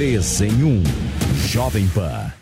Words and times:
3 0.00 0.40
em 0.40 0.64
1. 0.64 0.82
Jovem 1.46 1.86
Pan. 1.88 2.39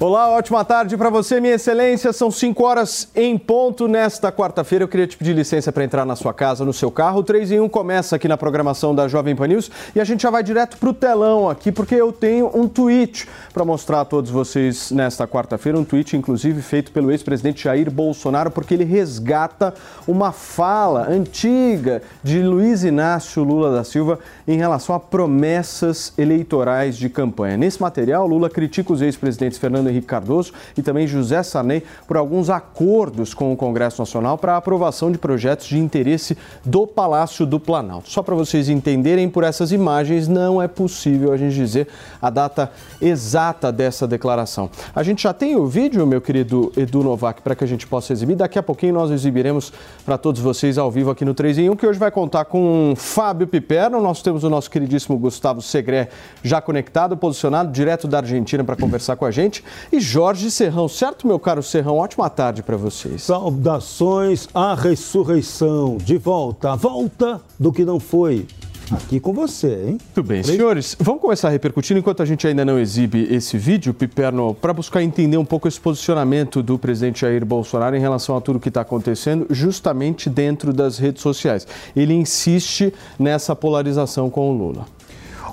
Olá, 0.00 0.28
ótima 0.28 0.64
tarde 0.64 0.96
para 0.96 1.08
você, 1.08 1.40
minha 1.40 1.54
excelência. 1.54 2.12
São 2.12 2.28
5 2.28 2.64
horas 2.64 3.08
em 3.14 3.38
ponto 3.38 3.86
nesta 3.86 4.32
quarta-feira. 4.32 4.82
Eu 4.82 4.88
queria 4.88 5.06
te 5.06 5.16
pedir 5.16 5.34
licença 5.34 5.70
para 5.70 5.84
entrar 5.84 6.04
na 6.04 6.16
sua 6.16 6.34
casa, 6.34 6.64
no 6.64 6.72
seu 6.72 6.90
carro. 6.90 7.20
O 7.20 7.22
3 7.22 7.52
em 7.52 7.60
1 7.60 7.68
começa 7.68 8.16
aqui 8.16 8.26
na 8.26 8.36
programação 8.36 8.92
da 8.92 9.06
Jovem 9.06 9.36
Pan 9.36 9.46
News 9.46 9.70
e 9.94 10.00
a 10.00 10.04
gente 10.04 10.24
já 10.24 10.30
vai 10.30 10.42
direto 10.42 10.78
para 10.78 10.88
o 10.88 10.92
telão 10.92 11.48
aqui, 11.48 11.70
porque 11.70 11.94
eu 11.94 12.10
tenho 12.10 12.50
um 12.52 12.66
tweet 12.66 13.28
para 13.52 13.64
mostrar 13.64 14.00
a 14.00 14.04
todos 14.04 14.32
vocês 14.32 14.90
nesta 14.90 15.28
quarta-feira. 15.28 15.78
Um 15.78 15.84
tweet, 15.84 16.16
inclusive, 16.16 16.60
feito 16.60 16.90
pelo 16.90 17.12
ex-presidente 17.12 17.62
Jair 17.62 17.88
Bolsonaro, 17.88 18.50
porque 18.50 18.74
ele 18.74 18.84
resgata 18.84 19.74
uma 20.08 20.32
fala 20.32 21.08
antiga 21.08 22.02
de 22.20 22.42
Luiz 22.42 22.82
Inácio 22.82 23.44
Lula 23.44 23.70
da 23.70 23.84
Silva 23.84 24.18
em 24.46 24.58
relação 24.58 24.92
a 24.96 24.98
promessas 24.98 26.12
eleitorais 26.18 26.96
de 26.96 27.08
campanha. 27.08 27.56
Nesse 27.56 27.80
material, 27.80 28.26
Lula 28.26 28.50
critica 28.50 28.92
os 28.92 29.00
ex-presidentes 29.00 29.56
Fernando 29.56 29.83
Fernando 29.84 29.88
Henrique 29.90 30.06
Cardoso 30.06 30.52
e 30.76 30.82
também 30.82 31.06
José 31.06 31.42
Sarney 31.42 31.82
por 32.06 32.16
alguns 32.16 32.48
acordos 32.50 33.34
com 33.34 33.52
o 33.52 33.56
Congresso 33.56 34.00
Nacional 34.00 34.38
para 34.38 34.54
a 34.54 34.56
aprovação 34.56 35.12
de 35.12 35.18
projetos 35.18 35.66
de 35.66 35.78
interesse 35.78 36.36
do 36.64 36.86
Palácio 36.86 37.44
do 37.46 37.60
Planalto. 37.60 38.10
Só 38.10 38.22
para 38.22 38.34
vocês 38.34 38.68
entenderem, 38.68 39.28
por 39.28 39.44
essas 39.44 39.72
imagens 39.72 40.28
não 40.28 40.60
é 40.60 40.68
possível 40.68 41.32
a 41.32 41.36
gente 41.36 41.54
dizer 41.54 41.88
a 42.20 42.30
data 42.30 42.72
exata 43.00 43.70
dessa 43.70 44.06
declaração. 44.06 44.70
A 44.94 45.02
gente 45.02 45.22
já 45.22 45.32
tem 45.32 45.56
o 45.56 45.66
vídeo, 45.66 46.06
meu 46.06 46.20
querido 46.20 46.72
Edu 46.76 47.02
Novak, 47.02 47.42
para 47.42 47.54
que 47.54 47.64
a 47.64 47.66
gente 47.66 47.86
possa 47.86 48.12
exibir. 48.12 48.36
Daqui 48.36 48.58
a 48.58 48.62
pouquinho 48.62 48.94
nós 48.94 49.10
exibiremos 49.10 49.72
para 50.04 50.16
todos 50.16 50.40
vocês 50.40 50.78
ao 50.78 50.90
vivo 50.90 51.10
aqui 51.10 51.24
no 51.24 51.34
3 51.34 51.58
em 51.58 51.70
1, 51.70 51.76
que 51.76 51.86
hoje 51.86 51.98
vai 51.98 52.10
contar 52.10 52.44
com 52.46 52.94
Fábio 52.96 53.46
Piperno. 53.46 54.00
Nós 54.00 54.22
temos 54.22 54.44
o 54.44 54.50
nosso 54.50 54.70
queridíssimo 54.70 55.18
Gustavo 55.18 55.60
Segré 55.60 56.08
já 56.42 56.60
conectado, 56.60 57.16
posicionado 57.16 57.70
direto 57.70 58.06
da 58.08 58.18
Argentina 58.18 58.64
para 58.64 58.76
conversar 58.76 59.16
com 59.16 59.24
a 59.24 59.30
gente 59.30 59.64
e 59.92 60.00
Jorge 60.00 60.50
Serrão. 60.50 60.88
Certo, 60.88 61.26
meu 61.26 61.38
caro 61.38 61.62
Serrão? 61.62 61.98
Ótima 61.98 62.28
tarde 62.30 62.62
para 62.62 62.76
vocês. 62.76 63.22
Saudações 63.22 64.48
à 64.54 64.74
ressurreição. 64.74 65.96
De 65.96 66.16
volta, 66.16 66.72
a 66.72 66.76
volta 66.76 67.40
do 67.58 67.72
que 67.72 67.84
não 67.84 67.98
foi. 68.00 68.46
Aqui 68.90 69.18
com 69.18 69.32
você, 69.32 69.86
hein? 69.88 69.98
Tudo 70.14 70.26
bem. 70.26 70.42
Senhores, 70.42 70.94
vamos 71.00 71.22
começar 71.22 71.48
repercutindo 71.48 71.98
enquanto 71.98 72.22
a 72.22 72.26
gente 72.26 72.46
ainda 72.46 72.64
não 72.64 72.78
exibe 72.78 73.26
esse 73.34 73.56
vídeo, 73.56 73.94
Piperno, 73.94 74.54
para 74.54 74.74
buscar 74.74 75.02
entender 75.02 75.38
um 75.38 75.44
pouco 75.44 75.66
esse 75.66 75.80
posicionamento 75.80 76.62
do 76.62 76.78
presidente 76.78 77.22
Jair 77.22 77.46
Bolsonaro 77.46 77.96
em 77.96 78.00
relação 78.00 78.36
a 78.36 78.42
tudo 78.42 78.60
que 78.60 78.68
está 78.68 78.82
acontecendo, 78.82 79.46
justamente 79.48 80.28
dentro 80.28 80.72
das 80.72 80.98
redes 80.98 81.22
sociais. 81.22 81.66
Ele 81.96 82.12
insiste 82.12 82.92
nessa 83.18 83.56
polarização 83.56 84.28
com 84.28 84.50
o 84.50 84.52
Lula. 84.52 84.84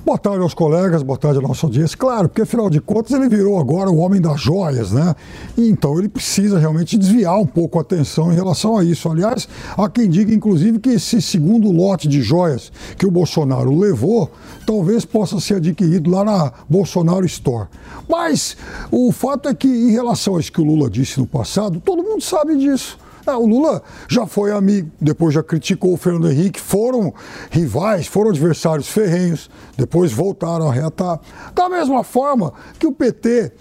Boa 0.04 0.18
tarde 0.18 0.40
aos 0.40 0.56
colegas, 0.56 1.04
boa 1.04 1.18
tarde 1.18 1.38
à 1.38 1.42
nossa 1.44 1.68
audiência. 1.68 1.96
Claro, 1.96 2.28
porque 2.28 2.42
afinal 2.42 2.72
de 2.72 2.82
contas 2.82 3.12
ele 3.12 3.30
virou 3.30 3.60
agora 3.60 3.88
o 3.88 3.98
homem 3.98 4.20
das 4.20 4.42
joias, 4.42 4.92
né? 4.92 5.16
Então 5.56 6.00
ele 6.00 6.10
precisa 6.10 6.58
realmente 6.58 6.98
desviar 6.98 7.38
um 7.38 7.46
pouco 7.46 7.78
a 7.78 7.84
atenção 7.84 8.32
em 8.32 8.36
relação 8.36 8.76
a 8.76 8.84
isso. 8.84 9.08
Aliás, 9.08 9.48
há 9.78 9.88
quem 9.88 10.10
diga, 10.10 10.34
inclusive, 10.34 10.80
que 10.80 10.90
esse 10.90 11.22
segundo 11.22 11.72
lote 11.72 12.08
de 12.08 12.20
joias 12.20 12.72
que 12.98 13.06
o 13.06 13.12
Bolsonaro 13.12 13.78
levou 13.78 14.32
talvez 14.66 15.06
possa 15.06 15.40
ser 15.40 15.58
adquirido 15.58 16.10
lá 16.10 16.24
na 16.24 16.52
Bolsonaro 16.68 17.26
Store. 17.28 17.68
Mas 18.10 18.58
o 18.90 19.12
fato 19.12 19.50
é 19.50 19.54
que, 19.54 19.68
em 19.68 19.92
relação 19.92 20.36
a 20.36 20.40
isso 20.40 20.52
que 20.52 20.62
o 20.62 20.66
Lula 20.66 20.90
disse 20.90 21.20
no 21.20 21.28
passado, 21.28 21.80
todo 21.80 22.02
mundo 22.02 22.24
sabe 22.24 22.58
disso. 22.58 22.98
Ah, 23.26 23.38
o 23.38 23.46
Lula 23.46 23.84
já 24.08 24.26
foi 24.26 24.52
amigo, 24.52 24.90
depois 25.00 25.34
já 25.34 25.44
criticou 25.44 25.94
o 25.94 25.98
Fernando 25.98 26.32
Henrique, 26.32 26.60
foram 26.60 27.14
rivais, 27.50 28.08
foram 28.08 28.32
adversários 28.32 28.88
ferrenhos, 28.88 29.50
depois 29.78 30.12
voltaram 30.12 30.70
a 30.70 30.74
reatar. 30.74 31.20
Da 31.54 31.70
mesma 31.70 32.04
forma 32.04 32.54
que 32.80 32.88
o 32.88 32.92
PT, 32.92 33.52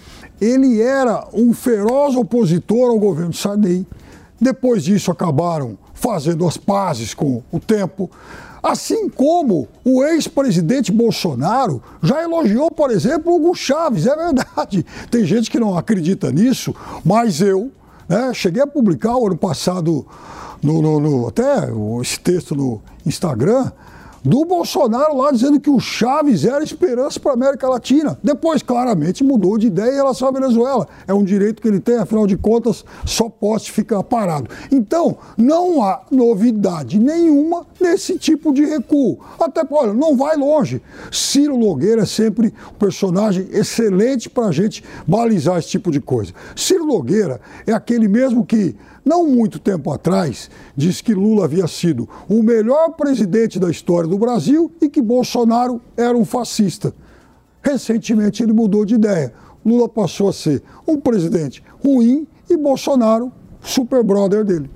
ele 0.40 0.80
era 0.80 1.28
um 1.34 1.52
feroz 1.52 2.16
opositor 2.16 2.90
ao 2.90 2.98
governo 2.98 3.34
Sarney. 3.34 3.86
Depois 4.40 4.84
disso 4.84 5.10
acabaram 5.10 5.76
fazendo 5.92 6.46
as 6.48 6.56
pazes 6.56 7.12
com 7.12 7.42
o 7.52 7.60
tempo. 7.60 8.10
Assim 8.62 9.08
como 9.08 9.68
o 9.84 10.04
ex-presidente 10.04 10.92
Bolsonaro 10.92 11.82
já 12.02 12.22
elogiou, 12.22 12.70
por 12.70 12.90
exemplo, 12.90 13.34
Hugo 13.34 13.54
Chaves, 13.54 14.06
é 14.06 14.14
verdade. 14.14 14.84
Tem 15.10 15.24
gente 15.24 15.50
que 15.50 15.58
não 15.58 15.76
acredita 15.76 16.30
nisso, 16.30 16.74
mas 17.04 17.40
eu, 17.40 17.70
né? 18.10 18.34
Cheguei 18.34 18.60
a 18.60 18.66
publicar 18.66 19.16
o 19.16 19.28
ano 19.28 19.36
passado, 19.36 20.04
no, 20.60 20.82
no, 20.82 20.98
no, 20.98 21.28
até 21.28 21.68
esse 22.02 22.18
texto 22.18 22.56
no 22.56 22.82
Instagram, 23.06 23.70
do 24.24 24.44
Bolsonaro 24.44 25.16
lá 25.16 25.30
dizendo 25.30 25.58
que 25.58 25.70
o 25.70 25.80
Chaves 25.80 26.44
era 26.44 26.62
esperança 26.62 27.18
para 27.18 27.32
a 27.32 27.34
América 27.34 27.68
Latina. 27.68 28.18
Depois, 28.22 28.62
claramente, 28.62 29.24
mudou 29.24 29.56
de 29.56 29.66
ideia 29.66 29.92
em 29.92 29.96
relação 29.96 30.28
à 30.28 30.30
Venezuela. 30.30 30.86
É 31.06 31.14
um 31.14 31.24
direito 31.24 31.62
que 31.62 31.68
ele 31.68 31.80
tem, 31.80 31.96
afinal 31.96 32.26
de 32.26 32.36
contas, 32.36 32.84
só 33.04 33.28
pode 33.28 33.70
ficar 33.70 34.02
parado. 34.02 34.48
Então, 34.70 35.16
não 35.36 35.82
há 35.82 36.02
novidade 36.10 36.98
nenhuma 36.98 37.66
nesse 37.80 38.18
tipo 38.18 38.52
de 38.52 38.64
recuo. 38.64 39.18
Até, 39.38 39.62
olha, 39.70 39.92
não 39.92 40.16
vai 40.16 40.36
longe. 40.36 40.82
Ciro 41.10 41.56
Nogueira 41.56 42.02
é 42.02 42.06
sempre 42.06 42.52
um 42.70 42.74
personagem 42.74 43.48
excelente 43.52 44.28
para 44.28 44.46
a 44.46 44.52
gente 44.52 44.84
balizar 45.06 45.58
esse 45.58 45.68
tipo 45.68 45.90
de 45.90 46.00
coisa. 46.00 46.32
Ciro 46.54 46.84
Nogueira 46.84 47.40
é 47.66 47.72
aquele 47.72 48.08
mesmo 48.08 48.44
que 48.44 48.76
não 49.04 49.26
muito 49.26 49.58
tempo 49.58 49.90
atrás, 49.90 50.50
disse 50.76 51.02
que 51.02 51.14
Lula 51.14 51.44
havia 51.44 51.66
sido 51.66 52.08
o 52.28 52.42
melhor 52.42 52.90
presidente 52.90 53.58
da 53.58 53.70
história 53.70 54.08
do 54.08 54.18
Brasil 54.18 54.70
e 54.80 54.88
que 54.88 55.00
Bolsonaro 55.00 55.80
era 55.96 56.16
um 56.16 56.24
fascista. 56.24 56.94
Recentemente 57.62 58.42
ele 58.42 58.52
mudou 58.52 58.84
de 58.84 58.94
ideia. 58.94 59.32
Lula 59.64 59.88
passou 59.88 60.28
a 60.28 60.32
ser 60.32 60.62
um 60.86 60.98
presidente 60.98 61.62
ruim 61.84 62.26
e 62.48 62.56
Bolsonaro, 62.56 63.32
super 63.60 64.02
brother 64.02 64.44
dele. 64.44 64.70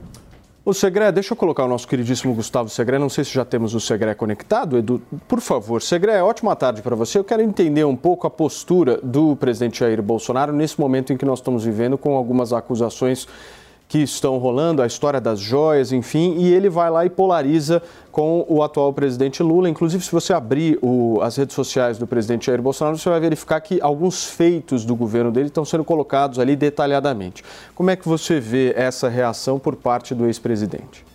O 0.66 0.72
Segré, 0.72 1.12
deixa 1.12 1.34
eu 1.34 1.36
colocar 1.36 1.64
o 1.66 1.68
nosso 1.68 1.86
queridíssimo 1.86 2.32
Gustavo 2.32 2.70
Segré. 2.70 2.98
Não 2.98 3.10
sei 3.10 3.22
se 3.22 3.34
já 3.34 3.44
temos 3.44 3.74
o 3.74 3.80
Segré 3.80 4.14
conectado. 4.14 4.78
Edu, 4.78 5.02
por 5.28 5.38
favor, 5.38 5.82
Segré, 5.82 6.22
ótima 6.22 6.56
tarde 6.56 6.80
para 6.80 6.96
você. 6.96 7.18
Eu 7.18 7.24
quero 7.24 7.42
entender 7.42 7.84
um 7.84 7.94
pouco 7.94 8.26
a 8.26 8.30
postura 8.30 8.98
do 9.02 9.36
presidente 9.36 9.80
Jair 9.80 10.00
Bolsonaro 10.00 10.54
nesse 10.54 10.80
momento 10.80 11.12
em 11.12 11.18
que 11.18 11.24
nós 11.26 11.40
estamos 11.40 11.64
vivendo 11.64 11.98
com 11.98 12.16
algumas 12.16 12.50
acusações 12.50 13.28
que 13.94 14.02
estão 14.02 14.38
rolando, 14.38 14.82
a 14.82 14.86
história 14.88 15.20
das 15.20 15.38
joias, 15.38 15.92
enfim, 15.92 16.34
e 16.36 16.52
ele 16.52 16.68
vai 16.68 16.90
lá 16.90 17.06
e 17.06 17.08
polariza 17.08 17.80
com 18.10 18.44
o 18.48 18.60
atual 18.60 18.92
presidente 18.92 19.40
Lula. 19.40 19.68
Inclusive, 19.68 20.04
se 20.04 20.10
você 20.10 20.32
abrir 20.32 20.76
o, 20.82 21.20
as 21.22 21.36
redes 21.36 21.54
sociais 21.54 21.96
do 21.96 22.04
presidente 22.04 22.46
Jair 22.46 22.60
Bolsonaro, 22.60 22.98
você 22.98 23.08
vai 23.08 23.20
verificar 23.20 23.60
que 23.60 23.80
alguns 23.80 24.24
feitos 24.24 24.84
do 24.84 24.96
governo 24.96 25.30
dele 25.30 25.46
estão 25.46 25.64
sendo 25.64 25.84
colocados 25.84 26.40
ali 26.40 26.56
detalhadamente. 26.56 27.44
Como 27.72 27.88
é 27.88 27.94
que 27.94 28.08
você 28.08 28.40
vê 28.40 28.74
essa 28.76 29.08
reação 29.08 29.60
por 29.60 29.76
parte 29.76 30.12
do 30.12 30.26
ex-presidente? 30.26 31.06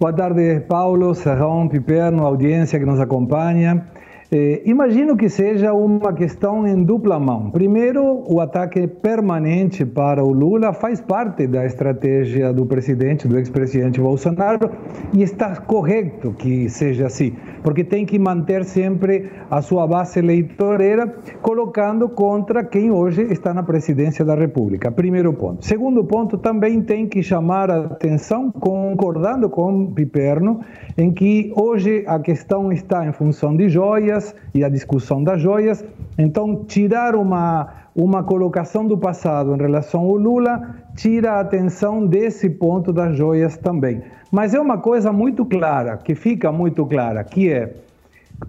Boa 0.00 0.10
tarde, 0.10 0.58
Paulo, 0.60 1.14
Serrão, 1.14 1.68
Piperno, 1.68 2.24
audiência 2.24 2.78
que 2.78 2.86
nos 2.86 2.98
acompanha. 2.98 3.86
Eh, 4.34 4.62
imagino 4.64 5.14
que 5.14 5.28
seja 5.28 5.74
uma 5.74 6.10
questão 6.14 6.66
em 6.66 6.82
dupla 6.82 7.20
mão. 7.20 7.50
Primeiro, 7.50 8.24
o 8.26 8.40
ataque 8.40 8.86
permanente 8.86 9.84
para 9.84 10.24
o 10.24 10.32
Lula 10.32 10.72
faz 10.72 11.02
parte 11.02 11.46
da 11.46 11.66
estratégia 11.66 12.50
do 12.50 12.64
presidente, 12.64 13.28
do 13.28 13.36
ex-presidente 13.36 14.00
Bolsonaro, 14.00 14.70
e 15.12 15.22
está 15.22 15.54
correto 15.56 16.32
que 16.32 16.66
seja 16.70 17.08
assim, 17.08 17.34
porque 17.62 17.84
tem 17.84 18.06
que 18.06 18.18
manter 18.18 18.64
sempre 18.64 19.28
a 19.50 19.60
sua 19.60 19.86
base 19.86 20.18
eleitoreira, 20.18 21.14
colocando 21.42 22.08
contra 22.08 22.64
quem 22.64 22.90
hoje 22.90 23.24
está 23.24 23.52
na 23.52 23.62
presidência 23.62 24.24
da 24.24 24.34
República. 24.34 24.90
Primeiro 24.90 25.34
ponto. 25.34 25.62
Segundo 25.62 26.02
ponto, 26.04 26.38
também 26.38 26.80
tem 26.80 27.06
que 27.06 27.22
chamar 27.22 27.70
a 27.70 27.80
atenção, 27.80 28.50
concordando 28.50 29.50
com 29.50 29.92
Piperno, 29.92 30.60
em 30.96 31.12
que 31.12 31.52
hoje 31.54 32.02
a 32.06 32.18
questão 32.18 32.72
está 32.72 33.06
em 33.06 33.12
função 33.12 33.54
de 33.54 33.68
joias 33.68 34.21
e 34.54 34.62
a 34.64 34.68
discussão 34.68 35.22
das 35.22 35.40
joias. 35.40 35.84
Então, 36.18 36.64
tirar 36.64 37.14
uma, 37.14 37.68
uma 37.94 38.22
colocação 38.22 38.86
do 38.86 38.96
passado 38.96 39.54
em 39.54 39.58
relação 39.58 40.02
ao 40.02 40.16
Lula 40.16 40.76
tira 40.94 41.32
a 41.32 41.40
atenção 41.40 42.06
desse 42.06 42.48
ponto 42.48 42.92
das 42.92 43.16
joias 43.16 43.56
também. 43.56 44.02
Mas 44.30 44.54
é 44.54 44.60
uma 44.60 44.78
coisa 44.78 45.12
muito 45.12 45.44
clara, 45.44 45.96
que 45.96 46.14
fica 46.14 46.52
muito 46.52 46.86
clara, 46.86 47.22
que 47.24 47.50
é 47.50 47.74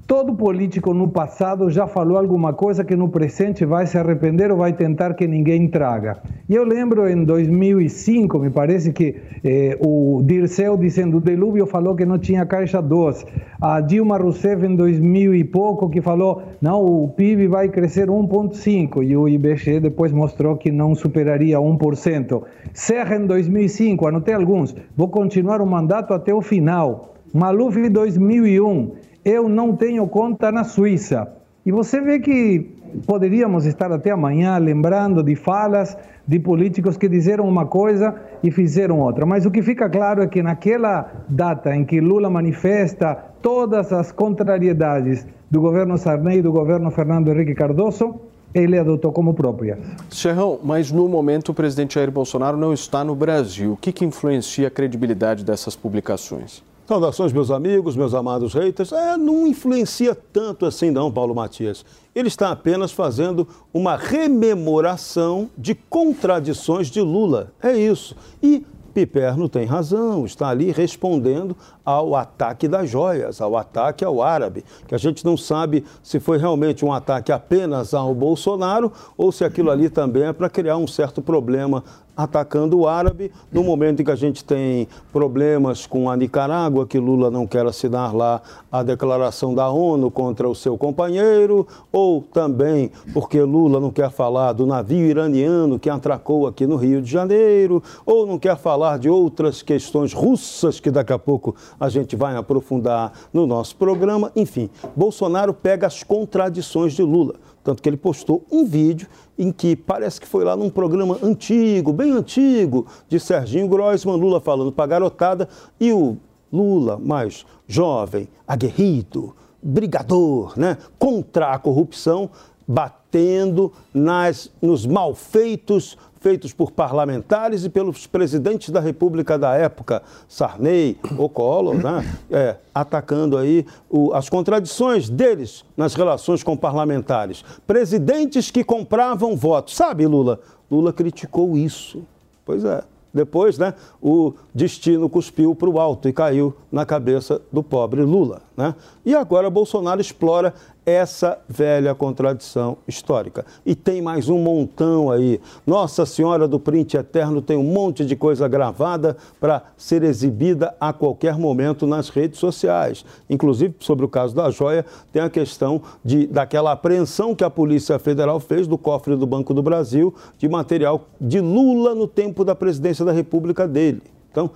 Todo 0.07 0.34
político 0.34 0.94
no 0.94 1.07
passado 1.07 1.69
já 1.69 1.86
falou 1.86 2.18
alguma 2.18 2.51
coisa 2.51 2.84
que 2.84 2.95
no 2.95 3.10
presente 3.10 3.63
vai 3.63 3.86
se 3.86 3.98
arrepender 3.98 4.51
ou 4.51 4.57
vai 4.57 4.74
tentar 4.74 5.13
que 5.13 5.28
ninguém 5.28 5.68
traga. 5.68 6.18
E 6.50 6.56
eu 6.56 6.63
lembro 6.63 7.07
em 7.07 7.24
2005, 7.24 8.40
me 8.40 8.50
parece 8.50 8.92
que 8.92 9.16
eh, 9.44 9.78
o 9.80 10.22
Dirceu 10.24 10.75
dizendo 10.78 11.18
o 11.18 11.22
Delúvio 11.22 11.66
falou 11.68 11.95
que 11.95 12.06
não 12.06 12.18
tinha 12.18 12.45
caixa 12.45 12.81
2. 12.81 13.25
A 13.62 13.81
Dilma 13.81 14.18
Rousseff 14.18 14.66
em 14.66 14.75
2000 14.75 15.36
e 15.36 15.44
pouco 15.44 15.90
que 15.90 16.01
falou 16.01 16.42
não, 16.62 16.84
o 16.84 17.07
PIB 17.10 17.48
vai 17.48 17.69
crescer 17.69 18.07
1,5 18.07 19.04
e 19.04 19.16
o 19.16 19.30
IBGE 19.30 19.80
depois 19.80 20.12
mostrou 20.12 20.57
que 20.57 20.72
não 20.72 20.96
superaria 20.96 21.60
1%. 21.60 22.44
Serra 22.74 23.16
em 23.16 23.25
2005, 23.25 24.07
anotei 24.07 24.34
alguns, 24.34 24.75
vou 24.98 25.07
continuar 25.07 25.62
o 25.62 25.68
mandato 25.68 26.13
até 26.13 26.34
o 26.34 26.42
final. 26.42 27.13
Maluf 27.34 27.80
em 27.80 27.89
2001 27.89 29.02
eu 29.24 29.48
não 29.48 29.75
tenho 29.75 30.08
conta 30.08 30.52
na 30.52 30.64
Suíça. 30.64 31.28
E 31.66 31.72
você 31.72 32.02
vê 32.02 32.20
que 32.20 32.70
poderíamos 33.08 33.66
estar 33.66 33.92
até 33.92 34.12
amanhã 34.12 34.58
lembrando 34.58 35.24
de 35.24 35.36
falas 35.36 35.98
de 36.28 36.40
políticos 36.40 36.98
que 36.98 37.10
disseram 37.10 37.48
uma 37.48 37.66
coisa 37.66 38.16
e 38.44 38.52
fizeram 38.52 39.00
outra. 39.00 39.25
Mas 39.25 39.46
o 39.46 39.52
que 39.52 39.62
fica 39.62 39.90
claro 39.90 40.22
é 40.22 40.28
que 40.28 40.42
naquela 40.44 41.12
data 41.28 41.75
em 41.75 41.84
que 41.84 42.00
Lula 42.00 42.30
manifesta 42.30 43.16
todas 43.42 43.92
as 43.92 44.12
contrariedades 44.12 45.25
do 45.50 45.62
governo 45.62 45.98
Sarney 45.98 46.40
e 46.40 46.42
do 46.42 46.52
governo 46.52 46.90
Fernando 46.92 47.30
Henrique 47.30 47.54
Cardoso, 47.54 48.16
ele 48.54 48.78
adotou 48.78 49.12
como 49.12 49.34
próprias. 49.34 49.80
Serrão, 50.10 50.60
mas 50.64 50.92
no 50.92 51.08
momento 51.08 51.50
o 51.50 51.54
presidente 51.54 51.96
Jair 51.96 52.12
Bolsonaro 52.12 52.56
não 52.56 52.74
está 52.74 53.04
no 53.04 53.16
Brasil. 53.16 53.74
O 53.74 53.78
que, 53.78 53.92
que 53.92 54.06
influencia 54.06 54.68
a 54.68 54.72
credibilidade 54.72 55.44
dessas 55.44 55.75
publicações? 55.75 56.64
Saudações, 56.85 57.31
meus 57.31 57.50
amigos, 57.50 57.95
meus 57.95 58.13
amados 58.13 58.53
haters. 58.53 58.91
É, 58.91 59.15
não 59.15 59.47
influencia 59.47 60.13
tanto 60.13 60.65
assim, 60.65 60.91
não, 60.91 61.09
Paulo 61.09 61.33
Matias. 61.33 61.85
Ele 62.13 62.27
está 62.27 62.51
apenas 62.51 62.91
fazendo 62.91 63.47
uma 63.74 63.95
rememoração 63.95 65.50
de 65.57 65.74
contradições 65.75 66.88
de 66.88 67.00
Lula. 67.00 67.53
É 67.62 67.71
isso. 67.71 68.15
E 68.41 68.65
Piperno 68.94 69.50
tem 69.50 69.65
razão, 69.65 70.25
está 70.25 70.50
ali 70.50 70.71
respondendo 70.71 71.57
ao 71.83 72.15
ataque 72.15 72.68
das 72.68 72.89
joias, 72.89 73.41
ao 73.41 73.57
ataque 73.57 74.06
ao 74.06 74.21
árabe, 74.21 74.63
que 74.88 74.94
a 74.94 74.97
gente 75.00 75.25
não 75.25 75.36
sabe 75.36 75.83
se 76.03 76.19
foi 76.19 76.38
realmente 76.38 76.86
um 76.86 76.94
ataque 76.94 77.31
apenas 77.31 77.94
ao 77.94 78.13
Bolsonaro 78.13 78.91
ou 79.18 79.31
se 79.31 79.44
aquilo 79.44 79.71
ali 79.71 79.89
também 79.89 80.24
é 80.24 80.33
para 80.33 80.50
criar 80.50 80.77
um 80.77 80.88
certo 80.88 81.21
problema 81.21 81.83
atacando 82.15 82.80
o 82.80 82.88
árabe, 82.88 83.31
no 83.51 83.63
momento 83.63 84.01
em 84.01 84.06
que 84.06 84.12
a 84.12 84.15
gente 84.15 84.44
tem 84.44 84.88
problemas 85.12 85.86
com 85.86 86.10
a 86.10 86.15
Nicarágua, 86.15 86.86
que 86.86 87.00
Lula 87.00 87.31
não 87.31 87.48
quer 87.48 87.65
assinar 87.65 88.15
lá 88.15 88.42
a 88.71 88.83
declaração 88.83 89.54
da 89.54 89.69
ONU 89.69 90.12
contra 90.12 90.48
o 90.48 90.56
seu 90.56 90.77
companheiro, 90.77 91.68
ou 91.92 92.21
também 92.21 92.92
porque 93.13 93.42
Lula 93.42 93.80
não 93.80 93.92
quer 93.92 94.12
falar 94.12 94.54
do 94.54 94.65
navio 94.65 95.06
iraniano 95.06 95.80
que 95.80 95.89
atracou 95.89 96.48
aqui 96.48 96.68
no 96.68 96.75
Rio 96.75 97.01
de 97.01 97.10
Janeiro, 97.10 97.81
ou 98.06 98.25
não 98.25 98.38
quer 98.38 98.57
falar 98.57 99.00
de 99.00 99.10
outras 99.10 99.62
questões 99.62 100.13
russas 100.13 100.80
que 100.80 100.92
daqui 100.92 101.13
a 101.13 101.19
pouco 101.19 101.56
a 101.80 101.89
gente 101.89 102.15
vai 102.15 102.36
aprofundar 102.36 103.12
no 103.33 103.48
nosso 103.48 103.75
programa. 103.75 104.31
Enfim, 104.36 104.69
Bolsonaro 104.95 105.54
pega 105.54 105.88
as 105.88 106.04
contradições 106.04 106.94
de 106.94 107.01
Lula. 107.01 107.36
Tanto 107.63 107.81
que 107.81 107.88
ele 107.88 107.98
postou 107.98 108.45
um 108.51 108.65
vídeo 108.65 109.07
em 109.38 109.51
que 109.51 109.75
parece 109.75 110.19
que 110.19 110.27
foi 110.27 110.44
lá 110.44 110.56
num 110.56 110.69
programa 110.69 111.18
antigo, 111.24 111.94
bem 111.94 112.12
antigo, 112.12 112.86
de 113.07 113.19
Serginho 113.19 113.68
Grossman, 113.68 114.18
Lula 114.18 114.42
falando 114.42 114.71
para 114.71 114.88
garotada, 114.88 115.48
e 115.80 115.94
o 115.94 116.18
Lula, 116.51 117.00
mais 117.00 117.45
jovem, 117.65 118.27
aguerrido, 118.48 119.33
brigador, 119.62 120.54
né, 120.57 120.77
contra 121.00 121.51
a 121.51 121.57
corrupção, 121.57 122.30
batendo 122.68 123.71
nas, 123.94 124.51
nos 124.62 124.86
malfeitos 124.86 125.98
feitos 126.24 126.54
por 126.54 126.72
parlamentares 126.72 127.66
e 127.66 127.70
pelos 127.70 128.08
presidentes 128.08 128.70
da 128.70 128.80
República 128.80 129.38
da 129.38 129.56
época, 129.56 130.02
Sarney 130.25 130.98
ou 131.18 131.74
né? 131.74 132.18
é, 132.31 132.56
atacando 132.74 133.38
aí 133.38 133.66
o, 133.90 134.14
as 134.14 134.30
contradições 134.30 135.10
deles 135.10 135.66
nas 135.75 135.94
relações 135.94 136.42
com 136.42 136.56
parlamentares. 136.56 137.44
Presidentes 137.68 138.50
que 138.50 138.64
compravam 138.64 139.36
votos. 139.36 139.75
Sabe, 139.75 140.08
Lula? 140.08 140.40
Lula 140.72 140.94
criticou 140.94 141.58
isso. 141.58 142.02
Pois 142.46 142.64
é. 142.64 142.84
Depois, 143.14 143.60
né, 143.60 143.75
o 144.02 144.34
destino 144.56 145.08
cuspiu 145.08 145.54
para 145.54 145.70
o 145.70 145.80
alto 145.80 146.10
e 146.10 146.14
caiu 146.14 146.56
na 146.72 146.84
cabeça 146.84 147.40
do 147.52 147.62
pobre 147.62 148.02
Lula. 148.02 148.42
Né? 148.55 148.75
E 149.05 149.15
agora 149.15 149.50
Bolsonaro 149.50 150.00
explora 150.00 150.53
essa 150.85 151.39
velha 151.47 151.95
contradição 151.95 152.77
histórica. 152.88 153.45
E 153.65 153.73
tem 153.73 154.01
mais 154.01 154.27
um 154.29 154.38
montão 154.38 155.09
aí. 155.09 155.39
Nossa 155.65 156.05
Senhora 156.05 156.47
do 156.47 156.59
Print 156.59 156.97
Eterno 156.97 157.41
tem 157.41 157.55
um 157.55 157.63
monte 157.63 158.05
de 158.05 158.15
coisa 158.15 158.47
gravada 158.47 159.15
para 159.39 159.63
ser 159.77 160.03
exibida 160.03 160.75
a 160.79 160.91
qualquer 160.91 161.38
momento 161.38 161.88
nas 161.88 162.09
redes 162.09 162.39
sociais. 162.39 163.05
Inclusive, 163.29 163.75
sobre 163.79 164.05
o 164.05 164.09
caso 164.09 164.35
da 164.35 164.51
joia, 164.51 164.85
tem 165.11 165.21
a 165.21 165.29
questão 165.29 165.81
de, 166.03 166.27
daquela 166.27 166.73
apreensão 166.73 167.33
que 167.33 167.44
a 167.44 167.50
Polícia 167.50 167.97
Federal 167.97 168.39
fez 168.39 168.67
do 168.67 168.77
cofre 168.77 169.15
do 169.15 169.25
Banco 169.25 169.53
do 169.53 169.63
Brasil 169.63 170.13
de 170.38 170.50
material 170.50 171.07
de 171.19 171.39
Lula 171.39 171.95
no 171.95 172.07
tempo 172.07 172.44
da 172.44 172.53
presidência 172.53 173.05
da 173.05 173.11
República 173.11 173.67
dele. 173.67 174.01
Então, 174.33 174.50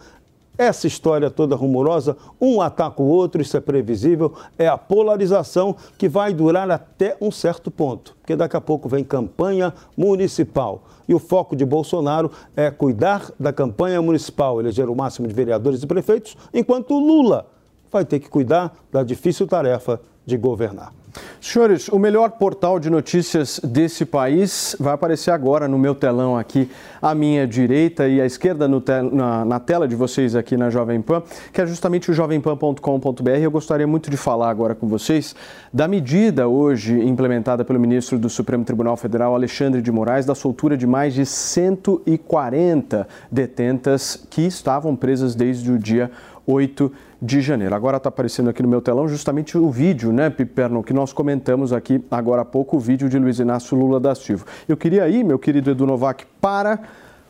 essa 0.57 0.88
história 0.88 1.30
toda 1.30 1.56
rumorosa, 1.56 2.18
um 2.42 2.62
ataca 2.62 3.01
o 3.01 3.06
outro, 3.06 3.42
isso 3.42 3.56
é 3.56 3.59
previsível, 3.59 4.33
é 4.57 4.68
a 4.68 4.77
polarização 4.77 5.75
que 5.98 6.09
vai 6.09 6.33
durar 6.33 6.69
até 6.71 7.15
um 7.21 7.30
certo 7.30 7.69
ponto, 7.69 8.15
porque 8.19 8.36
daqui 8.36 8.57
a 8.57 8.62
pouco 8.62 8.89
vem 8.89 9.04
campanha 9.04 9.74
municipal. 9.95 10.83
E 11.07 11.13
o 11.13 11.19
foco 11.19 11.56
de 11.56 11.65
Bolsonaro 11.65 12.31
é 12.56 12.69
cuidar 12.69 13.31
da 13.39 13.54
campanha 13.54 14.01
municipal, 14.01 14.59
eleger 14.59 14.89
o 14.89 14.95
máximo 14.95 15.27
de 15.27 15.33
vereadores 15.33 15.81
e 15.83 15.88
prefeitos, 15.88 16.36
enquanto 16.54 16.98
Lula 16.98 17.45
vai 17.92 18.04
ter 18.04 18.19
que 18.19 18.30
cuidar 18.30 18.75
da 18.92 19.04
difícil 19.04 19.48
tarefa 19.48 20.01
de 20.25 20.36
governar. 20.36 20.92
Senhores, 21.40 21.88
o 21.88 22.00
melhor 22.00 22.31
portal 22.31 22.80
de 22.80 22.90
notícias 22.90 23.60
desse 23.64 24.06
país 24.06 24.75
vai 24.80 24.94
aparecer 24.94 25.31
agora 25.31 25.68
no 25.68 25.78
meu 25.78 25.96
telão 25.96 26.38
aqui, 26.38 26.69
à 27.02 27.16
minha 27.16 27.48
direita 27.48 28.08
e 28.08 28.19
à 28.19 28.25
esquerda 28.25 28.68
te 28.81 29.02
na, 29.12 29.46
na, 29.46 29.60
tela 29.60 29.88
de 29.88 29.96
vocês 29.96 30.36
aqui 30.36 30.58
na 30.58 30.69
Jovem 30.69 31.02
Pan, 31.02 31.24
que 31.54 31.62
é 31.62 31.66
justamente 31.66 32.12
o 32.12 32.14
jovempan.com.br. 32.14 33.30
Eu 33.42 33.52
gostaria 33.52 33.88
muito 33.88 34.10
de 34.10 34.18
falar 34.18 34.50
agora 34.50 34.75
com 34.75 34.88
vocês 34.88 35.36
da 35.72 35.88
medida 35.88 36.48
hoje 36.48 37.00
implementada 37.00 37.64
pelo 37.64 37.80
ministro 37.80 38.18
do 38.18 38.30
Supremo 38.30 38.66
Tribunal 38.66 38.98
Federal, 38.98 39.36
Alexandre 39.36 39.81
de 39.81 39.92
Moraes, 39.92 40.25
da 40.25 40.36
soltura 40.36 40.75
de 40.75 40.88
mais 40.88 41.14
de 41.14 41.25
140 41.25 43.08
detentas 43.31 44.25
que 44.30 44.42
estavam 44.42 44.96
presas 44.96 45.36
desde 45.36 45.72
o 45.72 45.78
dia 45.78 46.12
8 46.46 46.92
de 47.22 47.42
janeiro. 47.42 47.74
Agora 47.74 47.98
está 47.98 48.10
aparecendo 48.10 48.50
aqui 48.50 48.62
no 48.62 48.69
meu 48.69 48.81
telão 48.81 49.08
justamente 49.08 49.58
o 49.58 49.69
vídeo, 49.69 50.12
né, 50.12 50.30
Piperno, 50.30 50.84
que 50.84 50.94
nós 50.94 51.14
comentamos 51.14 51.74
aqui 51.74 52.04
agora 52.12 52.42
há 52.42 52.46
pouco, 52.46 52.78
o 52.78 52.80
vídeo 52.80 53.10
de 53.10 53.18
Luiz 53.18 53.40
Inácio 53.40 53.78
Lula 53.78 54.00
da 54.00 54.14
Silva. 54.14 54.46
Eu 54.68 54.78
queria 54.78 55.08
ir, 55.10 55.24
meu 55.24 55.40
querido 55.40 55.72
Edu 55.72 55.86
Novak, 55.86 56.25
para 56.40 56.80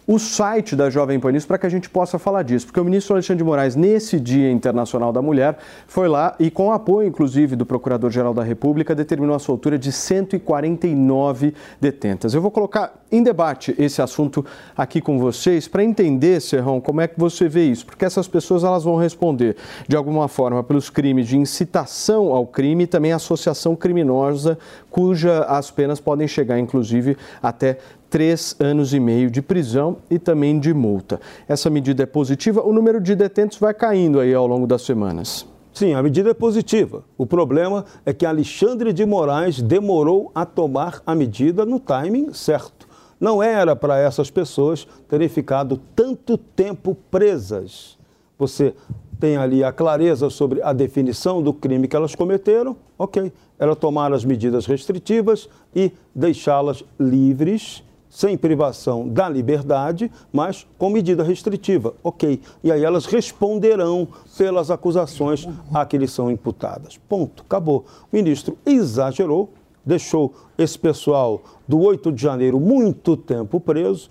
o 0.07 0.17
site 0.17 0.73
da 0.73 0.89
Jovem 0.89 1.19
Pan 1.19 1.27
para 1.45 1.57
que 1.57 1.65
a 1.65 1.69
gente 1.69 1.89
possa 1.89 2.17
falar 2.17 2.41
disso, 2.41 2.67
porque 2.67 2.79
o 2.79 2.85
ministro 2.85 3.13
Alexandre 3.13 3.39
de 3.39 3.43
Moraes, 3.43 3.75
nesse 3.75 4.17
Dia 4.17 4.49
Internacional 4.49 5.11
da 5.11 5.21
Mulher, 5.21 5.57
foi 5.85 6.07
lá 6.07 6.33
e, 6.39 6.49
com 6.49 6.71
apoio, 6.71 7.09
inclusive, 7.09 7.57
do 7.57 7.65
Procurador-Geral 7.65 8.33
da 8.33 8.41
República, 8.41 8.95
determinou 8.95 9.35
a 9.35 9.39
soltura 9.39 9.77
de 9.77 9.91
149 9.91 11.53
detentas. 11.81 12.33
Eu 12.33 12.41
vou 12.41 12.49
colocar 12.49 13.03
em 13.11 13.21
debate 13.21 13.75
esse 13.77 14.01
assunto 14.01 14.45
aqui 14.75 15.01
com 15.01 15.19
vocês 15.19 15.67
para 15.67 15.83
entender, 15.83 16.41
Serrão, 16.41 16.79
como 16.79 17.01
é 17.01 17.07
que 17.07 17.19
você 17.19 17.49
vê 17.49 17.65
isso, 17.65 17.85
porque 17.85 18.05
essas 18.05 18.27
pessoas 18.27 18.63
elas 18.63 18.85
vão 18.85 18.95
responder, 18.95 19.57
de 19.87 19.97
alguma 19.97 20.29
forma, 20.29 20.63
pelos 20.63 20.89
crimes 20.89 21.27
de 21.27 21.37
incitação 21.37 22.33
ao 22.33 22.47
crime 22.47 22.85
e 22.85 22.87
também 22.87 23.11
associação 23.11 23.75
criminosa, 23.75 24.57
cuja 24.89 25.43
as 25.43 25.69
penas 25.69 25.99
podem 25.99 26.27
chegar, 26.27 26.57
inclusive, 26.57 27.17
até 27.43 27.77
três 28.09 28.55
anos 28.59 28.93
e 28.93 28.99
meio 28.99 29.29
de 29.29 29.41
prisão 29.41 29.97
e 30.09 30.17
também 30.17 30.59
de 30.59 30.73
multa. 30.73 31.19
Essa 31.47 31.69
medida 31.69 32.03
é 32.03 32.05
positiva, 32.05 32.61
o 32.61 32.73
número 32.73 33.01
de 33.01 33.15
detentos 33.15 33.57
vai 33.57 33.73
caindo 33.73 34.19
aí 34.19 34.33
ao 34.33 34.47
longo 34.47 34.67
das 34.67 34.81
semanas. 34.81 35.45
Sim, 35.73 35.93
a 35.93 36.01
medida 36.01 36.31
é 36.31 36.33
positiva. 36.33 37.03
O 37.15 37.25
problema 37.27 37.85
é 38.03 38.11
que 38.11 38.25
Alexandre 38.25 38.91
de 38.91 39.05
Moraes 39.05 39.61
demorou 39.61 40.31
a 40.33 40.43
tomar 40.43 41.03
a 41.05 41.13
medida 41.13 41.65
no 41.65 41.79
timing 41.79 42.33
certo. 42.33 42.87
Não 43.19 43.43
era 43.43 43.75
para 43.75 43.99
essas 43.99 44.31
pessoas 44.31 44.87
terem 45.07 45.29
ficado 45.29 45.79
tanto 45.95 46.37
tempo 46.37 46.97
presas. 47.11 47.97
Você 48.39 48.73
tem 49.19 49.37
ali 49.37 49.63
a 49.63 49.71
clareza 49.71 50.29
sobre 50.29 50.61
a 50.61 50.73
definição 50.73 51.41
do 51.41 51.53
crime 51.53 51.87
que 51.87 51.95
elas 51.95 52.15
cometeram, 52.15 52.75
ok. 52.97 53.31
Era 53.59 53.75
tomar 53.75 54.13
as 54.13 54.23
medidas 54.23 54.65
restritivas 54.65 55.49
e 55.75 55.91
deixá-las 56.13 56.83
livres 56.99 57.83
sem 58.17 58.35
privação 58.35 59.07
da 59.07 59.29
liberdade, 59.29 60.11
mas 60.33 60.65
com 60.75 60.89
medida 60.89 61.21
restritiva. 61.23 61.93
Ok. 62.03 62.41
E 62.63 62.71
aí 62.71 62.83
elas 62.83 63.05
responderão 63.05 64.07
pelas 64.35 64.71
acusações 64.71 65.47
a 65.71 65.85
que 65.85 65.99
lhes 65.99 66.13
são 66.13 66.31
imputadas. 66.31 66.97
Ponto. 66.97 67.43
Acabou. 67.43 67.85
O 68.11 68.15
ministro 68.15 68.57
exagerou, 68.65 69.53
deixou 69.85 70.33
esse 70.57 70.79
pessoal 70.79 71.43
do 71.67 71.79
8 71.79 72.11
de 72.11 72.19
janeiro 72.19 72.59
muito 72.59 73.15
tempo 73.15 73.59
preso. 73.59 74.09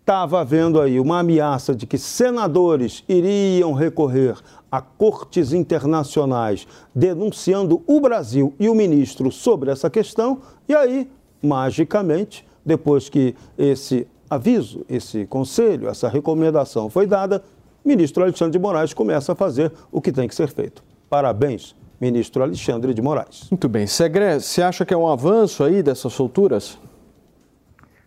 Estava 0.00 0.42
havendo 0.42 0.78
aí 0.78 1.00
uma 1.00 1.20
ameaça 1.20 1.74
de 1.74 1.86
que 1.86 1.96
senadores 1.96 3.02
iriam 3.08 3.72
recorrer 3.72 4.36
a 4.70 4.82
cortes 4.82 5.54
internacionais 5.54 6.68
denunciando 6.94 7.82
o 7.86 7.98
Brasil 7.98 8.52
e 8.60 8.68
o 8.68 8.74
ministro 8.74 9.32
sobre 9.32 9.70
essa 9.70 9.88
questão, 9.88 10.42
e 10.68 10.74
aí, 10.74 11.10
magicamente, 11.42 12.46
depois 12.68 13.08
que 13.08 13.34
esse 13.56 14.06
aviso, 14.28 14.84
esse 14.88 15.24
conselho, 15.26 15.88
essa 15.88 16.08
recomendação 16.08 16.90
foi 16.90 17.06
dada, 17.06 17.42
o 17.82 17.88
ministro 17.88 18.22
Alexandre 18.22 18.52
de 18.52 18.58
Moraes 18.58 18.92
começa 18.92 19.32
a 19.32 19.34
fazer 19.34 19.72
o 19.90 20.00
que 20.00 20.12
tem 20.12 20.28
que 20.28 20.34
ser 20.34 20.48
feito. 20.48 20.84
Parabéns, 21.08 21.74
ministro 21.98 22.42
Alexandre 22.42 22.92
de 22.92 23.00
Moraes. 23.00 23.48
Muito 23.50 23.68
bem. 23.68 23.86
Segre, 23.86 24.38
você 24.38 24.60
acha 24.60 24.84
que 24.84 24.92
é 24.92 24.96
um 24.96 25.08
avanço 25.08 25.64
aí 25.64 25.82
dessas 25.82 26.12
solturas? 26.12 26.78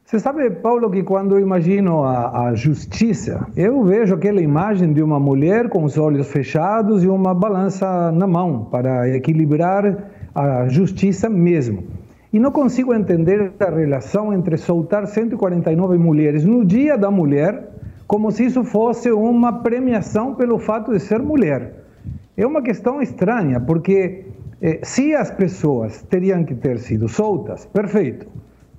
Você 0.06 0.20
sabe, 0.20 0.50
Paulo, 0.52 0.92
que 0.92 1.02
quando 1.04 1.36
eu 1.36 1.40
imagino 1.40 2.04
a, 2.04 2.50
a, 2.50 2.54
justiça, 2.54 3.48
eu 3.56 3.82
vejo 3.84 4.14
aquela 4.14 4.42
imagem 4.42 4.94
de 4.94 5.02
uma 5.02 5.20
mulher 5.20 5.70
com 5.70 5.86
os 5.86 5.98
olhos 5.98 6.28
fechados 6.28 7.04
e 7.04 7.08
uma 7.08 7.34
balança 7.34 8.12
na 8.12 8.28
mão 8.28 8.66
para 8.66 9.10
equilibrar 9.10 10.10
a 10.36 10.68
justiça 10.68 11.30
mesmo. 11.30 12.01
E 12.34 12.40
não 12.40 12.52
consigo 12.52 12.94
entender 12.94 13.52
a 13.60 13.70
relação 13.70 14.34
entre 14.34 14.58
soltar 14.58 15.06
149 15.06 15.98
mulheres 15.98 16.46
no 16.46 16.64
Dia 16.64 16.98
da 16.98 17.12
Mulher, 17.12 17.70
como 18.08 18.32
se 18.32 18.46
isso 18.46 18.64
fosse 18.64 19.12
uma 19.12 19.62
premiação 19.62 20.36
pelo 20.36 20.58
fato 20.58 20.92
de 20.92 21.00
ser 21.00 21.20
mulher. 21.20 21.74
É 22.38 22.46
uma 22.46 22.62
questão 22.62 23.02
estranha, 23.02 23.60
porque 23.60 24.26
eh, 24.62 24.80
se 24.84 25.14
as 25.14 25.30
pessoas 25.30 26.02
teriam 26.04 26.44
que 26.44 26.56
ter 26.56 26.80
sido 26.80 27.10
soltas, 27.10 27.66
perfeito 27.66 28.28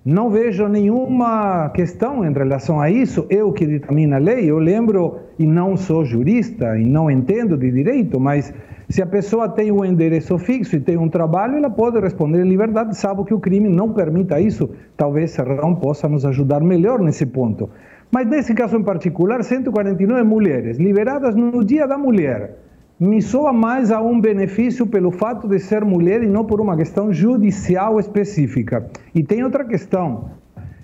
não 0.04 0.30
vejo 0.30 0.66
nenhuma 0.66 1.70
questão 1.70 2.24
em 2.24 2.32
relação 2.32 2.80
a 2.80 2.90
isso. 2.90 3.24
Eu 3.30 3.52
que 3.52 3.64
determino 3.64 4.16
a 4.16 4.18
lei, 4.18 4.50
eu 4.50 4.58
lembro, 4.58 5.20
e 5.38 5.46
não 5.46 5.76
sou 5.76 6.04
jurista 6.04 6.76
e 6.76 6.84
não 6.84 7.08
entendo 7.08 7.56
de 7.56 7.70
direito, 7.70 8.18
mas 8.18 8.52
se 8.88 9.00
a 9.00 9.06
pessoa 9.06 9.48
tem 9.48 9.70
um 9.70 9.84
endereço 9.84 10.36
fixo 10.38 10.74
e 10.76 10.80
tem 10.80 10.96
um 10.96 11.08
trabalho, 11.08 11.56
ela 11.56 11.70
pode 11.70 12.00
responder 12.00 12.44
em 12.44 12.48
liberdade, 12.48 12.96
sabe 12.96 13.24
que 13.24 13.32
o 13.32 13.40
crime 13.40 13.68
não 13.68 13.92
permita 13.92 14.40
isso. 14.40 14.70
Talvez 14.96 15.30
Serrão 15.30 15.74
possa 15.76 16.08
nos 16.08 16.26
ajudar 16.26 16.60
melhor 16.60 16.98
nesse 16.98 17.24
ponto. 17.24 17.70
Mas 18.10 18.26
nesse 18.26 18.52
caso 18.54 18.76
em 18.76 18.82
particular, 18.82 19.42
149 19.42 20.22
mulheres 20.24 20.78
liberadas 20.78 21.34
no 21.34 21.64
Dia 21.64 21.86
da 21.86 21.96
Mulher 21.96 22.58
me 23.02 23.20
soa 23.20 23.52
mais 23.52 23.90
a 23.90 24.00
um 24.00 24.20
benefício 24.20 24.86
pelo 24.86 25.10
fato 25.10 25.48
de 25.48 25.58
ser 25.58 25.84
mulher 25.84 26.22
e 26.22 26.26
não 26.28 26.44
por 26.44 26.60
uma 26.60 26.76
questão 26.76 27.12
judicial 27.12 27.98
específica. 27.98 28.86
E 29.12 29.24
tem 29.24 29.42
outra 29.42 29.64
questão: 29.64 30.30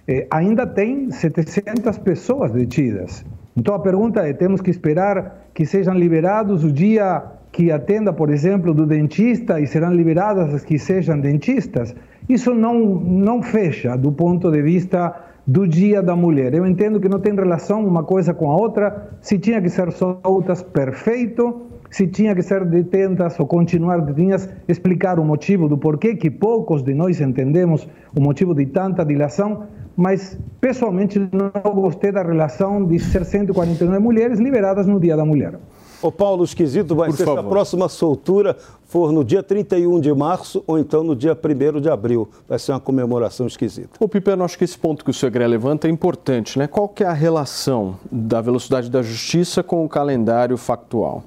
eh, 0.09 0.27
ainda 0.29 0.67
tem 0.67 1.13
700 1.13 1.97
pessoas 1.99 2.51
detidas. 2.51 3.25
Então 3.57 3.73
a 3.73 3.79
pergunta 3.79 4.27
é: 4.27 4.33
temos 4.33 4.61
que 4.61 4.69
esperar 4.69 5.49
que 5.55 5.65
sejam 5.65 5.95
liberados 5.95 6.65
o 6.65 6.73
dia 6.73 7.23
que 7.53 7.71
atenda, 7.71 8.13
por 8.13 8.31
exemplo, 8.31 8.75
do 8.75 8.85
dentista 8.85 9.61
e 9.61 9.67
serão 9.69 9.95
liberadas 9.95 10.53
as 10.53 10.65
que 10.65 10.77
sejam 10.77 11.21
dentistas? 11.21 11.95
Isso 12.29 12.53
não, 12.53 12.81
não 12.85 13.45
fecha 13.45 13.97
do 13.97 14.11
ponto 14.11 14.51
de 14.51 14.61
vista 14.61 15.15
do 15.47 15.69
Dia 15.69 16.03
da 16.03 16.17
Mulher. 16.17 16.53
Eu 16.53 16.67
entendo 16.67 16.99
que 16.99 17.09
não 17.09 17.21
tem 17.21 17.33
relação 17.33 17.87
uma 17.87 18.03
coisa 18.03 18.35
com 18.35 18.51
a 18.51 18.57
outra. 18.57 19.09
Se 19.21 19.39
tinha 19.39 19.63
que 19.63 19.71
ser 19.71 19.93
soltas, 19.93 20.65
perfeito 20.65 21.68
se 21.91 22.07
tinha 22.07 22.35
que 22.35 22.43
ser 22.43 22.65
detentas 22.65 23.39
ou 23.39 23.47
continuar 23.47 24.01
detinhas, 24.01 24.49
explicar 24.67 25.19
o 25.19 25.25
motivo 25.25 25.69
do 25.69 25.79
porquê 25.79 26.15
que 26.15 26.31
poucos 26.31 26.83
de 26.83 26.95
nós 26.95 27.21
entendemos 27.21 27.89
o 28.17 28.21
motivo 28.21 28.55
de 28.55 28.67
tanta 28.67 29.05
dilação, 29.05 29.65
mas 29.97 30.39
pessoalmente 30.61 31.19
não 31.19 31.75
gostei 31.75 32.13
da 32.13 32.23
relação 32.23 32.85
de 32.85 32.99
ser 32.99 33.25
149 33.25 33.99
mulheres 33.99 34.39
liberadas 34.39 34.87
no 34.87 35.01
Dia 35.01 35.17
da 35.17 35.25
Mulher. 35.25 35.59
O 36.01 36.13
Paulo, 36.13 36.45
esquisito 36.45 36.95
vai 36.95 37.09
Por 37.09 37.17
ser 37.17 37.25
favor. 37.25 37.41
se 37.41 37.47
a 37.47 37.49
próxima 37.49 37.89
soltura 37.89 38.57
for 38.85 39.11
no 39.11 39.25
dia 39.25 39.43
31 39.43 39.99
de 39.99 40.15
março 40.15 40.63
ou 40.65 40.79
então 40.79 41.03
no 41.03 41.17
dia 41.17 41.37
1 41.37 41.81
de 41.81 41.91
abril. 41.91 42.29
Vai 42.49 42.57
ser 42.61 42.71
uma 42.71 42.79
comemoração 42.79 43.49
esquisita. 43.49 43.91
O 43.99 44.09
Piperno, 44.09 44.45
acho 44.45 44.57
que 44.57 44.63
esse 44.63 44.79
ponto 44.79 45.05
que 45.05 45.11
o 45.11 45.15
Segre 45.15 45.45
levanta 45.45 45.89
é 45.89 45.91
importante, 45.91 46.57
né? 46.57 46.69
Qual 46.69 46.89
que 46.89 47.03
é 47.03 47.07
a 47.09 47.13
relação 47.13 47.97
da 48.13 48.41
velocidade 48.41 48.89
da 48.89 49.03
justiça 49.03 49.61
com 49.61 49.85
o 49.85 49.89
calendário 49.89 50.57
factual? 50.57 51.25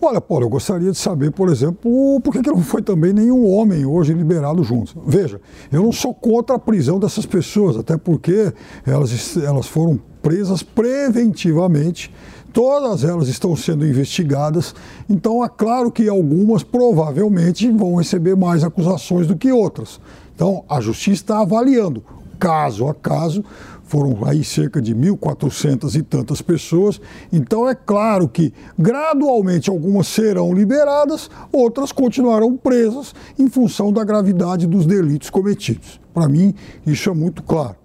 Olha, 0.00 0.20
Paulo, 0.20 0.44
eu 0.44 0.48
gostaria 0.48 0.90
de 0.92 0.98
saber, 0.98 1.32
por 1.32 1.48
exemplo, 1.48 2.20
por 2.20 2.32
que, 2.32 2.42
que 2.42 2.50
não 2.50 2.62
foi 2.62 2.82
também 2.82 3.12
nenhum 3.12 3.48
homem 3.48 3.84
hoje 3.84 4.12
liberado 4.12 4.62
junto. 4.62 5.00
Veja, 5.06 5.40
eu 5.72 5.82
não 5.82 5.92
sou 5.92 6.14
contra 6.14 6.56
a 6.56 6.58
prisão 6.58 6.98
dessas 6.98 7.26
pessoas, 7.26 7.76
até 7.76 7.96
porque 7.96 8.52
elas, 8.86 9.36
elas 9.36 9.66
foram 9.66 9.98
presas 10.22 10.62
preventivamente, 10.62 12.12
todas 12.52 13.04
elas 13.04 13.28
estão 13.28 13.56
sendo 13.56 13.86
investigadas, 13.86 14.74
então 15.08 15.44
é 15.44 15.48
claro 15.48 15.90
que 15.90 16.08
algumas 16.08 16.62
provavelmente 16.62 17.70
vão 17.70 17.96
receber 17.96 18.36
mais 18.36 18.62
acusações 18.62 19.26
do 19.26 19.36
que 19.36 19.52
outras. 19.52 20.00
Então 20.34 20.64
a 20.68 20.80
justiça 20.80 21.22
está 21.22 21.40
avaliando, 21.40 22.02
caso 22.38 22.86
a 22.86 22.94
caso, 22.94 23.44
foram 23.84 24.24
aí 24.24 24.42
cerca 24.42 24.80
de 24.80 24.94
1.400 24.94 25.94
e 25.94 26.02
tantas 26.02 26.40
pessoas. 26.42 27.00
Então 27.32 27.68
é 27.68 27.74
claro 27.74 28.28
que 28.28 28.52
gradualmente 28.78 29.70
algumas 29.70 30.06
serão 30.06 30.52
liberadas, 30.52 31.30
outras 31.52 31.92
continuarão 31.92 32.56
presas 32.56 33.14
em 33.38 33.48
função 33.48 33.92
da 33.92 34.04
gravidade 34.04 34.66
dos 34.66 34.86
delitos 34.86 35.30
cometidos. 35.30 36.00
Para 36.12 36.28
mim, 36.28 36.54
isso 36.86 37.10
é 37.10 37.14
muito 37.14 37.42
claro. 37.42 37.76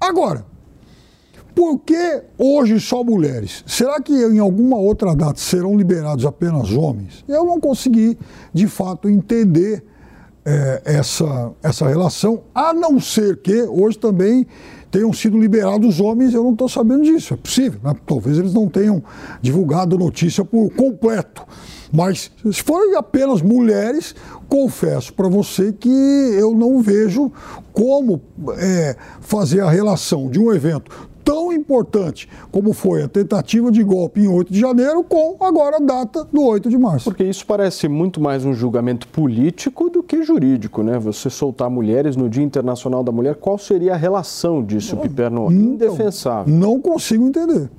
Agora, 0.00 0.44
por 1.54 1.80
que 1.80 2.22
hoje 2.38 2.78
só 2.78 3.02
mulheres? 3.02 3.64
Será 3.66 4.00
que 4.00 4.12
em 4.12 4.38
alguma 4.38 4.76
outra 4.76 5.14
data 5.14 5.40
serão 5.40 5.76
liberados 5.76 6.24
apenas 6.24 6.70
homens? 6.70 7.24
Eu 7.26 7.44
não 7.44 7.58
consegui, 7.58 8.16
de 8.54 8.68
fato, 8.68 9.08
entender 9.08 9.84
é, 10.44 10.82
essa, 10.84 11.50
essa 11.62 11.88
relação, 11.88 12.42
a 12.54 12.72
não 12.72 13.00
ser 13.00 13.38
que 13.38 13.62
hoje 13.62 13.98
também 13.98 14.46
tenham 14.90 15.12
sido 15.12 15.38
liberados 15.38 16.00
homens, 16.00 16.34
eu 16.34 16.42
não 16.42 16.52
estou 16.52 16.68
sabendo 16.68 17.02
disso. 17.02 17.34
É 17.34 17.36
possível, 17.36 17.80
né? 17.82 17.94
talvez 18.06 18.38
eles 18.38 18.54
não 18.54 18.68
tenham 18.68 19.02
divulgado 19.40 19.96
a 19.96 19.98
notícia 19.98 20.44
por 20.44 20.70
completo. 20.70 21.42
Mas 21.92 22.30
se 22.50 22.62
forem 22.62 22.96
apenas 22.96 23.40
mulheres, 23.40 24.14
confesso 24.48 25.12
para 25.12 25.28
você 25.28 25.72
que 25.72 25.88
eu 25.88 26.54
não 26.54 26.82
vejo 26.82 27.32
como 27.72 28.20
é, 28.58 28.96
fazer 29.20 29.60
a 29.60 29.70
relação 29.70 30.28
de 30.28 30.38
um 30.38 30.52
evento 30.52 31.08
tão 31.38 31.52
importante 31.52 32.28
como 32.50 32.72
foi 32.72 33.02
a 33.04 33.08
tentativa 33.08 33.70
de 33.70 33.84
golpe 33.84 34.20
em 34.20 34.26
8 34.26 34.52
de 34.52 34.58
janeiro 34.58 35.04
com 35.04 35.36
agora 35.40 35.76
a 35.76 35.80
data 35.80 36.24
do 36.24 36.42
8 36.42 36.68
de 36.68 36.76
março. 36.76 37.04
Porque 37.04 37.22
isso 37.22 37.46
parece 37.46 37.86
muito 37.86 38.20
mais 38.20 38.44
um 38.44 38.52
julgamento 38.52 39.06
político 39.06 39.88
do 39.88 40.02
que 40.02 40.24
jurídico, 40.24 40.82
né? 40.82 40.98
Você 40.98 41.30
soltar 41.30 41.70
mulheres 41.70 42.16
no 42.16 42.28
Dia 42.28 42.42
Internacional 42.42 43.04
da 43.04 43.12
Mulher, 43.12 43.36
qual 43.36 43.56
seria 43.56 43.94
a 43.94 43.96
relação 43.96 44.64
disso, 44.64 44.96
Piperno? 44.96 45.52
Indefensável. 45.52 46.52
Não 46.52 46.80
consigo 46.80 47.24
entender. 47.24 47.70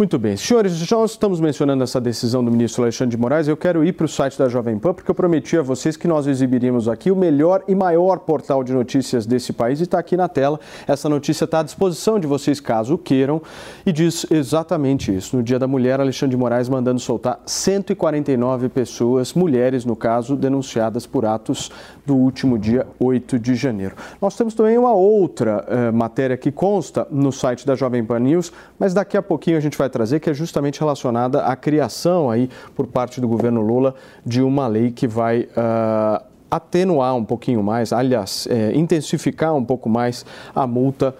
Muito 0.00 0.18
bem. 0.18 0.34
Senhores, 0.34 0.78
já 0.78 1.04
estamos 1.04 1.40
mencionando 1.40 1.84
essa 1.84 2.00
decisão 2.00 2.42
do 2.42 2.50
ministro 2.50 2.82
Alexandre 2.82 3.14
de 3.14 3.20
Moraes. 3.20 3.46
Eu 3.46 3.54
quero 3.54 3.84
ir 3.84 3.92
para 3.92 4.06
o 4.06 4.08
site 4.08 4.38
da 4.38 4.48
Jovem 4.48 4.78
Pan, 4.78 4.94
porque 4.94 5.10
eu 5.10 5.14
prometi 5.14 5.58
a 5.58 5.62
vocês 5.62 5.94
que 5.94 6.08
nós 6.08 6.26
exibiríamos 6.26 6.88
aqui 6.88 7.10
o 7.10 7.16
melhor 7.16 7.62
e 7.68 7.74
maior 7.74 8.20
portal 8.20 8.64
de 8.64 8.72
notícias 8.72 9.26
desse 9.26 9.52
país 9.52 9.78
e 9.78 9.82
está 9.82 9.98
aqui 9.98 10.16
na 10.16 10.26
tela. 10.26 10.58
Essa 10.86 11.06
notícia 11.06 11.44
está 11.44 11.60
à 11.60 11.62
disposição 11.62 12.18
de 12.18 12.26
vocês, 12.26 12.60
caso 12.60 12.96
queiram, 12.96 13.42
e 13.84 13.92
diz 13.92 14.24
exatamente 14.30 15.14
isso. 15.14 15.36
No 15.36 15.42
Dia 15.42 15.58
da 15.58 15.66
Mulher, 15.66 16.00
Alexandre 16.00 16.34
de 16.34 16.40
Moraes 16.40 16.66
mandando 16.66 16.98
soltar 16.98 17.38
149 17.44 18.70
pessoas, 18.70 19.34
mulheres 19.34 19.84
no 19.84 19.94
caso, 19.94 20.34
denunciadas 20.34 21.06
por 21.06 21.26
atos 21.26 21.70
do 22.06 22.16
último 22.16 22.58
dia 22.58 22.86
8 22.98 23.38
de 23.38 23.54
janeiro. 23.54 23.96
Nós 24.18 24.34
temos 24.34 24.54
também 24.54 24.78
uma 24.78 24.94
outra 24.94 25.62
eh, 25.68 25.90
matéria 25.90 26.38
que 26.38 26.50
consta 26.50 27.06
no 27.10 27.30
site 27.30 27.66
da 27.66 27.74
Jovem 27.74 28.02
Pan 28.02 28.20
News, 28.20 28.50
mas 28.78 28.94
daqui 28.94 29.14
a 29.14 29.22
pouquinho 29.22 29.58
a 29.58 29.60
gente 29.60 29.76
vai 29.76 29.89
trazer, 29.90 30.20
que 30.20 30.30
é 30.30 30.34
justamente 30.34 30.80
relacionada 30.80 31.44
à 31.44 31.54
criação 31.54 32.30
aí 32.30 32.48
por 32.74 32.86
parte 32.86 33.20
do 33.20 33.28
governo 33.28 33.60
Lula 33.60 33.94
de 34.24 34.40
uma 34.40 34.66
lei 34.66 34.90
que 34.90 35.06
vai 35.06 35.42
uh, 35.42 36.24
atenuar 36.50 37.14
um 37.14 37.24
pouquinho 37.24 37.62
mais, 37.62 37.92
aliás, 37.92 38.48
é, 38.50 38.72
intensificar 38.74 39.54
um 39.54 39.64
pouco 39.64 39.88
mais 39.88 40.24
a 40.54 40.66
multa 40.66 41.14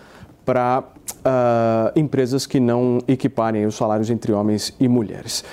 para 0.44 0.82
uh, 1.20 1.98
empresas 1.98 2.46
que 2.46 2.58
não 2.58 2.98
equiparem 3.06 3.64
os 3.66 3.76
salários 3.76 4.10
entre 4.10 4.32
homens 4.32 4.74
e 4.80 4.88
mulheres. 4.88 5.44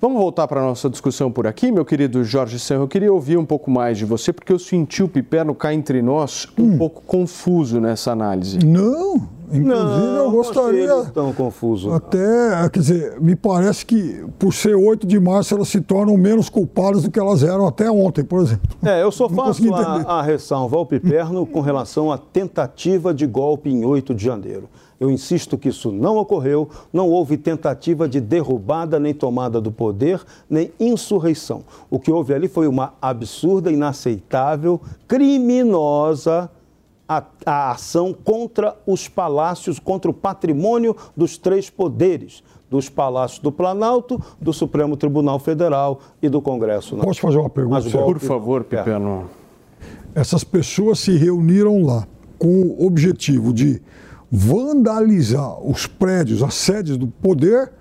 Vamos 0.00 0.18
voltar 0.18 0.46
para 0.46 0.60
a 0.60 0.64
nossa 0.64 0.88
discussão 0.88 1.28
por 1.28 1.44
aqui, 1.48 1.72
meu 1.72 1.84
querido 1.84 2.22
Jorge 2.22 2.56
Serra. 2.60 2.82
Eu 2.82 2.88
queria 2.88 3.12
ouvir 3.12 3.36
um 3.36 3.44
pouco 3.44 3.68
mais 3.68 3.98
de 3.98 4.04
você, 4.04 4.32
porque 4.32 4.52
eu 4.52 4.58
senti 4.58 5.02
o 5.02 5.08
Piperno 5.08 5.56
cá 5.56 5.74
entre 5.74 6.00
nós 6.00 6.46
um 6.56 6.74
hum. 6.74 6.78
pouco 6.78 7.02
confuso 7.02 7.80
nessa 7.80 8.12
análise. 8.12 8.64
Não, 8.64 9.28
inclusive 9.52 10.06
não, 10.06 10.24
eu 10.24 10.30
gostaria. 10.30 11.04
tão 11.12 11.32
confuso. 11.32 11.92
Até, 11.92 12.68
quer 12.70 12.78
dizer, 12.80 13.20
me 13.20 13.34
parece 13.34 13.84
que 13.84 14.24
por 14.38 14.52
ser 14.52 14.74
8 14.74 15.06
de 15.06 15.18
março 15.18 15.54
elas 15.54 15.68
se 15.68 15.80
tornam 15.80 16.16
menos 16.16 16.48
culpadas 16.48 17.02
do 17.02 17.10
que 17.10 17.18
elas 17.18 17.42
eram 17.42 17.66
até 17.66 17.90
ontem, 17.90 18.24
por 18.24 18.40
exemplo. 18.40 18.68
É, 18.84 19.02
eu 19.02 19.10
só 19.10 19.28
faço 19.28 19.74
a, 19.74 20.18
a 20.18 20.22
ressalva 20.22 20.76
ao 20.76 20.86
Piperno 20.86 21.46
com 21.46 21.60
relação 21.60 22.12
à 22.12 22.18
tentativa 22.18 23.12
de 23.12 23.26
golpe 23.26 23.70
em 23.70 23.84
8 23.84 24.14
de 24.14 24.24
janeiro. 24.24 24.68
Eu 25.00 25.10
insisto 25.10 25.56
que 25.56 25.68
isso 25.68 25.92
não 25.92 26.16
ocorreu, 26.16 26.68
não 26.92 27.08
houve 27.08 27.36
tentativa 27.36 28.08
de 28.08 28.20
derrubada 28.20 28.98
nem 28.98 29.14
tomada 29.14 29.60
do 29.60 29.70
poder, 29.70 30.20
nem 30.50 30.72
insurreição. 30.80 31.62
O 31.88 32.00
que 32.00 32.10
houve 32.10 32.34
ali 32.34 32.48
foi 32.48 32.66
uma 32.66 32.94
absurda, 33.00 33.70
inaceitável, 33.70 34.80
criminosa 35.06 36.50
a, 37.08 37.24
a, 37.46 37.70
ação 37.72 38.12
contra 38.12 38.76
os 38.86 39.08
palácios, 39.08 39.78
contra 39.78 40.10
o 40.10 40.14
patrimônio 40.14 40.94
dos 41.16 41.38
três 41.38 41.70
poderes. 41.70 42.42
dos 42.70 42.90
palácios 42.90 43.38
do 43.38 43.50
Planalto, 43.50 44.20
do 44.38 44.52
Supremo 44.52 44.94
Tribunal 44.94 45.38
Federal 45.38 46.00
e 46.20 46.28
do 46.28 46.42
Congresso. 46.42 46.94
Não. 46.94 47.02
Posso 47.02 47.20
fazer 47.20 47.38
uma 47.38 47.48
pergunta? 47.48 47.80
Mas, 47.82 47.90
por 47.90 48.18
favor, 48.18 48.62
Pipeno. 48.62 49.24
É. 50.14 50.20
Essas 50.20 50.44
pessoas 50.44 50.98
se 50.98 51.16
reuniram 51.16 51.82
lá 51.82 52.06
com 52.38 52.60
o 52.62 52.86
objetivo 52.86 53.54
de 53.54 53.80
vandalizar 54.30 55.58
os 55.66 55.86
prédios, 55.86 56.42
as 56.42 56.54
sedes 56.54 56.98
do 56.98 57.06
poder 57.06 57.72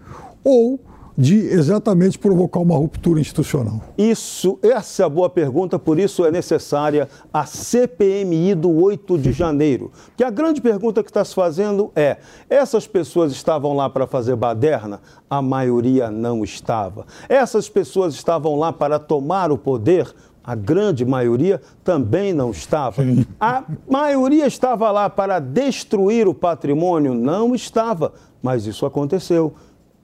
ou 0.42 0.80
de 1.18 1.36
exatamente 1.36 2.20
provocar 2.20 2.60
uma 2.60 2.76
ruptura 2.76 3.20
institucional? 3.20 3.82
Isso, 3.98 4.60
essa 4.62 5.02
é 5.02 5.06
a 5.06 5.10
boa 5.10 5.30
pergunta, 5.30 5.80
por 5.80 5.98
isso 5.98 6.24
é 6.24 6.32
necessária 6.32 7.10
a 7.34 7.46
CPMI 7.46 8.54
do 8.54 8.70
8 8.70 9.18
de 9.18 9.32
janeiro. 9.32 9.92
Que 10.16 10.24
a 10.24 10.30
grande 10.30 10.62
pergunta 10.62 11.04
que 11.04 11.10
está 11.10 11.26
se 11.26 11.34
fazendo 11.34 11.92
é: 11.96 12.18
essas 12.48 12.86
pessoas 12.86 13.32
estavam 13.32 13.76
lá 13.76 13.90
para 13.90 14.06
fazer 14.06 14.36
baderna? 14.36 15.02
A 15.28 15.42
maioria 15.42 16.12
não 16.12 16.44
estava. 16.44 17.06
Essas 17.28 17.68
pessoas 17.68 18.14
estavam 18.14 18.56
lá 18.56 18.72
para 18.72 19.00
tomar 19.00 19.52
o 19.52 19.58
poder? 19.58 20.14
A 20.44 20.56
grande 20.56 21.04
maioria 21.04 21.60
também 21.84 22.32
não 22.32 22.52
estava. 22.52 23.04
A 23.38 23.66
maioria 23.90 24.48
estava 24.48 24.90
lá 24.92 25.10
para 25.10 25.40
destruir 25.40 26.26
o 26.26 26.34
patrimônio? 26.34 27.14
Não 27.14 27.54
estava. 27.54 28.14
Mas 28.42 28.66
isso 28.66 28.86
aconteceu. 28.86 29.54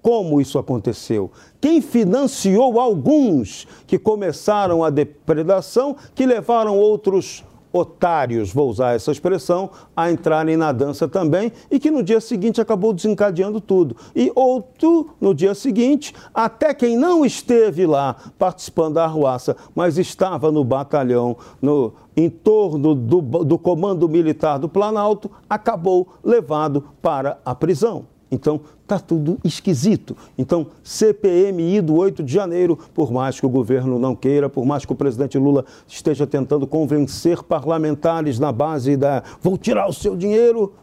Como 0.04 0.42
isso 0.42 0.60
aconteceu? 0.60 1.32
Quem 1.62 1.82
financiou 1.82 2.78
alguns 2.78 3.66
que 3.88 3.98
começaram 3.98 4.84
a 4.84 4.90
depredação, 4.90 5.96
que 6.14 6.26
levaram 6.26 6.78
outros 6.78 7.42
otários, 7.72 8.54
vou 8.54 8.70
usar 8.70 8.96
essa 8.96 9.14
expressão, 9.14 9.70
a 9.96 10.12
entrarem 10.12 10.58
na 10.58 10.74
dança 10.74 11.08
também 11.08 11.54
e 11.72 11.80
que 11.80 11.90
no 11.90 12.04
dia 12.04 12.20
seguinte 12.20 12.60
acabou 12.60 12.94
desencadeando 12.94 13.62
tudo. 13.62 13.96
E 14.14 14.30
outro, 14.36 15.12
no 15.22 15.34
dia 15.34 15.56
seguinte, 15.56 16.14
até 16.34 16.74
quem 16.74 16.98
não 16.98 17.26
esteve 17.26 17.86
lá 17.88 18.18
participando 18.38 18.96
da 18.96 19.06
arruaça, 19.06 19.56
mas 19.74 19.98
estava 19.98 20.52
no 20.52 20.66
batalhão, 20.66 21.38
no 21.62 21.94
em 22.16 22.30
torno 22.30 22.94
do, 22.94 23.22
do 23.22 23.58
comando 23.58 24.08
militar 24.08 24.60
do 24.60 24.70
Planalto, 24.70 25.32
acabou 25.50 26.10
levado 26.24 26.84
para 27.02 27.40
a 27.44 27.56
prisão. 27.56 28.13
Então, 28.34 28.62
está 28.82 29.00
tudo 29.00 29.38
esquisito. 29.44 30.18
Então, 30.38 30.68
CPMI 30.84 31.82
do 31.82 31.96
8 31.96 32.24
de 32.24 32.34
janeiro, 32.34 32.78
por 32.94 33.12
mais 33.12 33.40
que 33.40 33.46
o 33.46 33.50
governo 33.50 34.00
não 34.00 34.16
queira, 34.16 34.50
por 34.50 34.66
mais 34.66 34.86
que 34.86 34.92
o 34.92 34.96
presidente 34.96 35.38
Lula 35.38 35.66
esteja 35.88 36.26
tentando 36.26 36.66
convencer 36.66 37.44
parlamentares 37.44 38.40
na 38.40 38.52
base 38.52 38.98
da 38.98 39.24
vou 39.40 39.58
tirar 39.58 39.88
o 39.88 39.94
seu 39.94 40.16
dinheiro, 40.16 40.74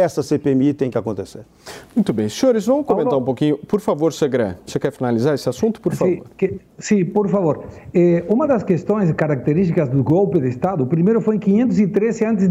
essa 0.00 0.22
CPMI 0.22 0.74
tem 0.74 0.90
que 0.90 0.98
acontecer. 0.98 1.40
Muito 1.94 2.12
bem. 2.12 2.28
Senhores, 2.28 2.66
vamos 2.66 2.86
comentar 2.86 3.10
Paulo, 3.10 3.22
um 3.22 3.24
pouquinho. 3.24 3.58
Por 3.58 3.80
favor, 3.80 4.12
Segré, 4.12 4.56
você 4.66 4.78
quer 4.78 4.92
finalizar 4.92 5.34
esse 5.34 5.48
assunto, 5.48 5.80
por 5.80 5.94
favor? 5.94 6.24
Sim, 6.78 7.04
por 7.04 7.28
favor. 7.28 7.64
Eh, 7.92 8.24
uma 8.28 8.46
das 8.46 8.62
questões 8.62 9.12
características 9.12 9.88
do 9.88 10.02
golpe 10.02 10.40
de 10.40 10.48
Estado, 10.48 10.84
o 10.84 10.86
primeiro 10.86 11.20
foi 11.20 11.36
em 11.36 11.38
513 11.38 12.24
a.C., 12.24 12.48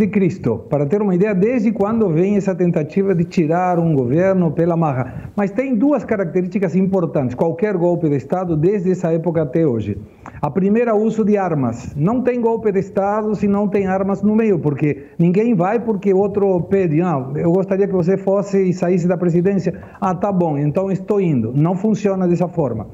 para 0.70 0.86
ter 0.86 1.02
uma 1.02 1.16
ideia 1.16 1.34
desde 1.34 1.72
quando 1.72 2.10
vem 2.10 2.36
essa 2.36 2.54
tentativa 2.54 3.16
de 3.16 3.24
tirar 3.24 3.80
um 3.80 3.96
governo 3.96 4.52
pela 4.52 4.78
marra. 4.78 5.32
Mas 5.36 5.52
tem 5.52 5.76
duas 5.76 6.04
características 6.04 6.76
importantes, 6.76 7.36
qualquer 7.36 7.76
golpe 7.76 8.08
de 8.08 8.16
Estado, 8.16 8.56
desde 8.56 8.92
essa 8.92 9.12
época 9.12 9.42
até 9.42 9.66
hoje. 9.66 9.98
A 10.42 10.50
primeira, 10.50 10.94
o 10.96 11.02
uso 11.04 11.26
de 11.26 11.38
armas. 11.38 11.94
Não 11.96 12.22
tem 12.22 12.40
golpe 12.40 12.72
de 12.72 12.80
Estado 12.80 13.36
se 13.36 13.48
não 13.48 13.68
tem 13.68 13.88
armas 13.88 14.22
no 14.22 14.36
meio, 14.36 14.60
porque 14.60 15.08
ninguém 15.18 15.56
vai 15.56 15.80
porque 15.80 16.14
outro 16.14 16.62
pede, 16.62 17.02
ah, 17.02 17.26
eu 17.42 17.52
gostaria 17.52 17.88
que 17.88 17.94
você 17.94 18.18
fosse 18.18 18.62
e 18.62 18.74
saísse 18.74 19.08
da 19.08 19.18
presidência. 19.18 19.74
Ah, 20.00 20.14
tá 20.14 20.32
bom, 20.32 20.58
então 20.58 20.92
estou 20.92 21.20
indo. 21.22 21.54
Não 21.56 21.76
funciona 21.76 22.28
dessa 22.28 22.48
forma. 22.48 22.88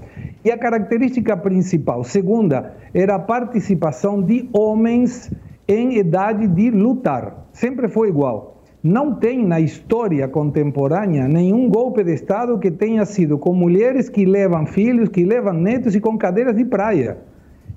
E 0.44 0.52
a 0.52 0.58
característica 0.58 1.36
principal, 1.36 2.04
segunda, 2.04 2.74
era 2.94 3.16
a 3.16 3.20
participação 3.20 4.22
de 4.22 4.50
homens 4.54 5.32
em 5.68 5.98
idade 5.98 6.48
de 6.48 6.70
lutar. 6.70 7.48
Sempre 7.52 7.88
foi 7.88 8.10
igual. 8.10 8.62
Não 8.84 9.16
tem 9.16 9.44
na 9.44 9.60
história 9.60 10.28
contemporânea 10.28 11.28
nenhum 11.28 11.68
golpe 11.68 12.04
de 12.04 12.14
Estado 12.14 12.60
que 12.60 12.70
tenha 12.70 13.04
sido 13.04 13.38
com 13.38 13.52
mulheres 13.52 14.10
que 14.10 14.26
levam 14.26 14.68
filhos, 14.68 15.10
que 15.10 15.26
levam 15.26 15.54
netos 15.54 15.96
e 15.96 16.00
com 16.00 16.16
cadeiras 16.18 16.56
de 16.56 16.66
praia. 16.66 17.18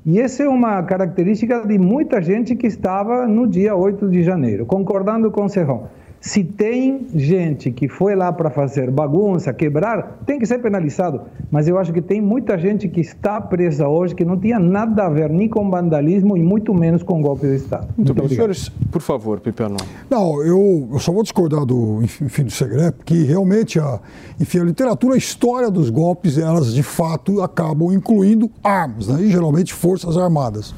E 0.04 0.20
essa 0.20 0.42
é 0.42 0.48
uma 0.48 0.82
característica 0.82 1.66
de 1.66 1.78
muita 1.78 2.20
gente 2.20 2.54
que 2.54 2.66
estava 2.66 3.26
no 3.26 3.46
dia 3.46 3.74
8 3.74 4.08
de 4.08 4.22
janeiro, 4.22 4.66
concordando 4.66 5.30
com 5.30 5.44
o 5.44 5.48
Serrão. 5.48 5.88
Se 6.20 6.42
tem 6.42 7.06
gente 7.14 7.70
que 7.70 7.88
foi 7.88 8.16
lá 8.16 8.32
para 8.32 8.50
fazer 8.50 8.90
bagunça, 8.90 9.52
quebrar, 9.52 10.20
tem 10.26 10.38
que 10.38 10.46
ser 10.46 10.58
penalizado. 10.58 11.22
Mas 11.50 11.68
eu 11.68 11.78
acho 11.78 11.92
que 11.92 12.02
tem 12.02 12.20
muita 12.20 12.58
gente 12.58 12.88
que 12.88 13.00
está 13.00 13.40
presa 13.40 13.88
hoje 13.88 14.16
que 14.16 14.24
não 14.24 14.36
tinha 14.36 14.58
nada 14.58 15.06
a 15.06 15.08
ver 15.08 15.30
nem 15.30 15.48
com 15.48 15.70
vandalismo 15.70 16.36
e 16.36 16.42
muito 16.42 16.74
menos 16.74 17.04
com 17.04 17.22
golpe 17.22 17.46
de 17.46 17.54
Estado. 17.54 17.88
Muito, 17.96 18.14
muito 18.14 18.28
bem. 18.28 18.28
Senhores, 18.28 18.68
por 18.90 19.00
favor, 19.00 19.38
Pipeno. 19.38 19.76
Não, 20.10 20.42
eu, 20.42 20.88
eu 20.92 20.98
só 20.98 21.12
vou 21.12 21.22
discordar 21.22 21.64
do, 21.64 22.02
enfim, 22.02 22.44
do 22.44 22.50
segredo, 22.50 22.94
porque 22.94 23.14
realmente 23.22 23.78
a, 23.78 24.00
enfim, 24.40 24.58
a 24.58 24.64
literatura, 24.64 25.14
a 25.14 25.18
história 25.18 25.70
dos 25.70 25.88
golpes, 25.88 26.36
elas 26.36 26.74
de 26.74 26.82
fato 26.82 27.40
acabam 27.42 27.92
incluindo 27.92 28.50
armas, 28.62 29.06
né? 29.06 29.22
e 29.22 29.30
geralmente 29.30 29.72
forças 29.72 30.16
armadas. 30.16 30.74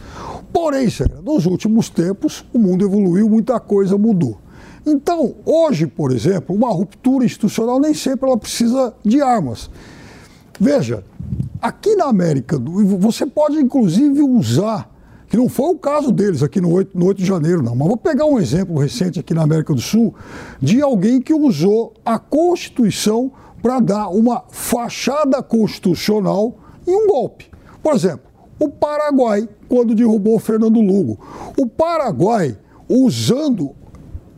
Porém, 0.52 0.86
nos 1.24 1.46
últimos 1.46 1.88
tempos, 1.88 2.44
o 2.52 2.58
mundo 2.58 2.84
evoluiu, 2.84 3.28
muita 3.28 3.58
coisa 3.58 3.96
mudou. 3.96 4.36
Então, 4.84 5.34
hoje, 5.44 5.86
por 5.86 6.12
exemplo, 6.12 6.54
uma 6.54 6.70
ruptura 6.70 7.24
institucional 7.24 7.78
nem 7.78 7.94
sempre 7.94 8.28
ela 8.28 8.36
precisa 8.36 8.94
de 9.04 9.20
armas. 9.20 9.70
Veja, 10.58 11.04
aqui 11.60 11.94
na 11.96 12.06
América, 12.06 12.58
você 12.98 13.26
pode 13.26 13.58
inclusive 13.58 14.22
usar, 14.22 14.90
que 15.28 15.36
não 15.36 15.48
foi 15.48 15.70
o 15.74 15.78
caso 15.78 16.10
deles 16.10 16.42
aqui 16.42 16.60
no 16.60 16.72
8, 16.72 16.98
no 16.98 17.06
8 17.06 17.18
de 17.18 17.26
janeiro, 17.26 17.62
não, 17.62 17.74
mas 17.74 17.88
vou 17.88 17.96
pegar 17.96 18.26
um 18.26 18.38
exemplo 18.38 18.78
recente 18.78 19.20
aqui 19.20 19.32
na 19.32 19.42
América 19.42 19.72
do 19.72 19.80
Sul 19.80 20.14
de 20.60 20.82
alguém 20.82 21.20
que 21.20 21.32
usou 21.32 21.94
a 22.04 22.18
Constituição 22.18 23.32
para 23.62 23.80
dar 23.80 24.08
uma 24.08 24.44
fachada 24.50 25.42
constitucional 25.42 26.58
em 26.86 26.94
um 26.94 27.06
golpe. 27.06 27.50
Por 27.82 27.94
exemplo, 27.94 28.30
o 28.58 28.68
Paraguai, 28.68 29.48
quando 29.68 29.94
derrubou 29.94 30.38
Fernando 30.38 30.80
Lugo. 30.80 31.18
O 31.56 31.66
Paraguai, 31.66 32.58
usando 32.88 33.74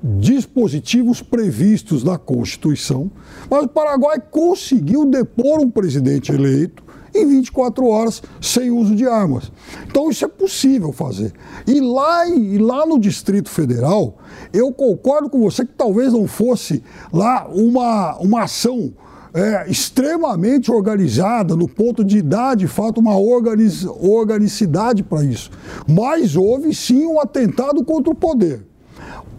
dispositivos 0.03 1.23
previstos 1.23 2.03
na 2.03 2.19
Constituição, 2.19 3.11
mas 3.49 3.65
o 3.65 3.69
Paraguai 3.69 4.21
conseguiu 4.21 5.05
depor 5.05 5.61
um 5.61 5.71
presidente 5.71 6.33
eleito 6.33 6.83
em 7.15 7.27
24 7.27 7.87
horas 7.87 8.23
sem 8.41 8.71
uso 8.71 8.95
de 8.95 9.07
armas. 9.07 9.53
Então 9.87 10.11
isso 10.11 10.25
é 10.25 10.29
possível 10.29 10.93
fazer. 10.93 11.33
E 11.67 11.79
lá, 11.81 12.27
e 12.27 12.59
lá 12.59 12.87
no 12.87 12.99
Distrito 12.99 13.51
Federal, 13.51 14.17
eu 14.53 14.73
concordo 14.73 15.29
com 15.29 15.41
você 15.41 15.65
que 15.65 15.75
talvez 15.75 16.13
não 16.13 16.27
fosse 16.27 16.83
lá 17.13 17.47
uma, 17.49 18.17
uma 18.19 18.43
ação 18.45 18.93
é, 19.35 19.71
extremamente 19.71 20.71
organizada, 20.71 21.57
no 21.57 21.69
ponto 21.69 22.05
de 22.05 22.21
dar, 22.21 22.55
de 22.55 22.67
fato, 22.67 22.99
uma 22.99 23.17
organiz, 23.17 23.85
organicidade 23.85 25.03
para 25.03 25.25
isso. 25.25 25.51
Mas 25.89 26.37
houve 26.37 26.75
sim 26.75 27.07
um 27.07 27.21
atentado 27.21 27.85
contra 27.85 28.13
o 28.13 28.15
poder. 28.15 28.72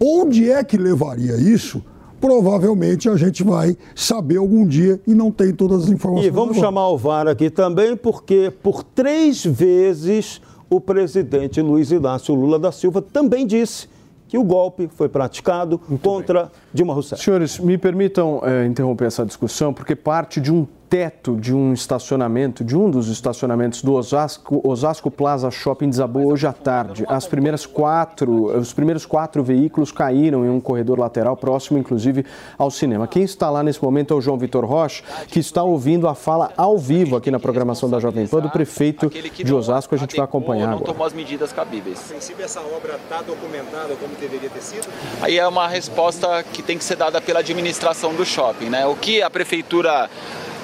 Onde 0.00 0.50
é 0.50 0.62
que 0.64 0.76
levaria 0.76 1.36
isso? 1.36 1.82
Provavelmente 2.20 3.08
a 3.08 3.16
gente 3.16 3.42
vai 3.42 3.76
saber 3.94 4.38
algum 4.38 4.66
dia 4.66 5.00
e 5.06 5.14
não 5.14 5.30
tem 5.30 5.52
todas 5.52 5.84
as 5.84 5.90
informações. 5.90 6.26
E 6.26 6.30
vamos 6.30 6.56
chamar 6.56 6.88
o 6.88 6.96
VAR 6.96 7.28
aqui 7.28 7.50
também, 7.50 7.96
porque 7.96 8.52
por 8.62 8.82
três 8.82 9.44
vezes 9.44 10.40
o 10.70 10.80
presidente 10.80 11.60
Luiz 11.60 11.90
Inácio 11.90 12.34
Lula 12.34 12.58
da 12.58 12.72
Silva 12.72 13.02
também 13.02 13.46
disse 13.46 13.88
que 14.26 14.38
o 14.38 14.42
golpe 14.42 14.88
foi 14.94 15.08
praticado 15.08 15.80
Muito 15.88 16.02
contra 16.02 16.44
bem. 16.44 16.50
Dilma 16.72 16.94
Rousseff. 16.94 17.22
Senhores, 17.22 17.58
me 17.58 17.76
permitam 17.76 18.40
é, 18.42 18.66
interromper 18.66 19.04
essa 19.06 19.24
discussão, 19.24 19.72
porque 19.72 19.94
parte 19.94 20.40
de 20.40 20.50
um 20.50 20.66
teto 20.94 21.34
de 21.34 21.52
um 21.52 21.72
estacionamento, 21.72 22.62
de 22.62 22.76
um 22.76 22.88
dos 22.88 23.08
estacionamentos 23.08 23.82
do 23.82 23.94
Osasco, 23.94 24.60
Osasco 24.62 25.10
Plaza 25.10 25.50
Shopping 25.50 25.90
desabou 25.90 26.30
hoje 26.30 26.46
à 26.46 26.52
tarde. 26.52 27.04
As 27.08 27.26
primeiras 27.26 27.66
quatro, 27.66 28.56
os 28.56 28.72
primeiros 28.72 29.04
quatro 29.04 29.42
veículos 29.42 29.90
caíram 29.90 30.44
em 30.44 30.48
um 30.48 30.60
corredor 30.60 31.00
lateral 31.00 31.36
próximo, 31.36 31.80
inclusive, 31.80 32.24
ao 32.56 32.70
cinema. 32.70 33.08
Quem 33.08 33.24
está 33.24 33.50
lá 33.50 33.60
nesse 33.60 33.82
momento 33.82 34.14
é 34.14 34.16
o 34.16 34.20
João 34.20 34.38
Vitor 34.38 34.64
Rocha, 34.64 35.02
que 35.26 35.40
está 35.40 35.64
ouvindo 35.64 36.06
a 36.06 36.14
fala 36.14 36.52
ao 36.56 36.78
vivo 36.78 37.16
aqui 37.16 37.28
na 37.28 37.40
programação 37.40 37.90
da 37.90 37.98
Jovem 37.98 38.28
Pan 38.28 38.42
do 38.42 38.50
prefeito 38.50 39.10
de 39.10 39.52
Osasco. 39.52 39.96
A 39.96 39.98
gente 39.98 40.14
vai 40.14 40.24
acompanhar 40.24 40.66
agora. 40.66 40.78
Não 40.78 40.86
tomou 40.86 41.04
as 41.04 41.12
medidas 41.12 41.52
cabíveis. 41.52 41.98
A 42.04 42.08
princípio, 42.10 42.44
essa 42.44 42.60
obra 42.60 43.00
está 43.02 43.20
documentada 43.20 43.96
como 43.96 44.14
deveria 44.14 44.48
ter 44.48 44.62
sido? 44.62 44.86
Aí 45.20 45.40
é 45.40 45.48
uma 45.48 45.66
resposta 45.66 46.44
que 46.52 46.62
tem 46.62 46.78
que 46.78 46.84
ser 46.84 46.94
dada 46.94 47.20
pela 47.20 47.40
administração 47.40 48.14
do 48.14 48.24
shopping, 48.24 48.66
né? 48.66 48.86
O 48.86 48.94
que 48.94 49.20
a 49.20 49.28
prefeitura 49.28 50.08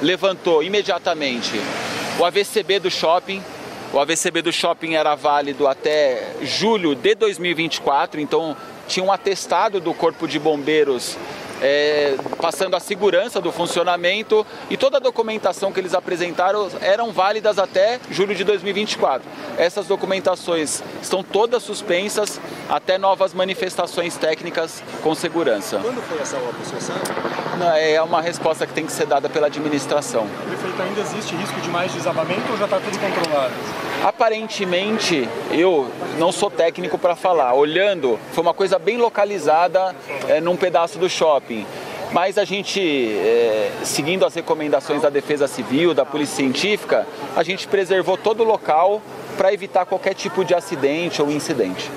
levantou 0.03 0.63
imediatamente 0.63 1.61
o 2.19 2.25
AVCB 2.25 2.81
do 2.81 2.91
shopping. 2.91 3.43
O 3.93 3.99
AVCB 3.99 4.43
do 4.43 4.53
shopping 4.53 4.95
era 4.95 5.15
válido 5.15 5.67
até 5.67 6.35
julho 6.43 6.95
de 6.95 7.15
2024, 7.15 8.21
então 8.21 8.57
tinha 8.87 9.05
um 9.05 9.11
atestado 9.11 9.81
do 9.81 9.93
Corpo 9.93 10.29
de 10.29 10.39
Bombeiros 10.39 11.17
é, 11.61 12.17
passando 12.41 12.75
a 12.75 12.81
segurança 12.81 13.41
do 13.41 13.53
funcionamento 13.53 14.47
e 14.69 14.77
toda 14.77 14.97
a 14.97 15.01
documentação 15.01 15.73
que 15.73 15.81
eles 15.81 15.95
apresentaram 15.95 16.69
eram 16.81 17.13
válidas 17.13 17.59
até 17.59 18.01
julho 18.11 18.35
de 18.35 18.45
2024. 18.45 19.27
Essas 19.59 19.87
documentações 19.87 20.83
estão 21.03 21.23
todas 21.23 21.63
suspensas 21.63 22.41
até 22.69 22.99
novas 22.99 23.35
manifestações 23.35 24.17
técnicas 24.17 24.83
com 25.03 25.15
segurança. 25.15 25.79
Quando 25.79 26.01
foi 26.03 26.19
essa 26.19 26.37
obra, 26.37 26.53
você 26.63 26.81
sabe? 26.81 27.01
Não, 27.59 27.73
É 27.73 28.01
uma 28.01 28.23
resposta 28.23 28.67
que 28.67 28.73
tem 28.73 28.87
que 28.87 28.93
ser 28.93 29.07
dada 29.07 29.29
pela 29.29 29.49
administração. 29.49 30.27
Prefeito, 30.47 30.83
ainda 30.83 31.01
existe 31.01 31.35
risco 31.35 31.61
de 31.61 31.69
mais 31.69 31.93
desabamento 31.93 32.51
ou 32.51 32.57
já 32.57 32.65
está 32.65 32.81
tudo 32.81 32.99
controlado? 32.99 33.53
Aparentemente, 34.03 35.29
eu 35.51 35.91
não 36.19 36.33
sou 36.33 36.51
técnico 36.51 36.97
para 36.97 37.15
falar. 37.15 37.53
Olhando, 37.53 38.19
foi 38.33 38.43
uma 38.43 38.55
coisa 38.55 38.79
bem 38.79 38.97
localizada 38.97 39.95
é, 40.27 40.41
num 40.41 40.57
pedaço 40.57 40.99
do 40.99 41.09
shopping. 41.09 41.50
Mas 42.13 42.39
a 42.39 42.45
gente, 42.45 42.81
é, 42.81 43.71
seguindo 43.85 44.27
as 44.27 44.35
recomendações 44.35 45.03
da 45.03 45.11
Defesa 45.11 45.47
Civil, 45.47 45.95
da 45.95 46.05
Polícia 46.05 46.37
Científica, 46.37 47.07
a 47.37 47.43
gente 47.43 47.69
preservou 47.69 48.17
todo 48.17 48.41
o 48.41 48.45
local 48.45 49.01
para 49.37 49.53
evitar 49.53 49.87
qualquer 49.87 50.15
tipo 50.15 50.45
de 50.45 50.55
acidente 50.55 51.23
ou 51.23 51.31
incidente. 51.31 51.91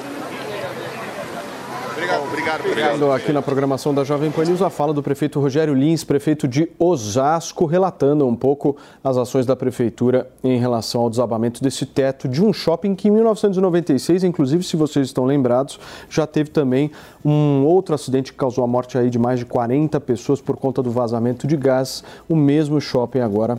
Obrigado, 2.03 2.27
obrigado, 2.27 2.65
Obrigado. 2.65 3.11
aqui 3.13 3.31
na 3.31 3.41
programação 3.41 3.93
da 3.93 4.03
Jovem 4.03 4.29
Pan 4.29 4.43
News 4.43 4.61
a 4.61 4.69
fala 4.69 4.93
do 4.93 5.01
prefeito 5.01 5.39
Rogério 5.39 5.73
Lins, 5.73 6.03
prefeito 6.03 6.49
de 6.49 6.69
Osasco, 6.77 7.65
relatando 7.65 8.27
um 8.27 8.35
pouco 8.35 8.75
as 9.01 9.15
ações 9.15 9.45
da 9.45 9.55
prefeitura 9.55 10.29
em 10.43 10.59
relação 10.59 11.01
ao 11.01 11.09
desabamento 11.09 11.63
desse 11.63 11.85
teto 11.85 12.27
de 12.27 12.43
um 12.43 12.51
shopping 12.51 12.93
que 12.93 13.07
em 13.07 13.11
1996, 13.11 14.25
inclusive 14.25 14.63
se 14.63 14.75
vocês 14.75 15.07
estão 15.07 15.23
lembrados, 15.23 15.79
já 16.09 16.27
teve 16.27 16.49
também 16.49 16.91
um 17.23 17.63
outro 17.63 17.95
acidente 17.95 18.33
que 18.33 18.37
causou 18.37 18.65
a 18.65 18.67
morte 18.67 18.97
aí 18.97 19.09
de 19.09 19.17
mais 19.17 19.39
de 19.39 19.45
40 19.45 19.97
pessoas 20.01 20.41
por 20.41 20.57
conta 20.57 20.83
do 20.83 20.91
vazamento 20.91 21.47
de 21.47 21.55
gás. 21.55 22.03
O 22.27 22.35
mesmo 22.35 22.81
shopping 22.81 23.19
agora 23.19 23.57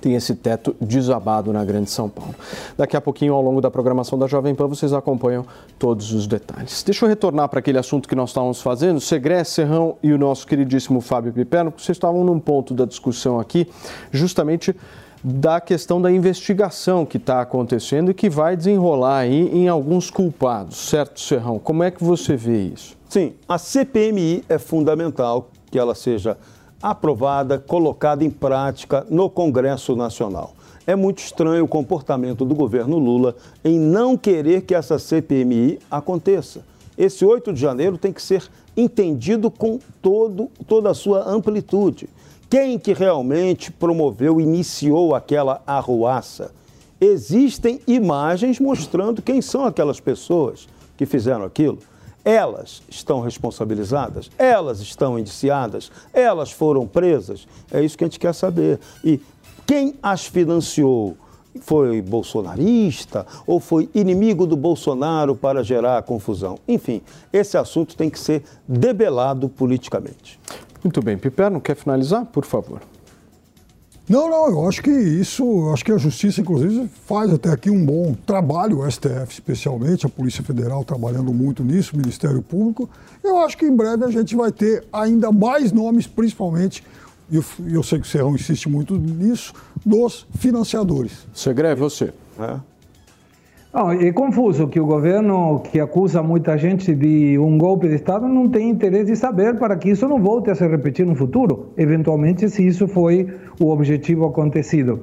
tem 0.00 0.14
esse 0.14 0.34
teto 0.34 0.74
desabado 0.80 1.52
na 1.52 1.64
Grande 1.64 1.90
São 1.90 2.08
Paulo. 2.08 2.34
Daqui 2.76 2.96
a 2.96 3.00
pouquinho, 3.00 3.34
ao 3.34 3.42
longo 3.42 3.60
da 3.60 3.70
programação 3.70 4.18
da 4.18 4.26
Jovem 4.26 4.54
Pan, 4.54 4.66
vocês 4.66 4.92
acompanham 4.92 5.44
todos 5.78 6.12
os 6.12 6.26
detalhes. 6.26 6.82
Deixa 6.82 7.04
eu 7.04 7.08
retornar 7.08 7.48
para 7.48 7.58
aquele 7.58 7.78
assunto 7.78 8.08
que 8.08 8.14
nós 8.14 8.30
estávamos 8.30 8.60
fazendo. 8.60 9.00
Segré, 9.00 9.44
Serrão 9.44 9.96
e 10.02 10.12
o 10.12 10.18
nosso 10.18 10.46
queridíssimo 10.46 11.00
Fábio 11.00 11.32
Piperno, 11.32 11.72
vocês 11.76 11.96
estavam 11.96 12.24
num 12.24 12.38
ponto 12.38 12.74
da 12.74 12.84
discussão 12.84 13.38
aqui, 13.38 13.68
justamente 14.10 14.74
da 15.22 15.60
questão 15.60 16.00
da 16.00 16.10
investigação 16.10 17.04
que 17.04 17.16
está 17.16 17.40
acontecendo 17.40 18.10
e 18.10 18.14
que 18.14 18.30
vai 18.30 18.56
desenrolar 18.56 19.18
aí 19.18 19.48
em 19.52 19.68
alguns 19.68 20.10
culpados, 20.10 20.76
certo, 20.76 21.20
Serrão? 21.20 21.58
Como 21.58 21.82
é 21.82 21.90
que 21.90 22.02
você 22.02 22.36
vê 22.36 22.62
isso? 22.62 22.96
Sim, 23.08 23.32
a 23.48 23.58
CPMI 23.58 24.44
é 24.48 24.58
fundamental 24.58 25.50
que 25.70 25.78
ela 25.78 25.94
seja 25.94 26.36
aprovada, 26.82 27.58
colocada 27.58 28.24
em 28.24 28.30
prática 28.30 29.06
no 29.10 29.28
Congresso 29.28 29.96
Nacional. 29.96 30.54
É 30.86 30.96
muito 30.96 31.18
estranho 31.18 31.64
o 31.64 31.68
comportamento 31.68 32.44
do 32.44 32.54
governo 32.54 32.98
Lula 32.98 33.36
em 33.64 33.78
não 33.78 34.16
querer 34.16 34.62
que 34.62 34.74
essa 34.74 34.98
CPMI 34.98 35.78
aconteça. 35.90 36.64
Esse 36.96 37.24
8 37.24 37.52
de 37.52 37.60
janeiro 37.60 37.98
tem 37.98 38.12
que 38.12 38.22
ser 38.22 38.48
entendido 38.76 39.50
com 39.50 39.78
todo, 40.00 40.50
toda 40.66 40.90
a 40.90 40.94
sua 40.94 41.28
amplitude. 41.28 42.08
Quem 42.48 42.78
que 42.78 42.94
realmente 42.94 43.70
promoveu, 43.70 44.40
iniciou 44.40 45.14
aquela 45.14 45.60
arruaça? 45.66 46.52
Existem 47.00 47.80
imagens 47.86 48.58
mostrando 48.58 49.20
quem 49.20 49.42
são 49.42 49.64
aquelas 49.66 50.00
pessoas 50.00 50.66
que 50.96 51.04
fizeram 51.04 51.44
aquilo. 51.44 51.78
Elas 52.28 52.82
estão 52.90 53.20
responsabilizadas? 53.20 54.30
Elas 54.36 54.80
estão 54.80 55.18
indiciadas? 55.18 55.90
Elas 56.12 56.52
foram 56.52 56.86
presas? 56.86 57.48
É 57.72 57.82
isso 57.82 57.96
que 57.96 58.04
a 58.04 58.06
gente 58.06 58.18
quer 58.18 58.34
saber. 58.34 58.78
E 59.02 59.18
quem 59.66 59.94
as 60.02 60.26
financiou? 60.26 61.16
Foi 61.62 62.02
bolsonarista 62.02 63.26
ou 63.46 63.58
foi 63.58 63.88
inimigo 63.94 64.46
do 64.46 64.58
Bolsonaro 64.58 65.34
para 65.34 65.64
gerar 65.64 66.02
confusão? 66.02 66.58
Enfim, 66.68 67.00
esse 67.32 67.56
assunto 67.56 67.96
tem 67.96 68.10
que 68.10 68.20
ser 68.20 68.44
debelado 68.68 69.48
politicamente. 69.48 70.38
Muito 70.84 71.00
bem, 71.00 71.16
Piperno, 71.16 71.62
quer 71.62 71.76
finalizar, 71.76 72.26
por 72.26 72.44
favor? 72.44 72.82
Não, 74.08 74.30
não, 74.30 74.48
eu 74.48 74.66
acho 74.66 74.82
que 74.82 74.90
isso, 74.90 75.44
eu 75.44 75.72
acho 75.72 75.84
que 75.84 75.92
a 75.92 75.98
Justiça, 75.98 76.40
inclusive, 76.40 76.88
faz 77.06 77.30
até 77.30 77.50
aqui 77.50 77.68
um 77.68 77.84
bom 77.84 78.14
trabalho, 78.26 78.80
o 78.80 78.90
STF 78.90 79.30
especialmente, 79.30 80.06
a 80.06 80.08
Polícia 80.08 80.42
Federal 80.42 80.82
trabalhando 80.82 81.32
muito 81.32 81.62
nisso, 81.62 81.94
o 81.94 81.98
Ministério 81.98 82.40
Público. 82.40 82.88
Eu 83.22 83.38
acho 83.38 83.58
que 83.58 83.66
em 83.66 83.76
breve 83.76 84.04
a 84.04 84.10
gente 84.10 84.34
vai 84.34 84.50
ter 84.50 84.84
ainda 84.90 85.30
mais 85.30 85.72
nomes, 85.72 86.06
principalmente, 86.06 86.82
e 87.30 87.36
eu, 87.36 87.44
eu 87.66 87.82
sei 87.82 88.00
que 88.00 88.06
o 88.06 88.10
Serrão 88.10 88.34
insiste 88.34 88.66
muito 88.66 88.96
nisso, 88.96 89.52
dos 89.84 90.26
financiadores. 90.38 91.26
Segré, 91.34 91.74
você. 91.74 92.12
É. 92.38 92.58
Não, 93.72 93.92
é 93.92 94.10
confuso 94.12 94.66
que 94.66 94.80
o 94.80 94.86
governo 94.86 95.60
que 95.60 95.78
acusa 95.78 96.22
muita 96.22 96.56
gente 96.56 96.94
de 96.94 97.38
um 97.38 97.58
golpe 97.58 97.86
de 97.86 97.96
Estado 97.96 98.26
não 98.26 98.48
tem 98.48 98.70
interesse 98.70 99.12
de 99.12 99.16
saber 99.16 99.58
para 99.58 99.76
que 99.76 99.90
isso 99.90 100.08
não 100.08 100.18
volte 100.18 100.50
a 100.50 100.54
se 100.54 100.66
repetir 100.66 101.04
no 101.04 101.14
futuro, 101.14 101.66
eventualmente 101.76 102.48
se 102.48 102.66
isso 102.66 102.88
foi 102.88 103.28
o 103.60 103.68
objetivo 103.68 104.24
acontecido. 104.24 105.00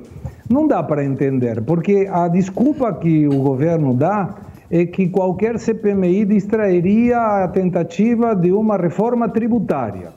Não 0.49 0.67
dá 0.67 0.81
para 0.81 1.05
entender, 1.05 1.61
porque 1.61 2.07
a 2.11 2.27
desculpa 2.27 2.91
que 2.93 3.27
o 3.27 3.39
governo 3.39 3.93
dá 3.93 4.33
é 4.71 4.83
que 4.83 5.09
qualquer 5.09 5.59
CPMI 5.59 6.25
distrairia 6.25 7.19
a 7.19 7.47
tentativa 7.47 8.35
de 8.35 8.51
uma 8.51 8.77
reforma 8.77 9.29
tributária. 9.29 10.09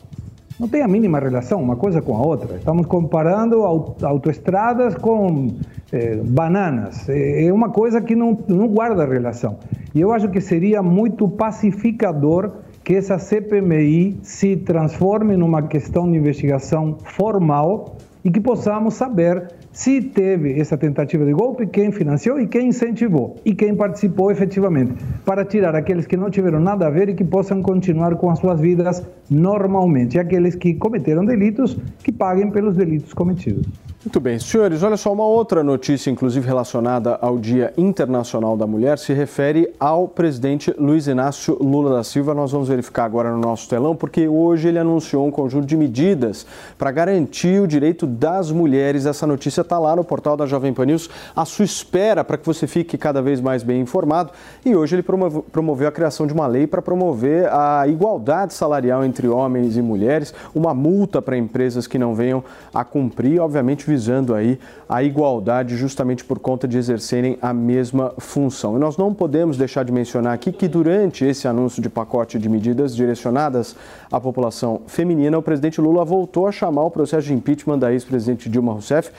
Não 0.58 0.66
tem 0.66 0.82
a 0.82 0.88
mínima 0.88 1.20
relação 1.20 1.62
uma 1.62 1.76
coisa 1.76 2.00
com 2.00 2.16
a 2.16 2.20
outra. 2.20 2.56
Estamos 2.56 2.86
comparando 2.86 3.62
autoestradas 3.62 4.94
com 4.94 5.50
eh, 5.92 6.16
bananas. 6.24 7.08
É 7.08 7.52
uma 7.52 7.70
coisa 7.70 8.00
que 8.00 8.14
não, 8.14 8.38
não 8.48 8.68
guarda 8.68 9.06
relação. 9.06 9.58
E 9.94 10.00
eu 10.00 10.12
acho 10.12 10.28
que 10.28 10.40
seria 10.40 10.82
muito 10.82 11.28
pacificador 11.28 12.52
que 12.84 12.94
essa 12.94 13.18
CPMI 13.18 14.18
se 14.22 14.56
transforme 14.56 15.36
numa 15.36 15.62
questão 15.62 16.10
de 16.10 16.16
investigação 16.16 16.96
formal 17.04 17.96
e 18.24 18.30
que 18.30 18.40
possamos 18.40 18.94
saber 18.94 19.48
se 19.72 20.00
teve 20.00 20.58
essa 20.58 20.76
tentativa 20.76 21.24
de 21.24 21.32
golpe, 21.32 21.66
quem 21.66 21.92
financiou 21.92 22.40
e 22.40 22.46
quem 22.46 22.68
incentivou 22.68 23.36
e 23.44 23.54
quem 23.54 23.74
participou 23.74 24.30
efetivamente, 24.30 24.94
para 25.24 25.44
tirar 25.44 25.74
aqueles 25.74 26.06
que 26.06 26.16
não 26.16 26.30
tiveram 26.30 26.60
nada 26.60 26.86
a 26.86 26.90
ver 26.90 27.08
e 27.10 27.14
que 27.14 27.24
possam 27.24 27.62
continuar 27.62 28.16
com 28.16 28.30
as 28.30 28.38
suas 28.38 28.60
vidas 28.60 29.06
normalmente, 29.30 30.16
e 30.16 30.20
aqueles 30.20 30.54
que 30.54 30.74
cometeram 30.74 31.24
delitos, 31.24 31.78
que 32.02 32.10
paguem 32.10 32.50
pelos 32.50 32.76
delitos 32.76 33.14
cometidos. 33.14 33.66
Muito 34.08 34.20
bem, 34.20 34.38
senhores, 34.38 34.82
olha 34.82 34.96
só, 34.96 35.12
uma 35.12 35.26
outra 35.26 35.62
notícia, 35.62 36.10
inclusive 36.10 36.46
relacionada 36.46 37.18
ao 37.20 37.36
Dia 37.36 37.74
Internacional 37.76 38.56
da 38.56 38.66
Mulher, 38.66 38.98
se 38.98 39.12
refere 39.12 39.70
ao 39.78 40.08
presidente 40.08 40.74
Luiz 40.78 41.06
Inácio 41.06 41.58
Lula 41.60 41.94
da 41.94 42.02
Silva. 42.02 42.32
Nós 42.32 42.50
vamos 42.50 42.68
verificar 42.68 43.04
agora 43.04 43.30
no 43.30 43.36
nosso 43.36 43.68
telão, 43.68 43.94
porque 43.94 44.26
hoje 44.26 44.68
ele 44.68 44.78
anunciou 44.78 45.26
um 45.26 45.30
conjunto 45.30 45.66
de 45.66 45.76
medidas 45.76 46.46
para 46.78 46.90
garantir 46.90 47.60
o 47.60 47.66
direito 47.66 48.06
das 48.06 48.50
mulheres. 48.50 49.04
Essa 49.04 49.26
notícia 49.26 49.60
está 49.60 49.78
lá 49.78 49.94
no 49.94 50.02
portal 50.02 50.38
da 50.38 50.46
Jovem 50.46 50.72
Pan 50.72 50.86
News, 50.86 51.10
à 51.36 51.44
sua 51.44 51.66
espera, 51.66 52.24
para 52.24 52.38
que 52.38 52.46
você 52.46 52.66
fique 52.66 52.96
cada 52.96 53.20
vez 53.20 53.42
mais 53.42 53.62
bem 53.62 53.82
informado. 53.82 54.32
E 54.64 54.74
hoje 54.74 54.96
ele 54.96 55.02
promoveu 55.02 55.86
a 55.86 55.92
criação 55.92 56.26
de 56.26 56.32
uma 56.32 56.46
lei 56.46 56.66
para 56.66 56.80
promover 56.80 57.46
a 57.52 57.86
igualdade 57.86 58.54
salarial 58.54 59.04
entre 59.04 59.28
homens 59.28 59.76
e 59.76 59.82
mulheres, 59.82 60.32
uma 60.54 60.72
multa 60.72 61.20
para 61.20 61.36
empresas 61.36 61.86
que 61.86 61.98
não 61.98 62.14
venham 62.14 62.42
a 62.72 62.82
cumprir, 62.84 63.38
obviamente 63.38 63.84
visando 63.84 63.97
aí 64.36 64.58
a 64.88 65.02
igualdade 65.02 65.76
justamente 65.76 66.24
por 66.24 66.38
conta 66.38 66.68
de 66.68 66.78
exercerem 66.78 67.38
a 67.42 67.52
mesma 67.52 68.14
função. 68.18 68.76
E 68.76 68.78
nós 68.78 68.96
não 68.96 69.12
podemos 69.12 69.56
deixar 69.56 69.84
de 69.84 69.92
mencionar 69.92 70.34
aqui 70.34 70.52
que 70.52 70.68
durante 70.68 71.24
esse 71.24 71.48
anúncio 71.48 71.82
de 71.82 71.88
pacote 71.88 72.38
de 72.38 72.48
medidas 72.48 72.94
direcionadas 72.94 73.74
à 74.12 74.20
população 74.20 74.82
feminina, 74.86 75.38
o 75.38 75.42
presidente 75.42 75.80
Lula 75.80 76.04
voltou 76.04 76.46
a 76.46 76.52
chamar 76.52 76.84
o 76.84 76.90
processo 76.90 77.26
de 77.26 77.34
impeachment 77.34 77.78
da 77.78 77.92
ex-presidente 77.92 78.48
Dilma 78.48 78.72
Rousseff 78.72 79.10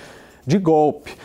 de 0.46 0.58
golpe. 0.58 1.16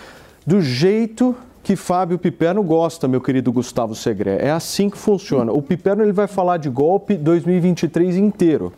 Do 0.46 0.60
jeito 0.60 1.36
que 1.62 1.76
Fábio 1.76 2.18
Piperno 2.18 2.62
gosta, 2.62 3.08
meu 3.08 3.20
querido 3.20 3.50
Gustavo 3.50 3.94
Segré. 3.94 4.36
É 4.38 4.50
assim 4.50 4.90
que 4.90 4.98
funciona. 4.98 5.50
O 5.50 5.62
Piperno 5.62 6.02
ele 6.02 6.12
vai 6.12 6.26
falar 6.26 6.58
de 6.58 6.68
golpe 6.68 7.16
2023 7.16 8.16
inteiro. 8.16 8.72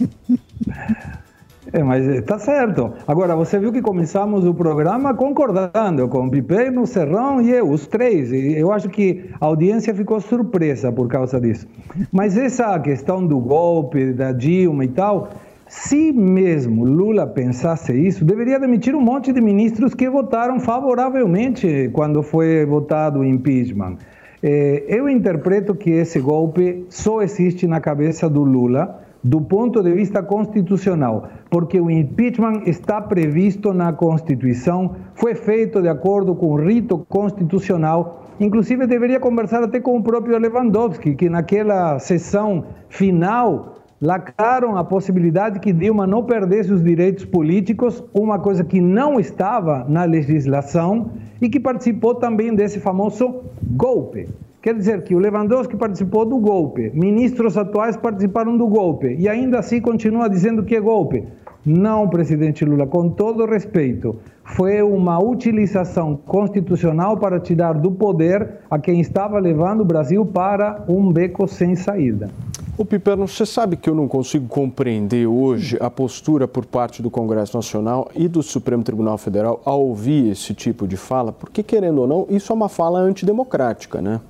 É, 1.72 1.82
mas 1.82 2.06
está 2.06 2.38
certo. 2.38 2.92
Agora, 3.06 3.34
você 3.34 3.58
viu 3.58 3.72
que 3.72 3.80
começamos 3.80 4.44
o 4.44 4.52
programa 4.52 5.14
concordando 5.14 6.08
com 6.08 6.28
Piperno, 6.28 6.86
Serrão 6.86 7.40
e 7.40 7.50
eu, 7.50 7.70
os 7.70 7.86
três. 7.86 8.30
E 8.32 8.58
eu 8.58 8.70
acho 8.70 8.88
que 8.88 9.30
a 9.40 9.46
audiência 9.46 9.94
ficou 9.94 10.20
surpresa 10.20 10.92
por 10.92 11.08
causa 11.08 11.40
disso. 11.40 11.66
Mas 12.12 12.36
essa 12.36 12.78
questão 12.78 13.26
do 13.26 13.38
golpe, 13.38 14.12
da 14.12 14.32
Dilma 14.32 14.84
e 14.84 14.88
tal, 14.88 15.30
se 15.66 16.12
mesmo 16.12 16.84
Lula 16.84 17.26
pensasse 17.26 17.92
isso, 17.92 18.24
deveria 18.24 18.60
demitir 18.60 18.94
um 18.94 19.00
monte 19.00 19.32
de 19.32 19.40
ministros 19.40 19.94
que 19.94 20.08
votaram 20.08 20.60
favoravelmente 20.60 21.88
quando 21.92 22.22
foi 22.22 22.64
votado 22.66 23.20
o 23.20 23.24
impeachment. 23.24 23.96
É, 24.42 24.84
eu 24.88 25.08
interpreto 25.08 25.74
que 25.74 25.90
esse 25.90 26.20
golpe 26.20 26.84
só 26.90 27.22
existe 27.22 27.66
na 27.66 27.80
cabeça 27.80 28.28
do 28.28 28.44
Lula 28.44 29.03
do 29.24 29.40
ponto 29.40 29.82
de 29.82 29.90
vista 29.90 30.22
constitucional, 30.22 31.30
porque 31.50 31.80
o 31.80 31.90
impeachment 31.90 32.64
está 32.66 33.00
previsto 33.00 33.72
na 33.72 33.90
Constituição, 33.90 34.96
foi 35.14 35.34
feito 35.34 35.80
de 35.80 35.88
acordo 35.88 36.34
com 36.34 36.48
o 36.48 36.56
rito 36.56 36.98
constitucional. 37.08 38.22
Inclusive, 38.38 38.86
deveria 38.86 39.18
conversar 39.18 39.62
até 39.62 39.80
com 39.80 39.96
o 39.96 40.02
próprio 40.02 40.36
Lewandowski, 40.38 41.14
que 41.14 41.30
naquela 41.30 41.98
sessão 41.98 42.64
final 42.90 43.76
lacraram 43.98 44.76
a 44.76 44.84
possibilidade 44.84 45.58
que 45.60 45.72
Dilma 45.72 46.06
não 46.06 46.24
perdesse 46.24 46.70
os 46.70 46.84
direitos 46.84 47.24
políticos, 47.24 48.04
uma 48.12 48.38
coisa 48.38 48.62
que 48.62 48.78
não 48.78 49.18
estava 49.18 49.86
na 49.88 50.04
legislação 50.04 51.12
e 51.40 51.48
que 51.48 51.58
participou 51.58 52.14
também 52.14 52.54
desse 52.54 52.78
famoso 52.78 53.36
golpe. 53.62 54.28
Quer 54.64 54.72
dizer 54.72 55.02
que 55.02 55.14
o 55.14 55.18
Lewandowski 55.18 55.76
participou 55.76 56.24
do 56.24 56.38
golpe, 56.38 56.90
ministros 56.94 57.58
atuais 57.58 57.98
participaram 57.98 58.56
do 58.56 58.66
golpe 58.66 59.14
e 59.18 59.28
ainda 59.28 59.58
assim 59.58 59.78
continua 59.78 60.26
dizendo 60.26 60.64
que 60.64 60.74
é 60.74 60.80
golpe. 60.80 61.22
Não, 61.66 62.08
presidente 62.08 62.64
Lula, 62.64 62.86
com 62.86 63.10
todo 63.10 63.44
respeito, 63.44 64.16
foi 64.42 64.80
uma 64.80 65.22
utilização 65.22 66.16
constitucional 66.16 67.18
para 67.18 67.38
tirar 67.38 67.74
do 67.74 67.90
poder 67.90 68.60
a 68.70 68.78
quem 68.78 69.02
estava 69.02 69.38
levando 69.38 69.82
o 69.82 69.84
Brasil 69.84 70.24
para 70.24 70.82
um 70.88 71.12
beco 71.12 71.46
sem 71.46 71.76
saída. 71.76 72.30
O 72.78 72.86
Piperno, 72.86 73.28
você 73.28 73.44
sabe 73.44 73.76
que 73.76 73.90
eu 73.90 73.94
não 73.94 74.08
consigo 74.08 74.48
compreender 74.48 75.26
hoje 75.26 75.76
a 75.78 75.90
postura 75.90 76.48
por 76.48 76.64
parte 76.64 77.02
do 77.02 77.10
Congresso 77.10 77.54
Nacional 77.54 78.08
e 78.16 78.26
do 78.26 78.42
Supremo 78.42 78.82
Tribunal 78.82 79.18
Federal 79.18 79.60
ao 79.62 79.82
ouvir 79.82 80.30
esse 80.30 80.54
tipo 80.54 80.88
de 80.88 80.96
fala, 80.96 81.32
porque, 81.32 81.62
querendo 81.62 82.00
ou 82.00 82.06
não, 82.06 82.26
isso 82.30 82.50
é 82.50 82.56
uma 82.56 82.70
fala 82.70 82.98
antidemocrática, 82.98 84.00
né? 84.00 84.22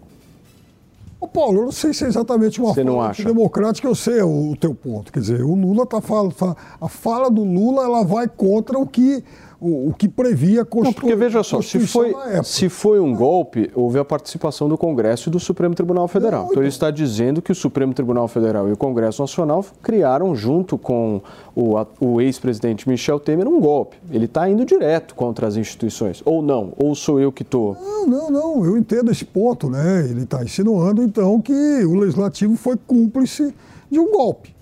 Ô 1.24 1.26
Paulo, 1.26 1.60
eu 1.60 1.64
não 1.64 1.72
sei 1.72 1.94
se 1.94 2.04
é 2.04 2.06
exatamente 2.06 2.60
uma 2.60 2.74
Você 2.74 2.82
acha? 2.82 3.24
democrática, 3.24 3.88
eu 3.88 3.94
sei 3.94 4.20
o, 4.20 4.50
o 4.50 4.56
teu 4.56 4.74
ponto. 4.74 5.10
Quer 5.10 5.20
dizer, 5.20 5.42
o 5.42 5.54
Lula 5.54 5.84
está 5.84 5.98
falando. 5.98 6.34
A 6.78 6.86
fala 6.86 7.30
do 7.30 7.42
Lula 7.42 7.82
ela 7.82 8.04
vai 8.04 8.28
contra 8.28 8.78
o 8.78 8.86
que, 8.86 9.24
o, 9.64 9.88
o 9.88 9.94
que 9.94 10.06
previa 10.08 10.60
a 10.60 10.64
Não, 10.64 10.66
Constitu- 10.70 11.00
porque 11.00 11.16
veja 11.16 11.42
só, 11.42 11.62
se 11.62 11.78
Constituição 11.78 12.02
foi, 12.22 12.44
se 12.44 12.68
foi 12.68 13.00
um 13.00 13.14
golpe, 13.14 13.70
houve 13.74 13.98
a 13.98 14.04
participação 14.04 14.68
do 14.68 14.76
Congresso 14.76 15.28
e 15.28 15.32
do 15.32 15.40
Supremo 15.40 15.74
Tribunal 15.74 16.06
Federal. 16.06 16.42
Não, 16.44 16.50
Então 16.50 16.62
ele 16.62 16.68
então- 16.68 16.86
está 16.86 16.90
dizendo 16.90 17.40
que 17.40 17.50
o 17.50 17.54
Supremo 17.54 17.94
Tribunal 17.94 18.28
Federal 18.28 18.68
e 18.68 18.72
o 18.72 18.76
Congresso 18.76 19.22
Nacional 19.22 19.64
criaram, 19.82 20.34
junto 20.36 20.76
com 20.76 21.22
o, 21.56 21.74
o 21.98 22.20
ex-presidente 22.20 22.88
Michel 22.88 23.18
Temer, 23.18 23.48
um 23.48 23.60
golpe. 23.60 23.96
Ele 24.10 24.26
está 24.26 24.48
indo 24.48 24.64
direto 24.64 25.14
contra 25.14 25.46
as 25.46 25.56
instituições. 25.56 26.22
Ou 26.26 26.42
não, 26.42 26.72
ou 26.76 26.94
sou 26.94 27.18
eu 27.18 27.32
que 27.32 27.42
estou. 27.42 27.76
Não, 27.80 28.06
não, 28.06 28.30
não, 28.30 28.64
eu 28.66 28.76
entendo 28.76 29.10
esse 29.10 29.24
ponto, 29.24 29.70
né? 29.70 30.06
Ele 30.10 30.24
está 30.24 30.42
insinuando, 30.44 31.02
então, 31.02 31.40
que 31.40 31.52
o 31.84 31.94
Legislativo 31.94 32.56
foi 32.56 32.76
cúmplice 32.76 33.54
de 33.90 33.98
um 33.98 34.10
golpe. 34.10 34.54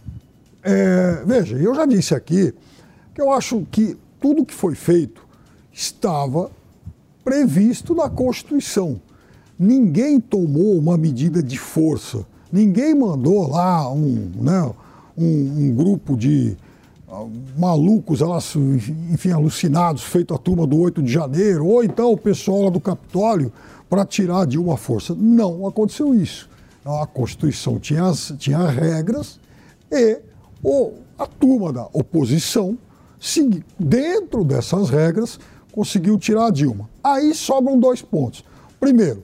É, 0.63 1.23
veja, 1.27 1.57
eu 1.57 1.75
já 1.75 1.85
disse 1.85 2.15
aqui 2.15 2.55
que 3.15 3.21
eu 3.21 3.33
acho 3.33 3.67
que 3.71 3.97
tudo 4.23 4.47
que 4.47 4.55
foi 4.55 4.77
feito 4.77 5.27
estava 5.73 6.51
previsto 7.25 7.95
na 7.95 8.09
Constituição. 8.09 9.01
Ninguém 9.59 10.21
tomou 10.21 10.79
uma 10.79 10.97
medida 10.97 11.43
de 11.43 11.59
força, 11.59 12.25
ninguém 12.51 12.95
mandou 12.95 13.51
lá 13.51 13.93
um, 13.93 14.31
né, 14.37 14.73
um, 15.19 15.25
um 15.25 15.75
grupo 15.75 16.17
de 16.17 16.57
ah, 17.09 17.27
malucos, 17.59 18.21
enfim, 19.11 19.33
alucinados, 19.33 20.03
feito 20.03 20.33
a 20.33 20.39
turma 20.39 20.67
do 20.67 20.79
8 20.79 21.03
de 21.03 21.13
janeiro, 21.13 21.67
ou 21.67 21.83
então 21.85 22.13
o 22.13 22.17
pessoal 22.17 22.63
lá 22.63 22.71
do 22.71 22.81
Capitólio 22.81 23.53
para 23.91 24.05
tirar 24.05 24.47
de 24.47 24.59
uma 24.59 24.77
força. 24.77 25.15
Não 25.15 25.67
aconteceu 25.67 26.15
isso. 26.15 26.49
A 26.85 27.07
Constituição 27.07 27.79
tinha, 27.79 28.05
as, 28.05 28.33
tinha 28.39 28.67
regras 28.67 29.39
e 29.91 30.21
o, 30.63 30.93
a 31.19 31.27
turma 31.27 31.73
da 31.73 31.89
oposição, 31.93 32.79
segui- 33.23 33.65
dentro 33.79 34.45
dessas 34.45 34.91
regras, 34.91 35.39
conseguiu 35.71 36.19
tirar 36.19 36.47
a 36.47 36.51
Dilma. 36.51 36.91
Aí 37.03 37.33
sobram 37.33 37.79
dois 37.79 38.03
pontos. 38.03 38.45
Primeiro, 38.81 39.23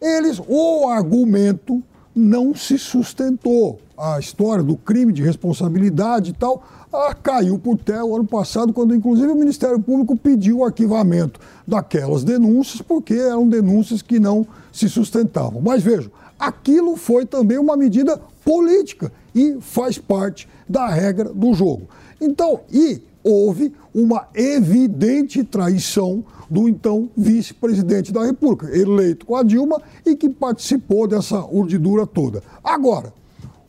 eles, 0.00 0.40
o 0.46 0.88
argumento 0.88 1.82
não 2.14 2.54
se 2.54 2.78
sustentou. 2.78 3.80
A 3.96 4.18
história 4.18 4.62
do 4.62 4.76
crime 4.76 5.12
de 5.12 5.22
responsabilidade 5.22 6.30
e 6.30 6.32
tal 6.34 6.64
ah, 6.92 7.14
caiu 7.14 7.58
por 7.58 7.76
terra 7.76 8.04
o 8.04 8.14
ano 8.14 8.24
passado, 8.24 8.72
quando 8.72 8.94
inclusive 8.94 9.28
o 9.28 9.36
Ministério 9.36 9.80
Público 9.80 10.16
pediu 10.16 10.58
o 10.58 10.64
arquivamento 10.64 11.40
daquelas 11.66 12.24
denúncias, 12.24 12.80
porque 12.82 13.14
eram 13.14 13.48
denúncias 13.48 14.02
que 14.02 14.18
não 14.18 14.46
se 14.72 14.88
sustentavam. 14.88 15.60
Mas 15.60 15.82
vejam, 15.82 16.10
aquilo 16.38 16.96
foi 16.96 17.24
também 17.26 17.58
uma 17.58 17.76
medida 17.76 18.20
política 18.44 19.12
e 19.34 19.58
faz 19.60 19.98
parte 19.98 20.48
da 20.68 20.88
regra 20.88 21.32
do 21.32 21.52
jogo. 21.54 21.88
Então, 22.24 22.60
e 22.72 23.02
houve 23.22 23.72
uma 23.94 24.28
evidente 24.34 25.44
traição 25.44 26.24
do 26.48 26.68
então 26.68 27.10
vice-presidente 27.16 28.12
da 28.12 28.24
República, 28.24 28.74
eleito 28.76 29.26
com 29.26 29.36
a 29.36 29.42
Dilma 29.42 29.80
e 30.06 30.16
que 30.16 30.28
participou 30.28 31.06
dessa 31.06 31.44
urdidura 31.44 32.06
toda. 32.06 32.42
Agora, 32.62 33.12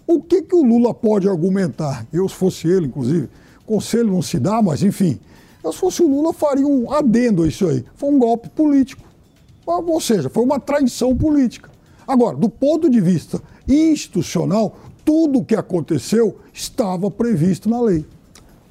o 0.08 0.22
que, 0.22 0.42
que 0.42 0.56
o 0.56 0.64
Lula 0.64 0.94
pode 0.94 1.28
argumentar? 1.28 2.06
Eu, 2.14 2.30
se 2.30 2.36
fosse 2.36 2.68
ele, 2.68 2.88
inclusive, 2.88 3.28
conselho 3.66 4.12
não 4.12 4.22
se 4.22 4.40
dá, 4.40 4.62
mas 4.62 4.84
enfim, 4.84 5.20
eu, 5.64 5.74
se 5.74 5.80
fosse 5.80 6.02
o 6.02 6.08
Lula, 6.08 6.32
faria 6.32 6.66
um 6.66 6.92
adendo 6.92 7.44
a 7.44 7.48
isso 7.48 7.68
aí. 7.68 7.84
Foi 7.96 8.10
um 8.10 8.20
golpe 8.20 8.50
político. 8.50 9.04
Ou 9.66 10.00
seja, 10.00 10.30
foi 10.30 10.44
uma 10.44 10.60
traição 10.60 11.16
política. 11.16 11.72
Agora, 12.08 12.38
do 12.38 12.48
ponto 12.48 12.90
de 12.90 13.02
vista 13.02 13.42
institucional, 13.68 14.78
tudo 15.04 15.40
o 15.40 15.46
que 15.46 15.56
aconteceu 15.56 16.38
estava 16.54 17.10
previsto 17.10 17.68
na 17.68 17.82
lei. 17.82 18.06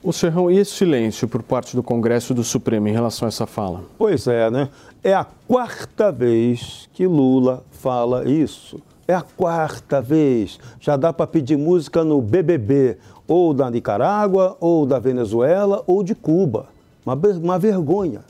O 0.04 0.12
Serrão, 0.12 0.50
e 0.50 0.58
esse 0.58 0.72
silêncio 0.72 1.26
por 1.26 1.42
parte 1.42 1.74
do 1.74 1.82
Congresso 1.82 2.34
e 2.34 2.36
do 2.36 2.44
Supremo 2.44 2.86
em 2.86 2.92
relação 2.92 3.24
a 3.24 3.30
essa 3.30 3.46
fala? 3.46 3.84
Pois 3.96 4.26
é, 4.26 4.50
né? 4.50 4.68
É 5.02 5.14
a 5.14 5.24
quarta 5.48 6.12
vez 6.12 6.90
que 6.92 7.06
Lula 7.06 7.64
fala 7.70 8.28
isso. 8.28 8.78
É 9.08 9.14
a 9.14 9.22
quarta 9.22 10.02
vez. 10.02 10.60
Já 10.78 10.98
dá 10.98 11.10
para 11.10 11.26
pedir 11.26 11.56
música 11.56 12.04
no 12.04 12.20
BBB, 12.20 12.98
ou 13.26 13.54
da 13.54 13.70
Nicarágua, 13.70 14.58
ou 14.60 14.84
da 14.84 14.98
Venezuela, 14.98 15.82
ou 15.86 16.02
de 16.02 16.14
Cuba. 16.14 16.66
Uma, 17.06 17.14
uma 17.42 17.58
vergonha. 17.58 18.20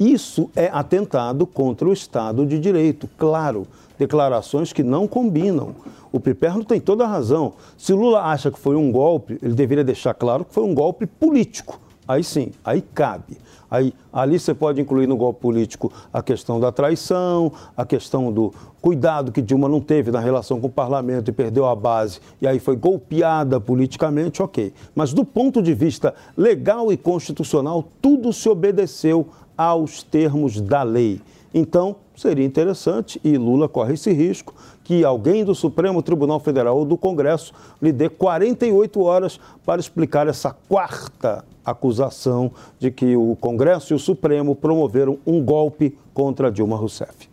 Isso 0.00 0.48
é 0.56 0.70
atentado 0.72 1.46
contra 1.46 1.86
o 1.86 1.92
Estado 1.92 2.46
de 2.46 2.58
Direito, 2.58 3.06
claro. 3.18 3.66
Declarações 3.98 4.72
que 4.72 4.82
não 4.82 5.06
combinam. 5.06 5.74
O 6.12 6.20
Piperno 6.20 6.64
tem 6.64 6.80
toda 6.80 7.04
a 7.04 7.08
razão. 7.08 7.54
Se 7.76 7.92
Lula 7.92 8.22
acha 8.22 8.50
que 8.50 8.58
foi 8.58 8.76
um 8.76 8.90
golpe, 8.90 9.38
ele 9.42 9.54
deveria 9.54 9.84
deixar 9.84 10.14
claro 10.14 10.44
que 10.44 10.54
foi 10.54 10.62
um 10.62 10.74
golpe 10.74 11.06
político. 11.06 11.80
Aí 12.06 12.24
sim, 12.24 12.52
aí 12.64 12.80
cabe. 12.80 13.36
Aí, 13.70 13.92
ali 14.10 14.38
você 14.38 14.54
pode 14.54 14.80
incluir 14.80 15.06
no 15.06 15.16
golpe 15.16 15.40
político 15.40 15.92
a 16.10 16.22
questão 16.22 16.58
da 16.58 16.72
traição, 16.72 17.52
a 17.76 17.84
questão 17.84 18.32
do 18.32 18.52
cuidado 18.80 19.30
que 19.30 19.42
Dilma 19.42 19.68
não 19.68 19.80
teve 19.80 20.10
na 20.10 20.20
relação 20.20 20.58
com 20.58 20.68
o 20.68 20.70
parlamento 20.70 21.28
e 21.28 21.32
perdeu 21.32 21.66
a 21.66 21.76
base, 21.76 22.20
e 22.40 22.46
aí 22.46 22.58
foi 22.58 22.76
golpeada 22.76 23.60
politicamente, 23.60 24.42
ok. 24.42 24.72
Mas 24.94 25.12
do 25.12 25.22
ponto 25.22 25.60
de 25.60 25.74
vista 25.74 26.14
legal 26.34 26.90
e 26.90 26.96
constitucional, 26.96 27.84
tudo 28.00 28.32
se 28.32 28.48
obedeceu 28.48 29.28
aos 29.56 30.02
termos 30.02 30.60
da 30.60 30.82
lei. 30.82 31.20
Então, 31.52 31.96
seria 32.16 32.44
interessante, 32.44 33.20
e 33.24 33.36
Lula 33.38 33.68
corre 33.68 33.94
esse 33.94 34.12
risco, 34.12 34.54
que 34.84 35.04
alguém 35.04 35.44
do 35.44 35.54
Supremo 35.54 36.02
Tribunal 36.02 36.40
Federal 36.40 36.76
ou 36.76 36.84
do 36.84 36.96
Congresso 36.96 37.52
lhe 37.80 37.92
dê 37.92 38.08
48 38.08 39.00
horas 39.00 39.40
para 39.64 39.80
explicar 39.80 40.26
essa 40.26 40.54
quarta 40.68 41.44
acusação 41.64 42.50
de 42.78 42.90
que 42.90 43.16
o 43.16 43.36
Congresso 43.40 43.92
e 43.92 43.96
o 43.96 43.98
Supremo 43.98 44.54
promoveram 44.54 45.18
um 45.26 45.42
golpe 45.42 45.96
contra 46.14 46.50
Dilma 46.50 46.76
Rousseff. 46.76 47.28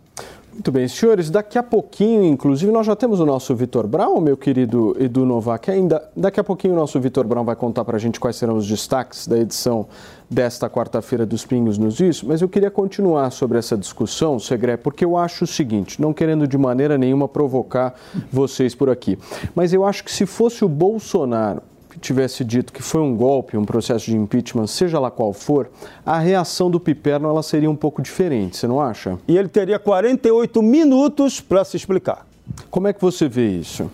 Muito 0.56 0.72
bem, 0.72 0.88
senhores, 0.88 1.30
daqui 1.30 1.58
a 1.58 1.64
pouquinho, 1.64 2.24
inclusive, 2.24 2.72
nós 2.72 2.86
já 2.86 2.96
temos 2.96 3.20
o 3.20 3.26
nosso 3.26 3.54
Vitor 3.54 3.86
Brown, 3.86 4.22
meu 4.22 4.38
querido 4.38 4.96
Edu 4.98 5.26
Novak. 5.26 5.70
Ainda 5.70 6.10
daqui 6.16 6.40
a 6.40 6.44
pouquinho 6.46 6.74
o 6.74 6.78
nosso 6.78 6.98
Vitor 6.98 7.28
Brown 7.28 7.44
vai 7.44 7.58
contar 7.58 7.84
para 7.84 7.98
a 7.98 8.00
gente 8.00 8.22
quais 8.22 8.38
serão 8.38 8.56
os 8.56 8.66
destaques 8.66 9.28
da 9.28 9.38
edição 9.38 9.86
desta 10.30 10.70
quarta-feira 10.70 11.26
dos 11.26 11.46
Pingos 11.46 11.78
nos 11.78 12.00
Is, 12.00 12.24
mas 12.24 12.42
eu 12.42 12.50
queria 12.50 12.72
continuar 12.72 13.32
sobre 13.32 13.58
essa 13.58 13.78
discussão, 13.78 14.40
Segré, 14.40 14.78
porque 14.78 15.06
eu 15.06 15.18
acho 15.18 15.44
o 15.44 15.48
seguinte, 15.48 16.02
não 16.02 16.14
querendo 16.14 16.48
de 16.48 16.58
maneira 16.58 16.98
nenhuma 16.98 17.28
provocar 17.28 17.96
vocês 18.32 18.74
por 18.74 18.90
aqui, 18.90 19.18
mas 19.54 19.74
eu 19.74 19.86
acho 19.86 20.04
que 20.04 20.12
se 20.12 20.26
fosse 20.26 20.66
o 20.66 20.70
Bolsonaro 20.70 21.62
que 21.90 22.00
tivesse 22.00 22.44
dito 22.44 22.74
que 22.74 22.82
foi 22.82 23.00
um 23.00 23.16
golpe, 23.16 23.56
um 23.56 23.64
processo 23.64 24.06
de 24.06 24.18
impeachment, 24.18 24.68
seja 24.68 25.00
lá 25.00 25.10
qual 25.10 25.32
for, 25.32 25.70
a 26.06 26.20
reação 26.20 26.70
do 26.70 26.80
Piperno 26.80 27.30
ela 27.30 27.42
seria 27.42 27.72
um 27.72 27.76
pouco 27.76 28.02
diferente, 28.02 28.58
você 28.58 28.68
não 28.68 28.82
acha? 28.82 29.18
E 29.28 29.38
ele 29.38 29.48
teria 29.48 29.80
48 29.80 30.62
minutos 30.62 31.40
para 31.40 31.64
se 31.64 31.78
explicar. 31.78 32.28
Como 32.70 32.88
é 32.88 32.94
que 32.94 33.02
você 33.02 33.30
vê 33.30 33.48
isso? 33.48 33.90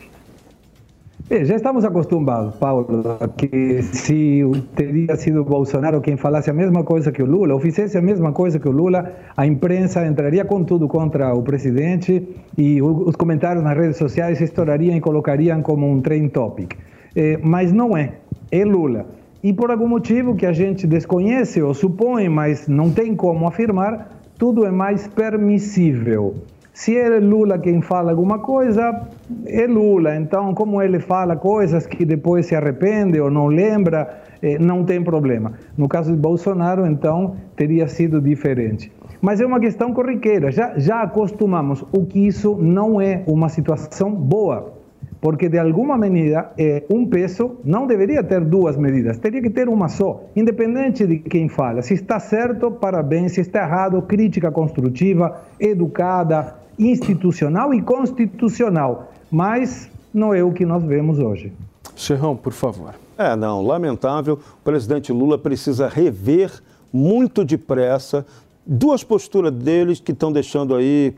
Já 1.32 1.56
estamos 1.56 1.86
acostumados, 1.86 2.58
Paulo, 2.58 3.18
a 3.22 3.26
que 3.26 3.82
se 3.84 4.42
teria 4.76 5.16
sido 5.16 5.46
Bolsonaro 5.46 6.02
quem 6.02 6.18
falasse 6.18 6.50
a 6.50 6.54
mesma 6.54 6.84
coisa 6.84 7.10
que 7.10 7.24
o 7.24 7.26
Lula, 7.26 7.54
ou 7.54 7.60
fizesse 7.62 7.98
a 7.98 8.02
mesma 8.02 8.34
coisa 8.34 8.60
que 8.60 8.68
o 8.68 8.72
Lula, 8.72 9.14
a 9.38 9.48
imprensa 9.48 10.06
entraria 10.06 10.44
com 10.44 10.62
tudo 10.62 10.90
contra 10.90 11.34
o 11.34 11.42
presidente 11.42 12.28
e 12.58 12.82
os 12.82 13.16
comentários 13.16 13.64
nas 13.64 13.78
redes 13.78 13.96
sociais 13.96 14.42
estourariam 14.42 14.94
e 14.94 15.00
colocariam 15.00 15.62
como 15.62 15.90
um 15.90 16.02
trend 16.02 16.32
topic. 16.32 16.74
é, 17.16 17.40
mas 17.42 17.72
não 17.72 17.96
é, 17.96 18.16
é 18.52 18.66
Lula. 18.66 19.06
E 19.42 19.54
por 19.54 19.72
algum 19.72 19.88
motivo 19.88 20.36
que 20.36 20.46
a 20.46 20.52
gente 20.52 20.86
desconhece 20.86 21.62
ou 21.62 21.74
supõe, 21.74 22.28
mas 22.28 22.68
não 22.68 22.92
tem 22.92 23.16
como 23.16 23.48
afirmar, 23.48 24.20
tudo 24.38 24.66
é 24.66 24.72
mais 24.72 25.08
permissível. 25.08 26.36
Se 26.74 26.98
é 26.98 27.20
Lula 27.20 27.60
quem 27.60 27.82
fala 27.82 28.12
alguma 28.12 28.40
coisa, 28.40 29.08
é 29.46 29.68
Lula. 29.68 30.16
Então, 30.16 30.54
como 30.54 30.82
ele 30.82 31.00
fala 31.00 31.36
coisas 31.36 31.86
que 31.86 32.06
depois 32.06 32.46
se 32.46 32.56
arrepende 32.56 33.20
ou 33.20 33.30
não 33.30 33.48
lembra, 33.48 34.22
eh, 34.42 34.58
não 34.58 34.86
tem 34.86 35.04
problema. 35.04 35.54
No 35.78 35.88
caso 35.90 36.12
de 36.12 36.18
Bolsonaro, 36.18 36.88
então, 36.88 37.36
teria 37.58 37.88
sido 37.88 38.22
diferente. 38.22 38.92
Mas 39.22 39.42
é 39.42 39.46
uma 39.46 39.60
questão 39.60 39.94
corriqueira, 39.94 40.50
já, 40.50 40.74
já 40.80 41.02
acostumamos, 41.02 41.86
o 41.92 42.06
que 42.06 42.26
isso 42.26 42.58
não 42.60 43.00
é 43.00 43.22
uma 43.28 43.50
situação 43.50 44.12
boa, 44.12 44.74
porque 45.22 45.48
de 45.48 45.60
alguma 45.60 45.96
medida 45.96 46.52
é, 46.58 46.84
um 46.90 47.06
peso 47.06 47.58
não 47.64 47.86
deveria 47.86 48.24
ter 48.24 48.44
duas 48.44 48.76
medidas, 48.76 49.20
teria 49.20 49.40
que 49.40 49.52
ter 49.52 49.70
uma 49.70 49.88
só, 49.88 50.24
independente 50.36 51.06
de 51.06 51.20
quem 51.20 51.48
fala. 51.48 51.84
Se 51.84 51.94
está 51.94 52.20
certo, 52.20 52.72
parabéns, 52.72 53.34
se 53.34 53.42
está 53.42 53.62
errado, 53.62 54.02
crítica 54.02 54.50
construtiva, 54.50 55.40
educada, 55.60 56.61
institucional 56.90 57.74
e 57.74 57.82
constitucional, 57.82 59.12
mas 59.30 59.90
não 60.14 60.34
é 60.34 60.44
o 60.44 60.52
que 60.52 60.66
nós 60.66 60.84
vemos 60.84 61.20
hoje. 61.20 61.54
Serrão, 61.96 62.36
por 62.36 62.54
favor. 62.54 62.96
É, 63.18 63.36
não, 63.36 63.62
lamentável. 63.62 64.34
O 64.34 64.64
presidente 64.64 65.12
Lula 65.12 65.38
precisa 65.38 65.88
rever 65.88 66.52
muito 66.92 67.46
depressa 67.46 68.26
duas 68.66 69.04
posturas 69.04 69.54
deles 69.54 70.00
que 70.00 70.12
estão 70.12 70.32
deixando 70.32 70.76
aí 70.76 71.14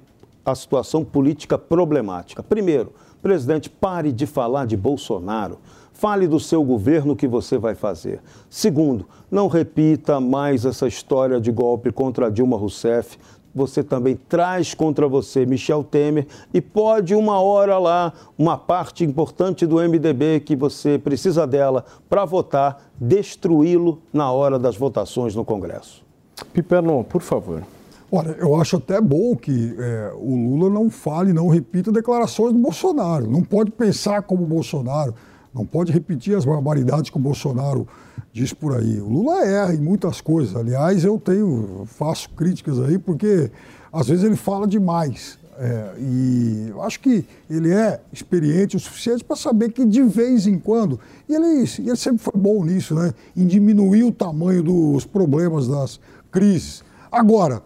a 0.46 0.54
situação 0.54 1.06
política 1.06 1.58
problemática. 1.58 2.44
Primeiro, 2.44 2.92
presidente, 3.22 3.70
pare 3.70 4.12
de 4.12 4.26
falar 4.26 4.66
de 4.66 4.76
Bolsonaro. 4.76 5.58
Fale 5.94 6.28
do 6.28 6.40
seu 6.40 6.64
governo 6.64 7.14
o 7.14 7.16
que 7.16 7.28
você 7.28 7.58
vai 7.58 7.76
fazer. 7.76 8.20
Segundo, 8.50 9.06
não 9.32 9.48
repita 9.48 10.20
mais 10.20 10.66
essa 10.66 10.88
história 10.88 11.40
de 11.40 11.52
golpe 11.52 11.92
contra 11.92 12.30
Dilma 12.30 12.58
Rousseff 12.58 13.18
você 13.54 13.84
também 13.84 14.16
traz 14.16 14.74
contra 14.74 15.08
você 15.08 15.46
Michel 15.46 15.84
Temer 15.84 16.26
e 16.54 16.60
pode 16.60 17.14
uma 17.14 17.40
hora 17.40 17.78
lá, 17.78 18.14
uma 18.38 18.58
parte 18.58 19.04
importante 19.04 19.66
do 19.66 19.78
MDB 19.78 20.40
que 20.40 20.56
você 20.56 20.98
precisa 20.98 21.46
dela 21.46 21.86
para 22.10 22.26
votar, 22.26 22.82
destruí-lo 23.00 24.02
na 24.12 24.32
hora 24.32 24.58
das 24.58 24.76
votações 24.76 25.36
no 25.36 25.46
Congresso. 25.46 26.04
Piperno, 26.52 27.04
por 27.04 27.22
favor. 27.22 27.64
Olha, 28.12 28.36
eu 28.40 28.56
acho 28.56 28.78
até 28.78 29.02
bom 29.02 29.36
que 29.36 29.76
é, 29.78 30.12
o 30.16 30.36
Lula 30.36 30.70
não 30.70 30.90
fale, 30.90 31.34
não 31.34 31.48
repita 31.48 31.92
declarações 31.92 32.54
do 32.54 32.60
Bolsonaro. 32.60 33.30
Não 33.30 33.42
pode 33.42 33.72
pensar 33.72 34.22
como 34.22 34.44
o 34.44 34.46
Bolsonaro, 34.46 35.16
não 35.54 35.66
pode 35.66 35.92
repetir 35.92 36.36
as 36.36 36.46
barbaridades 36.46 37.10
que 37.10 37.18
o 37.18 37.20
Bolsonaro 37.20 37.88
diz 38.32 38.54
por 38.54 38.76
aí. 38.76 39.00
O 39.00 39.08
Lula 39.08 39.46
erra 39.46 39.74
em 39.74 39.80
muitas 39.80 40.22
coisas. 40.22 40.56
Aliás, 40.56 41.04
eu 41.04 41.20
tenho, 41.20 41.84
faço 41.86 42.30
críticas 42.32 42.80
aí 42.80 42.98
porque 42.98 43.52
às 43.92 44.08
vezes 44.08 44.24
ele 44.24 44.36
fala 44.36 44.68
demais. 44.68 45.38
É, 45.58 45.94
e 46.00 46.68
eu 46.70 46.82
acho 46.82 47.00
que 47.00 47.24
ele 47.48 47.72
é 47.72 48.02
experiente 48.12 48.76
o 48.76 48.80
suficiente 48.80 49.24
para 49.24 49.36
saber 49.36 49.72
que 49.72 49.86
de 49.86 50.02
vez 50.02 50.48
em 50.48 50.58
quando, 50.58 51.00
e 51.30 51.36
ele, 51.36 51.64
ele 51.78 51.96
sempre 51.96 52.24
foi 52.24 52.34
bom 52.36 52.66
nisso, 52.66 52.96
né? 52.96 53.14
Em 53.38 53.46
diminuir 53.46 54.04
o 54.04 54.12
tamanho 54.12 54.64
dos 54.64 55.06
problemas 55.06 55.68
das 55.68 56.00
crises. 56.32 56.84
Agora, 57.12 57.62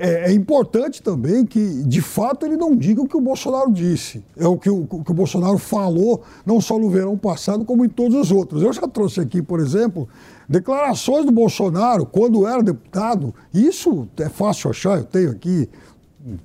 é, 0.00 0.30
é, 0.30 0.32
importante 0.32 1.02
também 1.02 1.44
que, 1.44 1.60
de 1.84 2.00
fato, 2.00 2.46
ele 2.46 2.56
não 2.56 2.74
diga 2.74 3.02
o 3.02 3.06
que 3.06 3.16
o 3.16 3.20
Bolsonaro 3.20 3.70
disse. 3.70 4.24
É 4.34 4.48
o 4.48 4.56
que 4.56 4.70
o, 4.70 4.86
o 4.88 5.04
que 5.04 5.10
o 5.10 5.14
Bolsonaro 5.14 5.58
falou, 5.58 6.22
não 6.46 6.58
só 6.58 6.78
no 6.78 6.88
verão 6.88 7.18
passado, 7.18 7.66
como 7.66 7.84
em 7.84 7.88
todos 7.88 8.16
os 8.16 8.32
outros. 8.32 8.62
Eu 8.62 8.72
já 8.72 8.88
trouxe 8.88 9.20
aqui, 9.20 9.42
por 9.42 9.60
exemplo, 9.60 10.08
declarações 10.48 11.26
do 11.26 11.30
Bolsonaro 11.30 12.06
quando 12.06 12.46
era 12.46 12.62
deputado. 12.62 13.34
Isso 13.52 14.08
é 14.16 14.30
fácil 14.30 14.70
achar, 14.70 14.98
eu 14.98 15.04
tenho 15.04 15.30
aqui 15.30 15.68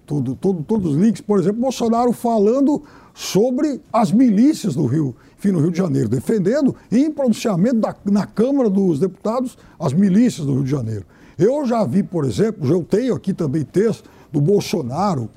todo, 0.05 0.35
todo, 0.35 0.61
todos 0.61 0.91
os 0.91 0.97
links. 0.97 1.21
Por 1.21 1.39
exemplo, 1.39 1.61
Bolsonaro 1.61 2.11
falando 2.11 2.83
sobre 3.13 3.79
as 3.93 4.11
milícias 4.11 4.75
do 4.75 4.85
Rio, 4.85 5.15
enfim, 5.39 5.51
no 5.51 5.61
Rio 5.61 5.71
de 5.71 5.77
Janeiro, 5.77 6.09
defendendo 6.09 6.75
em 6.91 7.09
pronunciamento 7.09 7.77
da, 7.77 7.95
na 8.03 8.25
Câmara 8.25 8.69
dos 8.69 8.99
Deputados 8.99 9.57
as 9.79 9.93
milícias 9.93 10.45
do 10.45 10.55
Rio 10.55 10.63
de 10.65 10.71
Janeiro. 10.71 11.05
Eu 11.37 11.65
já 11.65 11.83
vi, 11.83 12.03
por 12.03 12.25
exemplo, 12.25 12.69
eu 12.69 12.83
tenho 12.83 13.13
aqui 13.15 13.33
também 13.33 13.63
texto 13.63 14.09
do 14.31 14.39
Bolsonaro 14.39 15.29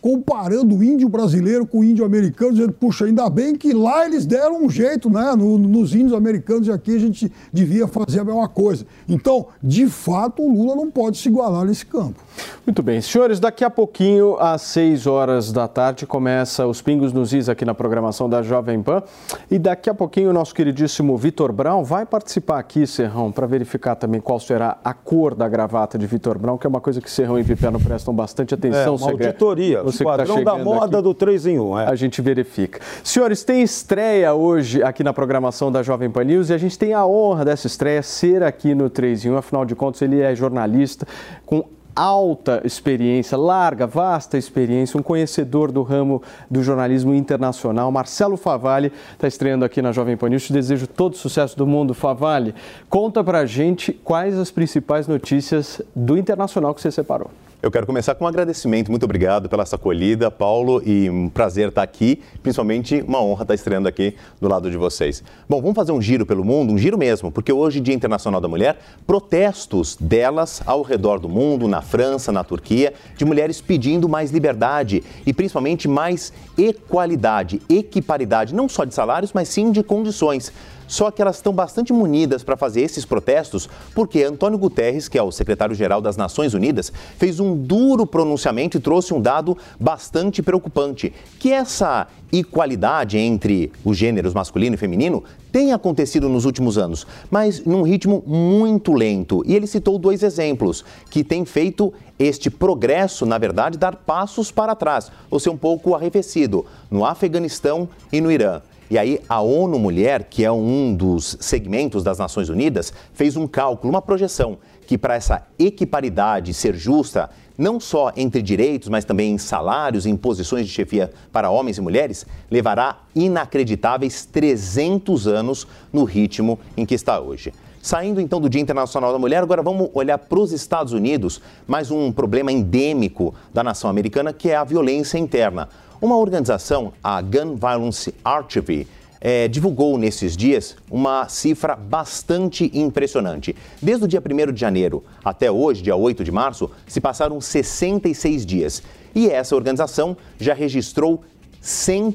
comparando 0.00 0.76
o 0.76 0.82
índio 0.82 1.08
brasileiro 1.08 1.66
com 1.66 1.80
o 1.80 1.84
índio 1.84 2.04
americano, 2.04 2.52
dizendo, 2.52 2.72
puxa, 2.72 3.04
ainda 3.04 3.28
bem 3.28 3.54
que 3.54 3.72
lá 3.72 4.06
eles 4.06 4.24
deram 4.24 4.64
um 4.64 4.70
jeito, 4.70 5.10
né? 5.10 5.34
No, 5.36 5.58
nos 5.58 5.94
índios 5.94 6.12
americanos 6.12 6.68
e 6.68 6.72
aqui 6.72 6.96
a 6.96 6.98
gente 6.98 7.30
devia 7.52 7.86
fazer 7.86 8.20
a 8.20 8.24
mesma 8.24 8.48
coisa. 8.48 8.86
Então, 9.08 9.46
de 9.62 9.86
fato, 9.86 10.42
o 10.42 10.52
Lula 10.52 10.74
não 10.74 10.90
pode 10.90 11.18
se 11.18 11.28
igualar 11.28 11.64
nesse 11.64 11.84
campo. 11.84 12.20
Muito 12.66 12.82
bem. 12.82 13.00
Senhores, 13.00 13.38
daqui 13.38 13.64
a 13.64 13.70
pouquinho, 13.70 14.36
às 14.38 14.62
6 14.62 15.06
horas 15.06 15.52
da 15.52 15.68
tarde, 15.68 16.06
começa 16.06 16.66
os 16.66 16.80
Pingos 16.80 17.12
nos 17.12 17.32
Is 17.32 17.48
aqui 17.48 17.64
na 17.64 17.74
programação 17.74 18.28
da 18.28 18.42
Jovem 18.42 18.82
Pan. 18.82 19.02
E 19.50 19.58
daqui 19.58 19.90
a 19.90 19.94
pouquinho, 19.94 20.30
o 20.30 20.32
nosso 20.32 20.54
queridíssimo 20.54 21.16
Vitor 21.16 21.52
Brown 21.52 21.84
vai 21.84 22.06
participar 22.06 22.58
aqui, 22.58 22.86
Serrão, 22.86 23.30
para 23.30 23.46
verificar 23.46 23.96
também 23.96 24.20
qual 24.20 24.40
será 24.40 24.78
a 24.82 24.94
cor 24.94 25.34
da 25.34 25.48
gravata 25.48 25.98
de 25.98 26.06
Vitor 26.06 26.38
Brown, 26.38 26.56
que 26.56 26.66
é 26.66 26.70
uma 26.70 26.80
coisa 26.80 27.00
que 27.00 27.10
Serrão 27.10 27.38
e 27.38 27.44
Pipiano 27.44 27.78
prestam 27.78 28.14
bastante 28.14 28.54
atenção. 28.54 28.94
É, 28.94 28.96
uma 28.96 29.10
auditoria 29.10 29.89
você 29.92 30.04
tá 30.04 30.10
padrão 30.10 30.36
tá 30.36 30.56
da 30.56 30.64
moda 30.64 30.98
aqui, 30.98 31.04
do 31.04 31.14
3 31.14 31.46
em 31.46 31.58
1. 31.58 31.78
É. 31.78 31.86
A 31.86 31.94
gente 31.94 32.20
verifica. 32.22 32.80
Senhores, 33.02 33.44
tem 33.44 33.62
estreia 33.62 34.34
hoje 34.34 34.82
aqui 34.82 35.02
na 35.02 35.12
programação 35.12 35.70
da 35.70 35.82
Jovem 35.82 36.10
Pan 36.10 36.24
News 36.24 36.50
e 36.50 36.54
a 36.54 36.58
gente 36.58 36.78
tem 36.78 36.94
a 36.94 37.06
honra 37.06 37.44
dessa 37.44 37.66
estreia 37.66 38.02
ser 38.02 38.42
aqui 38.42 38.74
no 38.74 38.90
3 38.90 39.26
em 39.26 39.30
1. 39.30 39.36
Afinal 39.36 39.64
de 39.64 39.74
contas, 39.74 40.02
ele 40.02 40.20
é 40.20 40.34
jornalista 40.34 41.06
com 41.44 41.64
alta 41.94 42.62
experiência, 42.64 43.36
larga, 43.36 43.86
vasta 43.86 44.38
experiência, 44.38 44.98
um 44.98 45.02
conhecedor 45.02 45.72
do 45.72 45.82
ramo 45.82 46.22
do 46.50 46.62
jornalismo 46.62 47.14
internacional. 47.14 47.90
Marcelo 47.90 48.36
Favalli 48.36 48.92
está 49.12 49.28
estreando 49.28 49.64
aqui 49.64 49.82
na 49.82 49.92
Jovem 49.92 50.16
Pan 50.16 50.28
News. 50.28 50.44
Te 50.44 50.52
desejo 50.52 50.86
todo 50.86 51.14
o 51.14 51.16
sucesso 51.16 51.56
do 51.56 51.66
mundo, 51.66 51.94
Favalli. 51.94 52.54
Conta 52.88 53.22
pra 53.22 53.44
gente 53.44 53.92
quais 53.92 54.38
as 54.38 54.50
principais 54.50 55.06
notícias 55.06 55.82
do 55.94 56.16
internacional 56.16 56.74
que 56.74 56.80
você 56.80 56.90
separou. 56.90 57.30
Eu 57.62 57.70
quero 57.70 57.86
começar 57.86 58.14
com 58.14 58.24
um 58.24 58.26
agradecimento. 58.26 58.90
Muito 58.90 59.04
obrigado 59.04 59.46
pela 59.46 59.64
essa 59.64 59.76
acolhida, 59.76 60.30
Paulo, 60.30 60.82
e 60.82 61.10
um 61.10 61.28
prazer 61.28 61.68
estar 61.68 61.82
aqui, 61.82 62.22
principalmente 62.42 63.04
uma 63.06 63.22
honra 63.22 63.42
estar 63.42 63.54
estreando 63.54 63.86
aqui 63.86 64.16
do 64.40 64.48
lado 64.48 64.70
de 64.70 64.78
vocês. 64.78 65.22
Bom, 65.46 65.60
vamos 65.60 65.76
fazer 65.76 65.92
um 65.92 66.00
giro 66.00 66.24
pelo 66.24 66.42
mundo, 66.42 66.72
um 66.72 66.78
giro 66.78 66.96
mesmo, 66.96 67.30
porque 67.30 67.52
hoje, 67.52 67.78
Dia 67.78 67.94
Internacional 67.94 68.40
da 68.40 68.48
Mulher, 68.48 68.78
protestos 69.06 69.94
delas 70.00 70.62
ao 70.64 70.80
redor 70.80 71.20
do 71.20 71.28
mundo, 71.28 71.68
na 71.68 71.82
França, 71.82 72.32
na 72.32 72.42
Turquia, 72.42 72.94
de 73.14 73.26
mulheres 73.26 73.60
pedindo 73.60 74.08
mais 74.08 74.30
liberdade 74.30 75.04
e 75.26 75.32
principalmente 75.34 75.86
mais 75.86 76.32
equalidade, 76.56 77.60
equiparidade, 77.68 78.54
não 78.54 78.70
só 78.70 78.86
de 78.86 78.94
salários, 78.94 79.34
mas 79.34 79.50
sim 79.50 79.70
de 79.70 79.82
condições. 79.82 80.50
Só 80.90 81.08
que 81.08 81.22
elas 81.22 81.36
estão 81.36 81.52
bastante 81.52 81.92
munidas 81.92 82.42
para 82.42 82.56
fazer 82.56 82.80
esses 82.80 83.04
protestos, 83.04 83.70
porque 83.94 84.24
Antônio 84.24 84.58
Guterres, 84.58 85.06
que 85.06 85.16
é 85.16 85.22
o 85.22 85.30
secretário-geral 85.30 86.00
das 86.00 86.16
Nações 86.16 86.52
Unidas, 86.52 86.92
fez 87.16 87.38
um 87.38 87.56
duro 87.56 88.04
pronunciamento 88.04 88.76
e 88.76 88.80
trouxe 88.80 89.14
um 89.14 89.20
dado 89.20 89.56
bastante 89.78 90.42
preocupante, 90.42 91.12
que 91.38 91.52
essa 91.52 92.08
igualdade 92.32 93.18
entre 93.18 93.70
os 93.84 93.96
gêneros 93.96 94.34
masculino 94.34 94.74
e 94.74 94.78
feminino 94.78 95.22
tem 95.52 95.72
acontecido 95.72 96.28
nos 96.28 96.44
últimos 96.44 96.76
anos, 96.76 97.06
mas 97.30 97.64
num 97.64 97.82
ritmo 97.82 98.24
muito 98.26 98.92
lento. 98.92 99.44
E 99.46 99.54
ele 99.54 99.68
citou 99.68 99.96
dois 99.96 100.24
exemplos 100.24 100.84
que 101.08 101.22
têm 101.22 101.44
feito 101.44 101.94
este 102.18 102.50
progresso, 102.50 103.24
na 103.24 103.38
verdade, 103.38 103.78
dar 103.78 103.94
passos 103.94 104.50
para 104.50 104.74
trás, 104.74 105.12
ou 105.30 105.38
ser 105.38 105.50
um 105.50 105.56
pouco 105.56 105.94
arrefecido, 105.94 106.66
no 106.90 107.04
Afeganistão 107.04 107.88
e 108.12 108.20
no 108.20 108.30
Irã. 108.30 108.60
E 108.90 108.98
aí 108.98 109.20
a 109.28 109.40
ONU 109.40 109.78
Mulher, 109.78 110.24
que 110.24 110.44
é 110.44 110.50
um 110.50 110.92
dos 110.92 111.36
segmentos 111.38 112.02
das 112.02 112.18
Nações 112.18 112.48
Unidas, 112.48 112.92
fez 113.14 113.36
um 113.36 113.46
cálculo, 113.46 113.92
uma 113.92 114.02
projeção, 114.02 114.58
que 114.84 114.98
para 114.98 115.14
essa 115.14 115.46
equiparidade 115.56 116.52
ser 116.52 116.74
justa, 116.74 117.30
não 117.56 117.78
só 117.78 118.12
entre 118.16 118.42
direitos, 118.42 118.88
mas 118.88 119.04
também 119.04 119.30
em 119.30 119.38
salários, 119.38 120.06
em 120.06 120.16
posições 120.16 120.66
de 120.66 120.72
chefia 120.72 121.12
para 121.30 121.50
homens 121.50 121.78
e 121.78 121.80
mulheres, 121.80 122.26
levará 122.50 123.02
inacreditáveis 123.14 124.24
300 124.24 125.28
anos 125.28 125.68
no 125.92 126.02
ritmo 126.02 126.58
em 126.76 126.84
que 126.84 126.94
está 126.94 127.20
hoje. 127.20 127.52
Saindo 127.80 128.20
então 128.20 128.40
do 128.40 128.50
Dia 128.50 128.60
Internacional 128.60 129.12
da 129.12 129.18
Mulher, 129.18 129.42
agora 129.42 129.62
vamos 129.62 129.88
olhar 129.94 130.18
para 130.18 130.38
os 130.38 130.52
Estados 130.52 130.92
Unidos, 130.92 131.40
mais 131.66 131.90
um 131.90 132.10
problema 132.10 132.50
endêmico 132.50 133.34
da 133.54 133.62
nação 133.62 133.88
americana, 133.88 134.32
que 134.32 134.50
é 134.50 134.56
a 134.56 134.64
violência 134.64 135.16
interna. 135.16 135.68
Uma 136.02 136.16
organização, 136.16 136.94
a 137.04 137.20
Gun 137.20 137.56
Violence 137.56 138.14
Archive, 138.24 138.86
é, 139.20 139.46
divulgou 139.48 139.98
nesses 139.98 140.34
dias 140.34 140.74
uma 140.90 141.28
cifra 141.28 141.76
bastante 141.76 142.70
impressionante. 142.72 143.54
Desde 143.82 144.06
o 144.06 144.08
dia 144.08 144.18
1 144.18 144.50
de 144.50 144.58
janeiro 144.58 145.04
até 145.22 145.50
hoje, 145.50 145.82
dia 145.82 145.94
8 145.94 146.24
de 146.24 146.32
março, 146.32 146.70
se 146.86 147.02
passaram 147.02 147.38
66 147.38 148.46
dias. 148.46 148.82
E 149.14 149.28
essa 149.28 149.54
organização 149.54 150.16
já 150.38 150.54
registrou 150.54 151.22
100 151.60 152.14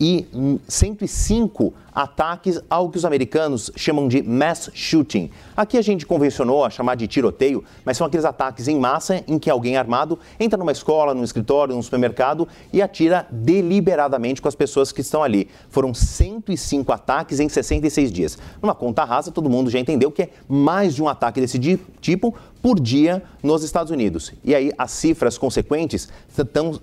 e, 0.00 0.26
105 0.66 1.74
ataques 1.96 2.60
ao 2.68 2.90
que 2.90 2.98
os 2.98 3.06
americanos 3.06 3.70
chamam 3.74 4.06
de 4.06 4.22
mass 4.22 4.68
shooting. 4.74 5.30
Aqui 5.56 5.78
a 5.78 5.82
gente 5.82 6.04
convencionou 6.04 6.62
a 6.62 6.68
chamar 6.68 6.94
de 6.94 7.06
tiroteio, 7.06 7.64
mas 7.86 7.96
são 7.96 8.06
aqueles 8.06 8.26
ataques 8.26 8.68
em 8.68 8.78
massa 8.78 9.24
em 9.26 9.38
que 9.38 9.48
alguém 9.48 9.78
armado 9.78 10.18
entra 10.38 10.58
numa 10.58 10.72
escola, 10.72 11.14
num 11.14 11.24
escritório, 11.24 11.74
num 11.74 11.80
supermercado 11.80 12.46
e 12.70 12.82
atira 12.82 13.26
deliberadamente 13.30 14.42
com 14.42 14.48
as 14.48 14.54
pessoas 14.54 14.92
que 14.92 15.00
estão 15.00 15.22
ali. 15.22 15.48
Foram 15.70 15.94
105 15.94 16.92
ataques 16.92 17.40
em 17.40 17.48
66 17.48 18.12
dias. 18.12 18.38
Numa 18.60 18.74
conta 18.74 19.02
rasa, 19.02 19.32
todo 19.32 19.48
mundo 19.48 19.70
já 19.70 19.78
entendeu 19.78 20.12
que 20.12 20.24
é 20.24 20.30
mais 20.46 20.94
de 20.94 21.02
um 21.02 21.08
ataque 21.08 21.40
desse 21.40 21.58
tipo 22.02 22.34
por 22.60 22.78
dia 22.78 23.22
nos 23.42 23.62
Estados 23.62 23.90
Unidos. 23.90 24.34
E 24.44 24.54
aí 24.54 24.70
as 24.76 24.90
cifras 24.90 25.38
consequentes 25.38 26.10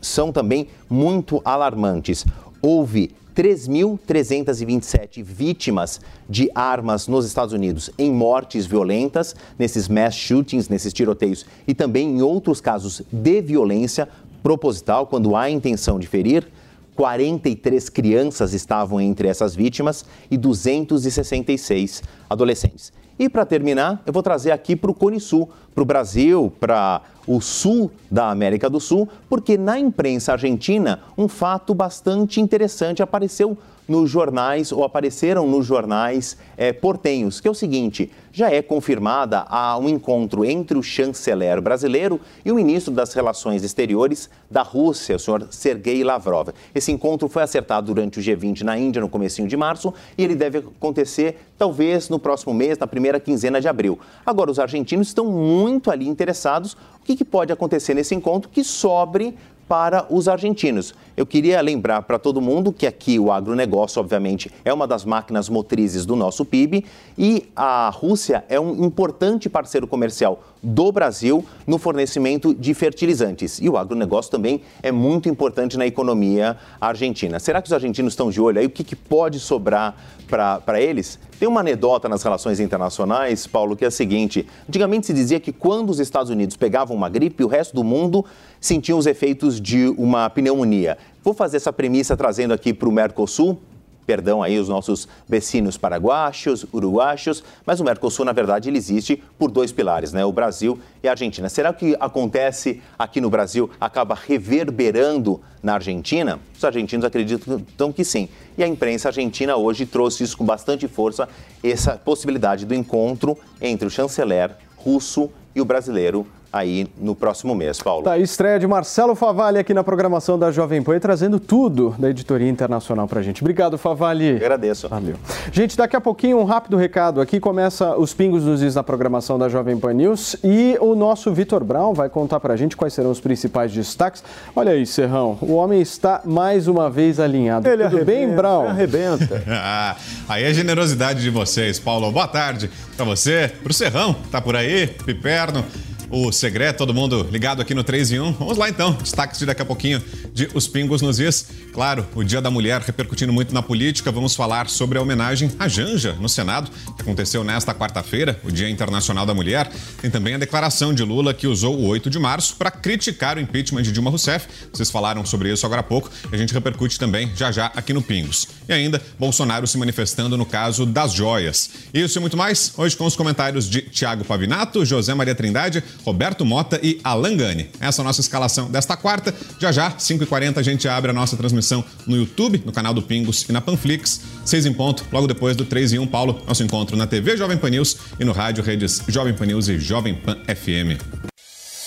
são 0.01 0.31
também 0.31 0.69
muito 0.89 1.39
alarmantes. 1.45 2.25
Houve 2.61 3.13
3.327 3.35 5.23
vítimas 5.23 5.99
de 6.29 6.49
armas 6.53 7.07
nos 7.07 7.25
Estados 7.25 7.53
Unidos 7.53 7.89
em 7.97 8.11
mortes 8.11 8.65
violentas, 8.65 9.35
nesses 9.57 9.87
mass 9.87 10.15
shootings, 10.15 10.69
nesses 10.69 10.93
tiroteios, 10.93 11.45
e 11.67 11.73
também 11.73 12.17
em 12.17 12.21
outros 12.21 12.61
casos 12.61 13.01
de 13.11 13.41
violência 13.41 14.07
proposital, 14.41 15.07
quando 15.07 15.35
há 15.35 15.49
intenção 15.49 15.99
de 15.99 16.07
ferir. 16.07 16.47
43 16.95 17.89
crianças 17.89 18.53
estavam 18.53 19.01
entre 19.01 19.27
essas 19.27 19.55
vítimas 19.55 20.05
e 20.29 20.37
266 20.37 22.03
adolescentes. 22.29 22.93
E 23.17 23.29
para 23.29 23.45
terminar, 23.45 24.01
eu 24.05 24.13
vou 24.13 24.23
trazer 24.23 24.51
aqui 24.51 24.75
para 24.75 24.91
o 24.91 24.93
Cone 24.93 25.19
Sul, 25.19 25.49
para 25.73 25.81
o 25.81 25.85
Brasil, 25.85 26.51
para 26.59 27.01
o 27.27 27.41
sul 27.41 27.91
da 28.09 28.29
América 28.29 28.69
do 28.69 28.79
Sul, 28.79 29.07
porque 29.29 29.57
na 29.57 29.79
imprensa 29.79 30.33
argentina 30.33 30.99
um 31.17 31.27
fato 31.27 31.73
bastante 31.73 32.41
interessante 32.41 33.01
apareceu 33.01 33.57
nos 33.87 34.09
jornais 34.09 34.71
ou 34.71 34.83
apareceram 34.83 35.47
nos 35.47 35.65
jornais 35.65 36.37
é, 36.55 36.71
portenhos, 36.71 37.39
que 37.39 37.47
é 37.47 37.51
o 37.51 37.55
seguinte: 37.55 38.11
já 38.31 38.49
é 38.49 38.61
confirmada 38.61 39.45
a 39.47 39.77
um 39.77 39.89
encontro 39.89 40.45
entre 40.45 40.77
o 40.77 40.83
chanceler 40.83 41.61
brasileiro 41.61 42.19
e 42.43 42.51
o 42.51 42.55
ministro 42.55 42.93
das 42.93 43.13
Relações 43.13 43.63
Exteriores 43.63 44.29
da 44.49 44.61
Rússia, 44.61 45.15
o 45.15 45.19
senhor 45.19 45.47
Sergei 45.51 46.03
Lavrov. 46.03 46.49
Esse 46.73 46.91
encontro 46.91 47.27
foi 47.27 47.43
acertado 47.43 47.87
durante 47.87 48.19
o 48.19 48.23
G20 48.23 48.61
na 48.61 48.77
Índia 48.77 49.01
no 49.01 49.09
comecinho 49.09 49.47
de 49.47 49.57
março 49.57 49.93
e 50.17 50.23
ele 50.23 50.35
deve 50.35 50.59
acontecer 50.59 51.37
talvez 51.57 52.09
no 52.09 52.19
próximo 52.19 52.53
mês, 52.53 52.77
na 52.77 52.87
primeira 52.87 53.19
quinzena 53.19 53.59
de 53.59 53.67
abril. 53.67 53.99
Agora, 54.25 54.51
os 54.51 54.59
argentinos 54.59 55.07
estão 55.07 55.25
muito 55.25 55.91
ali 55.91 56.07
interessados. 56.07 56.75
O 57.03 57.05
que, 57.05 57.17
que 57.17 57.25
pode 57.25 57.51
acontecer 57.51 57.93
nesse 57.93 58.15
encontro 58.15 58.49
que 58.49 58.63
sobre 58.63 59.35
para 59.67 60.05
os 60.09 60.27
argentinos. 60.27 60.93
Eu 61.17 61.25
queria 61.25 61.59
lembrar 61.61 62.01
para 62.03 62.19
todo 62.19 62.41
mundo 62.41 62.71
que 62.71 62.87
aqui 62.87 63.19
o 63.19 63.31
agronegócio, 63.31 63.99
obviamente, 63.99 64.51
é 64.63 64.73
uma 64.73 64.87
das 64.87 65.03
máquinas 65.03 65.49
motrizes 65.49 66.05
do 66.05 66.15
nosso 66.15 66.45
PIB 66.45 66.85
e 67.17 67.49
a 67.55 67.89
Rússia 67.89 68.45
é 68.49 68.59
um 68.59 68.85
importante 68.85 69.49
parceiro 69.49 69.87
comercial 69.87 70.43
do 70.63 70.91
Brasil 70.91 71.43
no 71.67 71.77
fornecimento 71.77 72.53
de 72.53 72.73
fertilizantes. 72.73 73.59
E 73.61 73.67
o 73.67 73.77
agronegócio 73.77 74.31
também 74.31 74.61
é 74.81 74.91
muito 74.91 75.27
importante 75.27 75.77
na 75.77 75.85
economia 75.85 76.57
argentina. 76.79 77.39
Será 77.39 77.61
que 77.61 77.67
os 77.67 77.73
argentinos 77.73 78.13
estão 78.13 78.31
de 78.31 78.39
olho 78.39 78.59
aí? 78.59 78.65
O 78.65 78.69
que, 78.69 78.83
que 78.83 78.95
pode 78.95 79.39
sobrar 79.39 79.95
para 80.27 80.81
eles? 80.81 81.19
Tem 81.37 81.47
uma 81.47 81.59
anedota 81.59 82.07
nas 82.07 82.23
relações 82.23 82.59
internacionais, 82.59 83.45
Paulo, 83.45 83.75
que 83.75 83.83
é 83.83 83.89
a 83.89 83.91
seguinte: 83.91 84.47
antigamente 84.67 85.07
se 85.07 85.13
dizia 85.13 85.39
que 85.39 85.51
quando 85.51 85.89
os 85.89 85.99
Estados 85.99 86.29
Unidos 86.29 86.55
pegavam 86.55 86.95
uma 86.95 87.09
gripe, 87.09 87.43
o 87.43 87.47
resto 87.47 87.75
do 87.75 87.83
mundo 87.83 88.23
sentia 88.61 88.95
os 88.95 89.05
efeitos 89.05 89.59
de 89.59 89.89
uma 89.97 90.29
pneumonia. 90.29 90.97
Vou 91.21 91.33
fazer 91.33 91.57
essa 91.57 91.73
premissa 91.73 92.15
trazendo 92.15 92.53
aqui 92.53 92.73
para 92.73 92.87
o 92.87 92.91
Mercosul, 92.91 93.59
perdão 94.05 94.43
aí 94.43 94.59
os 94.59 94.69
nossos 94.69 95.07
vecinos 95.27 95.77
paraguaios, 95.77 96.65
uruguaios, 96.73 97.43
mas 97.65 97.79
o 97.79 97.83
Mercosul, 97.83 98.25
na 98.25 98.31
verdade, 98.31 98.69
ele 98.69 98.77
existe 98.77 99.21
por 99.37 99.49
dois 99.49 99.71
pilares, 99.71 100.13
né? 100.13 100.23
O 100.25 100.31
Brasil 100.31 100.79
e 101.01 101.07
a 101.07 101.11
Argentina. 101.11 101.49
Será 101.49 101.73
que 101.73 101.85
o 101.85 101.89
que 101.89 101.97
acontece 101.99 102.81
aqui 102.97 103.19
no 103.19 103.29
Brasil 103.29 103.69
acaba 103.79 104.15
reverberando 104.15 105.41
na 105.61 105.75
Argentina? 105.75 106.39
Os 106.55 106.63
argentinos 106.63 107.05
acreditam 107.05 107.91
que 107.91 108.03
sim. 108.03 108.29
E 108.57 108.63
a 108.63 108.67
imprensa 108.67 109.09
argentina 109.09 109.55
hoje 109.55 109.85
trouxe 109.85 110.23
isso 110.23 110.37
com 110.37 110.45
bastante 110.45 110.87
força, 110.87 111.27
essa 111.63 111.97
possibilidade 111.97 112.65
do 112.65 112.73
encontro 112.73 113.37
entre 113.61 113.87
o 113.87 113.89
chanceler 113.89 114.51
russo 114.77 115.29
e 115.55 115.61
o 115.61 115.65
brasileiro 115.65 116.27
aí 116.53 116.87
no 117.01 117.15
próximo 117.15 117.55
mês, 117.55 117.81
Paulo. 117.81 118.03
Tá, 118.03 118.19
estreia 118.19 118.59
de 118.59 118.67
Marcelo 118.67 119.15
Favalli 119.15 119.57
aqui 119.57 119.73
na 119.73 119.83
programação 119.83 120.37
da 120.37 120.51
Jovem 120.51 120.83
Pan, 120.83 120.99
trazendo 120.99 121.39
tudo 121.39 121.95
da 121.97 122.11
editoria 122.11 122.47
internacional 122.47 123.07
pra 123.07 123.23
gente. 123.23 123.41
Obrigado, 123.41 123.75
Favalli. 123.75 124.35
agradeço. 124.35 124.87
Valeu. 124.87 125.15
Gente, 125.51 125.75
daqui 125.75 125.95
a 125.95 126.01
pouquinho 126.01 126.37
um 126.37 126.43
rápido 126.43 126.77
recado 126.77 127.19
aqui, 127.19 127.39
começa 127.39 127.97
os 127.97 128.13
pingos 128.13 128.43
nos 128.43 128.61
is 128.61 128.75
na 128.75 128.83
programação 128.83 129.39
da 129.39 129.49
Jovem 129.49 129.79
Pan 129.79 129.93
News 129.93 130.35
e 130.43 130.77
o 130.79 130.93
nosso 130.93 131.33
Vitor 131.33 131.63
Brown 131.63 131.93
vai 131.93 132.07
contar 132.07 132.39
pra 132.39 132.55
gente 132.55 132.77
quais 132.77 132.93
serão 132.93 133.09
os 133.09 133.19
principais 133.19 133.71
destaques. 133.71 134.23
Olha 134.55 134.73
aí, 134.73 134.85
Serrão, 134.85 135.39
o 135.41 135.53
homem 135.53 135.81
está 135.81 136.21
mais 136.23 136.67
uma 136.67 136.87
vez 136.87 137.19
alinhado. 137.19 137.67
Ele 137.67 137.83
Tudo 137.83 137.95
arrebenta, 137.95 138.05
bem, 138.27 138.35
Brown? 138.35 138.67
Arrebenta. 138.67 139.43
Ah, 139.65 139.95
aí 140.27 140.43
é 140.43 140.47
a 140.47 140.53
generosidade 140.53 141.21
de 141.21 141.29
vocês, 141.29 141.79
Paulo. 141.79 142.11
Boa 142.11 142.27
tarde 142.27 142.69
pra 142.97 143.05
você, 143.05 143.51
pro 143.63 143.71
Serrão, 143.73 144.15
tá 144.31 144.41
por 144.41 144.55
aí, 144.55 144.87
Piperno 144.87 145.63
o 146.09 146.31
segredo, 146.31 146.77
todo 146.77 146.93
mundo 146.93 147.27
ligado 147.31 147.61
aqui 147.61 147.73
no 147.73 147.83
3 147.83 148.11
em 148.13 148.19
1. 148.19 148.33
Vamos 148.33 148.57
lá 148.57 148.69
então, 148.69 148.93
destaques 148.93 149.39
de 149.39 149.45
daqui 149.45 149.61
a 149.61 149.65
pouquinho 149.65 150.01
de 150.33 150.49
Os 150.53 150.67
Pingos 150.67 151.01
nos 151.01 151.19
Is. 151.19 151.47
Claro, 151.73 152.05
o 152.15 152.23
Dia 152.23 152.41
da 152.41 152.51
Mulher 152.51 152.81
repercutindo 152.81 153.33
muito 153.33 153.53
na 153.53 153.61
política. 153.61 154.11
Vamos 154.11 154.35
falar 154.35 154.69
sobre 154.69 154.97
a 154.97 155.01
homenagem 155.01 155.51
à 155.57 155.67
Janja 155.67 156.13
no 156.13 156.29
Senado, 156.29 156.69
que 156.95 157.01
aconteceu 157.01 157.43
nesta 157.43 157.73
quarta-feira, 157.73 158.39
o 158.43 158.51
Dia 158.51 158.69
Internacional 158.69 159.25
da 159.25 159.33
Mulher. 159.33 159.71
Tem 160.01 160.11
também 160.11 160.35
a 160.35 160.37
declaração 160.37 160.93
de 160.93 161.03
Lula 161.03 161.33
que 161.33 161.47
usou 161.47 161.77
o 161.77 161.87
8 161.87 162.09
de 162.09 162.19
março 162.19 162.55
para 162.55 162.69
criticar 162.69 163.37
o 163.37 163.39
impeachment 163.39 163.83
de 163.83 163.91
Dilma 163.91 164.09
Rousseff. 164.09 164.47
Vocês 164.71 164.91
falaram 164.91 165.25
sobre 165.25 165.51
isso 165.51 165.65
agora 165.65 165.81
há 165.81 165.83
pouco 165.83 166.09
a 166.31 166.37
gente 166.37 166.53
repercute 166.53 166.99
também 166.99 167.31
já 167.35 167.51
já 167.51 167.67
aqui 167.75 167.93
no 167.93 168.01
Pingos. 168.01 168.47
E 168.67 168.73
ainda, 168.73 169.01
Bolsonaro 169.19 169.67
se 169.67 169.77
manifestando 169.77 170.37
no 170.37 170.45
caso 170.45 170.85
das 170.85 171.13
joias. 171.13 171.69
Isso 171.93 172.17
e 172.17 172.21
muito 172.21 172.37
mais, 172.37 172.73
hoje 172.77 172.95
com 172.95 173.05
os 173.05 173.15
comentários 173.15 173.69
de 173.69 173.81
Tiago 173.81 174.23
Pavinato, 174.23 174.85
José 174.85 175.13
Maria 175.13 175.35
Trindade, 175.35 175.83
Roberto 176.03 176.45
Mota 176.45 176.79
e 176.81 176.99
Alan 177.03 177.35
Gani. 177.35 177.69
Essa 177.79 178.01
é 178.01 178.03
a 178.03 178.05
nossa 178.05 178.21
escalação 178.21 178.69
desta 178.69 178.97
quarta. 178.97 179.33
Já 179.59 179.71
já, 179.71 179.91
5h40, 179.91 180.57
a 180.57 180.63
gente 180.63 180.87
abre 180.87 181.11
a 181.11 181.13
nossa 181.13 181.37
transmissão 181.37 181.83
no 182.07 182.15
YouTube, 182.15 182.61
no 182.65 182.71
canal 182.71 182.93
do 182.93 183.01
Pingos 183.01 183.45
e 183.47 183.51
na 183.51 183.61
Panflix. 183.61 184.21
6 184.45 184.65
em 184.65 184.73
ponto, 184.73 185.05
logo 185.11 185.27
depois 185.27 185.55
do 185.55 185.65
3 185.65 185.93
em 185.93 185.99
1, 185.99 186.07
Paulo. 186.07 186.41
Nosso 186.47 186.63
encontro 186.63 186.97
na 186.97 187.07
TV 187.07 187.37
Jovem 187.37 187.57
Pan 187.57 187.69
News 187.69 187.97
e 188.19 188.25
no 188.25 188.31
rádio 188.31 188.63
redes 188.63 189.01
Jovem 189.07 189.33
Pan 189.33 189.45
News 189.45 189.67
e 189.67 189.79
Jovem 189.79 190.15
Pan 190.15 190.37
FM. 190.47 191.01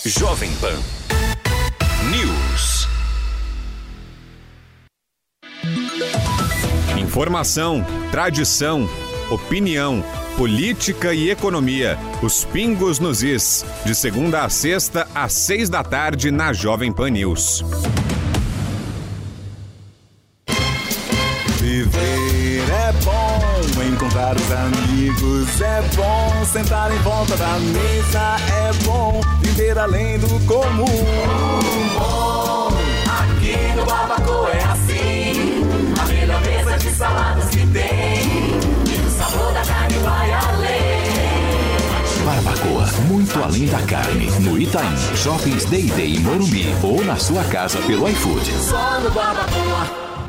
Jovem 0.07 0.51
Pan 0.61 0.79
News. 2.11 2.87
Informação, 6.99 7.85
tradição, 8.11 8.89
opinião, 9.31 10.05
política 10.37 11.15
e 11.15 11.31
economia. 11.31 11.99
Os 12.23 12.45
pingos 12.45 12.99
nos 12.99 13.23
is. 13.23 13.65
De 13.85 13.95
segunda 13.95 14.45
a 14.45 14.51
sexta, 14.51 15.09
às 15.15 15.33
seis 15.33 15.69
da 15.69 15.83
tarde, 15.83 16.31
na 16.31 16.53
Jovem 16.53 16.93
Pan 16.93 17.11
News. 17.11 17.65
Viver 21.59 22.71
é 22.71 22.93
bom, 23.03 23.83
encontrar 23.83 24.37
os 24.37 24.53
amigos 24.53 25.61
é 25.61 25.83
bom, 25.97 26.45
sentar 26.45 26.95
em 26.95 26.99
volta 26.99 27.37
da 27.37 27.59
mesa 27.59 28.37
é 28.53 28.73
bom, 28.85 29.21
viver 29.41 29.79
além 29.79 30.19
do 30.19 30.29
comum. 30.47 30.85
Bom, 31.99 32.69
aqui 33.09 33.77
no 33.77 33.87
Barbacoa 33.87 34.51
é 34.51 34.65
assim, 34.65 35.63
a 36.01 36.05
melhor 36.07 36.41
mesa 36.43 36.79
de 36.79 36.91
saladas 36.91 37.56
muito 43.27 43.43
além 43.43 43.67
da 43.67 43.83
carne. 43.83 44.31
No 44.41 44.57
Itaim, 44.57 44.97
Shoppings 45.17 45.65
Day 45.65 45.85
Day 45.97 46.17
em 46.17 46.21
Morumbi 46.21 46.67
ou 46.83 47.05
na 47.05 47.17
sua 47.17 47.43
casa 47.45 47.79
pelo 47.81 48.09
iFood. 48.09 48.53
Só 48.53 49.01
no. 49.01 49.11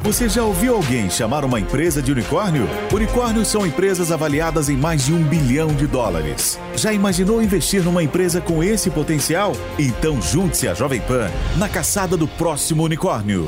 Você 0.01 0.29
já 0.29 0.43
ouviu 0.43 0.75
alguém 0.75 1.09
chamar 1.09 1.43
uma 1.43 1.59
empresa 1.59 2.01
de 2.01 2.11
unicórnio? 2.11 2.67
Unicórnios 2.91 3.49
são 3.49 3.67
empresas 3.67 4.11
avaliadas 4.11 4.69
em 4.69 4.77
mais 4.77 5.05
de 5.05 5.13
um 5.13 5.21
bilhão 5.21 5.67
de 5.67 5.85
dólares. 5.85 6.59
Já 6.75 6.93
imaginou 6.93 7.41
investir 7.41 7.83
numa 7.83 8.01
empresa 8.01 8.39
com 8.41 8.63
esse 8.63 8.89
potencial? 8.89 9.51
Então 9.77 10.19
junte-se 10.21 10.67
à 10.67 10.73
Jovem 10.73 11.01
Pan 11.01 11.29
na 11.57 11.67
caçada 11.67 12.15
do 12.15 12.27
próximo 12.27 12.83
unicórnio. 12.83 13.47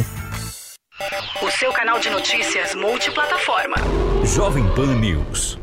O 0.00 1.50
seu 1.50 1.72
canal 1.72 1.98
de 1.98 2.08
notícias 2.08 2.74
multiplataforma. 2.74 3.76
Jovem 4.24 4.66
Pan 4.74 4.94
News. 4.96 5.61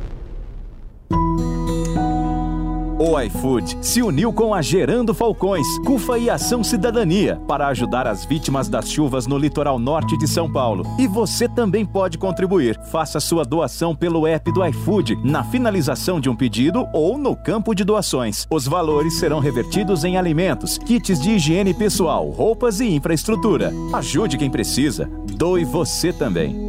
O 3.00 3.18
iFood 3.18 3.78
se 3.82 4.02
uniu 4.02 4.34
com 4.34 4.54
a 4.54 4.62
Gerando 4.62 5.14
Falcões, 5.14 5.66
CUFA 5.86 6.18
e 6.18 6.30
Ação 6.30 6.62
Cidadania 6.62 7.42
para 7.48 7.70
ajudar 7.70 8.06
as 8.06 8.26
vítimas 8.26 8.68
das 8.68 8.90
chuvas 8.92 9.26
no 9.26 9.38
litoral 9.38 9.80
norte 9.80 10.18
de 10.18 10.28
São 10.28 10.52
Paulo. 10.52 10.84
E 11.00 11.08
você 11.08 11.48
também 11.48 11.86
pode 11.86 12.18
contribuir. 12.18 12.78
Faça 12.92 13.22
sua 13.22 13.46
doação 13.46 13.96
pelo 13.96 14.28
app 14.28 14.52
do 14.52 14.66
iFood, 14.66 15.16
na 15.24 15.46
finalização 15.46 16.20
de 16.20 16.30
um 16.30 16.36
pedido 16.36 16.86
ou 16.94 17.18
no 17.18 17.38
campo 17.38 17.74
de 17.74 17.86
doações. 17.86 18.46
Os 18.52 18.68
valores 18.68 19.18
serão 19.18 19.40
revertidos 19.40 20.04
em 20.04 20.18
alimentos, 20.18 20.78
kits 20.78 21.22
de 21.22 21.32
higiene 21.32 21.74
pessoal, 21.74 22.30
roupas 22.30 22.82
e 22.82 22.94
infraestrutura. 22.94 23.72
Ajude 23.94 24.38
quem 24.38 24.50
precisa. 24.50 25.10
Doe 25.38 25.64
você 25.64 26.12
também. 26.12 26.69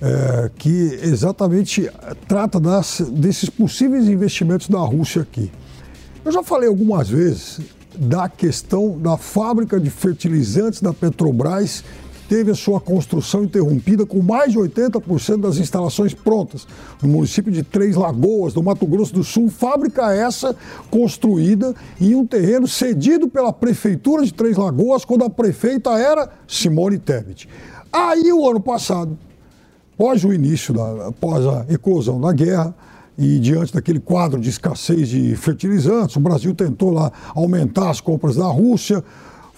É, 0.00 0.50
que 0.56 0.98
exatamente 1.02 1.90
trata 2.26 2.58
das, 2.58 3.00
desses 3.10 3.50
possíveis 3.50 4.08
investimentos 4.08 4.68
da 4.68 4.80
Rússia 4.80 5.22
aqui. 5.22 5.50
Eu 6.24 6.32
já 6.32 6.42
falei 6.42 6.68
algumas 6.68 7.08
vezes 7.08 7.60
da 7.96 8.28
questão 8.28 8.98
da 8.98 9.16
fábrica 9.16 9.78
de 9.78 9.90
fertilizantes 9.90 10.80
da 10.80 10.92
Petrobras, 10.92 11.84
teve 12.30 12.52
a 12.52 12.54
sua 12.54 12.80
construção 12.80 13.42
interrompida 13.42 14.06
com 14.06 14.22
mais 14.22 14.52
de 14.52 14.58
80% 14.60 15.40
das 15.40 15.56
instalações 15.56 16.14
prontas 16.14 16.64
no 17.02 17.08
município 17.08 17.50
de 17.50 17.64
Três 17.64 17.96
Lagoas, 17.96 18.54
no 18.54 18.62
Mato 18.62 18.86
Grosso 18.86 19.12
do 19.12 19.24
Sul. 19.24 19.50
Fábrica 19.50 20.14
essa 20.14 20.54
construída 20.88 21.74
em 22.00 22.14
um 22.14 22.24
terreno 22.24 22.68
cedido 22.68 23.26
pela 23.28 23.52
prefeitura 23.52 24.24
de 24.24 24.32
Três 24.32 24.56
Lagoas, 24.56 25.04
quando 25.04 25.24
a 25.24 25.28
prefeita 25.28 25.90
era 25.98 26.30
Simone 26.46 27.00
Tebet. 27.00 27.48
Aí, 27.92 28.32
o 28.32 28.48
ano 28.48 28.60
passado, 28.60 29.18
após 29.94 30.22
o 30.22 30.32
início, 30.32 30.72
da, 30.72 31.08
após 31.08 31.44
a 31.44 31.66
eclosão 31.68 32.20
da 32.20 32.32
guerra, 32.32 32.72
e 33.18 33.40
diante 33.40 33.74
daquele 33.74 33.98
quadro 33.98 34.40
de 34.40 34.50
escassez 34.50 35.08
de 35.08 35.34
fertilizantes, 35.34 36.14
o 36.14 36.20
Brasil 36.20 36.54
tentou 36.54 36.92
lá 36.92 37.10
aumentar 37.34 37.90
as 37.90 38.00
compras 38.00 38.36
da 38.36 38.46
Rússia, 38.46 39.02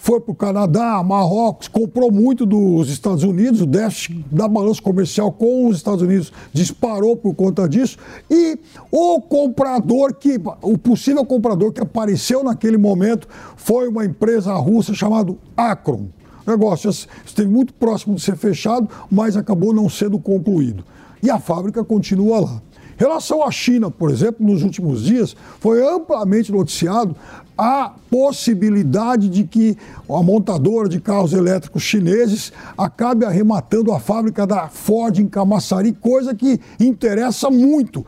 foi 0.03 0.19
para 0.19 0.33
o 0.33 0.35
Canadá, 0.35 1.01
Marrocos, 1.01 1.69
comprou 1.69 2.11
muito 2.11 2.45
dos 2.45 2.89
Estados 2.89 3.23
Unidos, 3.23 3.61
o 3.61 3.65
déficit 3.65 4.25
da 4.29 4.49
balança 4.49 4.81
comercial 4.81 5.31
com 5.31 5.67
os 5.67 5.77
Estados 5.77 6.01
Unidos 6.01 6.29
disparou 6.51 7.15
por 7.15 7.33
conta 7.33 7.69
disso, 7.69 7.97
e 8.29 8.59
o 8.91 9.21
comprador 9.21 10.13
que, 10.13 10.37
o 10.61 10.77
possível 10.77 11.25
comprador 11.25 11.71
que 11.71 11.79
apareceu 11.79 12.43
naquele 12.43 12.75
momento 12.75 13.29
foi 13.55 13.87
uma 13.87 14.03
empresa 14.03 14.53
russa 14.55 14.93
chamada 14.93 15.33
Akron. 15.55 16.07
O 16.45 16.51
negócio 16.51 16.89
esteve 16.89 17.49
muito 17.49 17.73
próximo 17.73 18.15
de 18.15 18.21
ser 18.23 18.35
fechado, 18.35 18.89
mas 19.09 19.37
acabou 19.37 19.73
não 19.73 19.87
sendo 19.87 20.19
concluído. 20.19 20.83
E 21.23 21.29
a 21.29 21.39
fábrica 21.39 21.81
continua 21.81 22.41
lá. 22.41 22.61
Em 22.99 23.03
relação 23.03 23.43
à 23.43 23.51
China, 23.51 23.89
por 23.89 24.09
exemplo, 24.09 24.45
nos 24.45 24.63
últimos 24.63 25.03
dias, 25.03 25.35
foi 25.59 25.85
amplamente 25.85 26.51
noticiado 26.51 27.15
a 27.57 27.93
possibilidade 28.09 29.29
de 29.29 29.43
que 29.43 29.77
a 30.09 30.23
montadora 30.23 30.89
de 30.89 30.99
carros 30.99 31.33
elétricos 31.33 31.83
chineses 31.83 32.51
acabe 32.77 33.25
arrematando 33.25 33.91
a 33.91 33.99
fábrica 33.99 34.45
da 34.47 34.67
Ford 34.67 35.19
em 35.19 35.27
Camaçari, 35.27 35.93
coisa 35.93 36.33
que 36.33 36.59
interessa 36.79 37.49
muito 37.49 38.05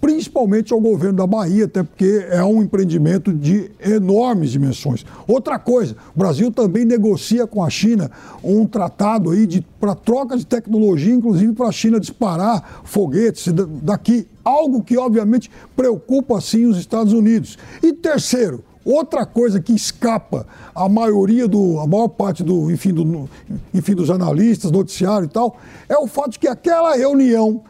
principalmente 0.00 0.72
ao 0.72 0.80
governo 0.80 1.18
da 1.18 1.26
Bahia, 1.26 1.66
até 1.66 1.82
porque 1.82 2.26
é 2.30 2.42
um 2.42 2.62
empreendimento 2.62 3.32
de 3.32 3.70
enormes 3.80 4.50
dimensões. 4.50 5.04
Outra 5.28 5.58
coisa, 5.58 5.94
o 6.14 6.18
Brasil 6.18 6.50
também 6.50 6.84
negocia 6.84 7.46
com 7.46 7.62
a 7.62 7.68
China 7.68 8.10
um 8.42 8.66
tratado 8.66 9.30
aí 9.30 9.64
para 9.78 9.94
troca 9.94 10.36
de 10.36 10.46
tecnologia, 10.46 11.14
inclusive 11.14 11.52
para 11.52 11.68
a 11.68 11.72
China 11.72 12.00
disparar 12.00 12.82
foguetes 12.84 13.52
daqui, 13.82 14.26
algo 14.42 14.82
que 14.82 14.96
obviamente 14.96 15.50
preocupa 15.76 16.40
sim 16.40 16.64
os 16.64 16.78
Estados 16.78 17.12
Unidos. 17.12 17.58
E 17.82 17.92
terceiro, 17.92 18.64
Outra 18.82 19.26
coisa 19.26 19.60
que 19.60 19.74
escapa 19.74 20.46
a 20.74 20.88
maioria 20.88 21.46
do, 21.46 21.78
a 21.80 21.86
maior 21.86 22.08
parte 22.08 22.42
do, 22.42 22.70
enfim, 22.70 22.94
do, 22.94 23.28
enfim, 23.74 23.94
dos 23.94 24.10
analistas, 24.10 24.70
noticiário 24.70 25.26
e 25.26 25.28
tal, 25.28 25.58
é 25.86 25.98
o 25.98 26.06
fato 26.06 26.30
de 26.30 26.38
que 26.38 26.48
aquela 26.48 26.96
reunião 26.96 27.62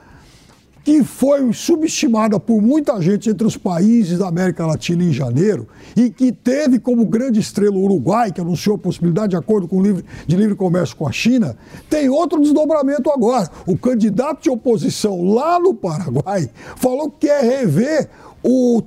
que 0.82 1.04
foi 1.04 1.52
subestimada 1.52 2.40
por 2.40 2.60
muita 2.62 3.00
gente 3.00 3.28
entre 3.28 3.46
os 3.46 3.56
países 3.56 4.18
da 4.18 4.28
América 4.28 4.66
Latina 4.66 5.04
em 5.04 5.12
janeiro 5.12 5.68
e 5.96 6.10
que 6.10 6.32
teve 6.32 6.78
como 6.78 7.04
grande 7.04 7.38
estrela 7.38 7.76
o 7.76 7.84
Uruguai, 7.84 8.32
que 8.32 8.40
anunciou 8.40 8.76
a 8.76 8.78
possibilidade 8.78 9.30
de 9.30 9.36
acordo 9.36 9.68
com 9.68 9.82
livre, 9.82 10.04
de 10.26 10.36
livre 10.36 10.54
comércio 10.54 10.96
com 10.96 11.06
a 11.06 11.12
China, 11.12 11.56
tem 11.88 12.08
outro 12.08 12.40
desdobramento 12.40 13.10
agora. 13.10 13.50
O 13.66 13.76
candidato 13.76 14.42
de 14.42 14.50
oposição 14.50 15.22
lá 15.22 15.58
no 15.60 15.74
Paraguai 15.74 16.50
falou 16.76 17.10
que 17.10 17.26
quer 17.26 17.42
rever 17.42 18.08
o, 18.42 18.82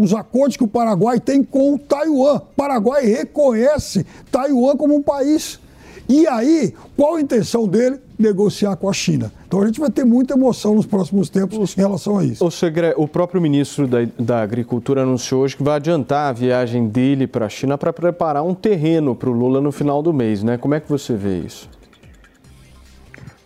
os 0.00 0.12
acordos 0.12 0.56
que 0.56 0.64
o 0.64 0.68
Paraguai 0.68 1.20
tem 1.20 1.42
com 1.42 1.74
o 1.74 1.78
Taiwan. 1.78 2.36
O 2.36 2.40
Paraguai 2.56 3.06
reconhece 3.06 4.04
Taiwan 4.30 4.76
como 4.76 4.96
um 4.96 5.02
país. 5.02 5.60
E 6.08 6.26
aí, 6.26 6.74
qual 6.96 7.16
a 7.16 7.20
intenção 7.20 7.68
dele? 7.68 8.00
Negociar 8.18 8.74
com 8.76 8.88
a 8.88 8.92
China. 8.92 9.32
Então 9.48 9.62
a 9.62 9.66
gente 9.66 9.80
vai 9.80 9.90
ter 9.90 10.04
muita 10.04 10.34
emoção 10.34 10.74
nos 10.74 10.84
próximos 10.84 11.30
tempos 11.30 11.74
em 11.74 11.80
relação 11.80 12.18
a 12.18 12.24
isso. 12.24 12.44
O, 12.44 12.50
segre... 12.50 12.92
o 12.98 13.08
próprio 13.08 13.40
ministro 13.40 13.86
da, 13.86 14.06
da, 14.18 14.42
Agricultura 14.42 15.04
anunciou 15.04 15.40
hoje 15.40 15.56
que 15.56 15.62
vai 15.62 15.76
adiantar 15.76 16.28
a 16.28 16.32
viagem 16.32 16.86
dele 16.86 17.26
para 17.26 17.46
a 17.46 17.48
China 17.48 17.78
para 17.78 17.90
preparar 17.90 18.44
um 18.44 18.52
terreno 18.54 19.14
para 19.14 19.30
o 19.30 19.32
Lula 19.32 19.58
no 19.58 19.72
final 19.72 20.02
do 20.02 20.12
mês, 20.12 20.42
né? 20.42 20.58
Como 20.58 20.74
é 20.74 20.80
que 20.80 20.88
você 20.90 21.14
vê 21.14 21.38
isso? 21.38 21.66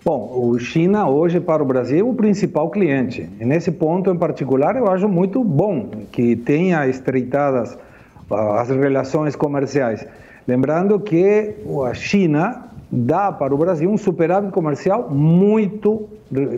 Bom, 0.05 0.33
o 0.43 0.59
China 0.59 1.09
hoje 1.09 1.39
para 1.39 1.63
o 1.63 1.67
Brasil 1.67 2.05
é 2.05 2.11
o 2.11 2.13
principal 2.13 2.69
cliente. 2.69 3.31
E 3.41 3.45
nesse 3.45 3.71
ponto 3.71 4.11
em 4.11 4.19
particular 4.19 4.75
eu 4.75 4.91
acho 4.91 5.09
muito 5.09 5.45
bom 5.45 5.89
que 6.11 6.35
tenha 6.35 6.85
estreitadas 6.89 7.79
as 8.29 8.69
relações 8.71 9.37
comerciais. 9.37 10.05
Lembrando 10.49 10.99
que 10.99 11.55
a 11.89 11.95
China 11.95 12.72
dá 12.93 13.33
para 13.33 13.55
o 13.55 13.59
Brasil 13.59 13.91
um 13.91 13.97
superávit 13.97 14.53
comercial 14.53 15.09
muito, 15.11 16.11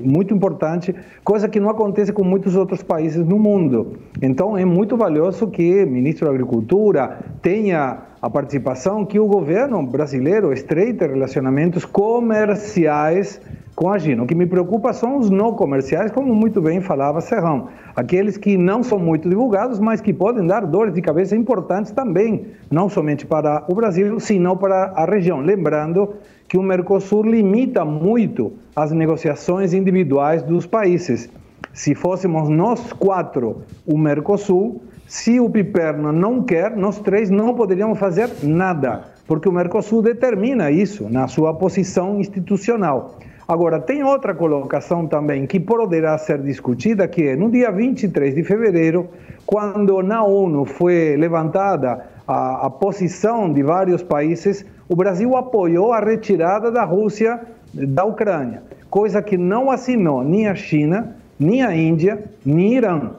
muito 0.02 0.34
importante, 0.34 0.92
coisa 1.22 1.48
que 1.48 1.60
não 1.60 1.70
acontece 1.70 2.12
com 2.12 2.24
muitos 2.24 2.56
outros 2.56 2.82
países 2.82 3.24
no 3.24 3.38
mundo. 3.38 3.98
Então 4.20 4.58
é 4.58 4.64
muito 4.64 4.96
valioso 4.96 5.46
que 5.46 5.84
o 5.84 5.86
ministro 5.86 6.26
da 6.26 6.32
Agricultura 6.32 7.20
tenha 7.40 7.98
a 8.20 8.28
participação, 8.28 9.04
que 9.04 9.20
o 9.20 9.26
governo 9.26 9.80
brasileiro 9.86 10.52
estreite 10.52 11.06
relacionamentos 11.06 11.84
comerciais 11.84 13.40
com 13.74 13.90
a 13.90 13.98
China. 13.98 14.22
O 14.22 14.26
que 14.26 14.34
me 14.34 14.46
preocupa 14.46 14.92
são 14.92 15.18
os 15.18 15.30
não 15.30 15.52
comerciais, 15.52 16.10
como 16.10 16.34
muito 16.34 16.60
bem 16.60 16.80
falava 16.80 17.20
Serrão. 17.20 17.68
Aqueles 17.94 18.36
que 18.36 18.56
não 18.56 18.82
são 18.82 18.98
muito 18.98 19.28
divulgados, 19.28 19.78
mas 19.78 20.00
que 20.00 20.12
podem 20.12 20.46
dar 20.46 20.66
dores 20.66 20.94
de 20.94 21.02
cabeça 21.02 21.36
importantes 21.36 21.92
também, 21.92 22.46
não 22.70 22.88
somente 22.88 23.26
para 23.26 23.64
o 23.68 23.74
Brasil, 23.74 24.18
sino 24.20 24.56
para 24.56 24.92
a 24.94 25.04
região. 25.04 25.40
Lembrando 25.40 26.14
que 26.48 26.56
o 26.56 26.62
Mercosul 26.62 27.22
limita 27.22 27.84
muito 27.84 28.52
as 28.76 28.92
negociações 28.92 29.72
individuais 29.72 30.42
dos 30.42 30.66
países. 30.66 31.28
Se 31.72 31.94
fôssemos 31.94 32.48
nós 32.48 32.92
quatro 32.92 33.62
o 33.84 33.98
Mercosul, 33.98 34.80
se 35.06 35.40
o 35.40 35.50
Piperno 35.50 36.12
não 36.12 36.42
quer, 36.42 36.76
nós 36.76 36.98
três 37.00 37.30
não 37.30 37.54
poderíamos 37.54 37.98
fazer 37.98 38.30
nada, 38.42 39.02
porque 39.26 39.48
o 39.48 39.52
Mercosul 39.52 40.00
determina 40.00 40.70
isso 40.70 41.08
na 41.10 41.26
sua 41.28 41.52
posição 41.52 42.20
institucional. 42.20 43.18
Agora, 43.46 43.78
tem 43.78 44.02
outra 44.02 44.34
colocação 44.34 45.06
também 45.06 45.46
que 45.46 45.60
poderá 45.60 46.16
ser 46.16 46.38
discutida, 46.40 47.06
que 47.06 47.28
é 47.28 47.36
no 47.36 47.50
dia 47.50 47.70
23 47.70 48.34
de 48.34 48.42
fevereiro, 48.42 49.08
quando 49.44 50.02
na 50.02 50.24
ONU 50.24 50.64
foi 50.64 51.14
levantada 51.16 52.06
a, 52.26 52.66
a 52.66 52.70
posição 52.70 53.52
de 53.52 53.62
vários 53.62 54.02
países, 54.02 54.64
o 54.88 54.96
Brasil 54.96 55.36
apoiou 55.36 55.92
a 55.92 56.00
retirada 56.00 56.70
da 56.70 56.84
Rússia 56.84 57.40
da 57.72 58.04
Ucrânia, 58.04 58.62
coisa 58.88 59.20
que 59.20 59.36
não 59.36 59.70
assinou 59.70 60.24
nem 60.24 60.48
a 60.48 60.54
China, 60.54 61.14
nem 61.38 61.62
a 61.62 61.76
Índia, 61.76 62.24
nem 62.44 62.74
Irã. 62.74 63.10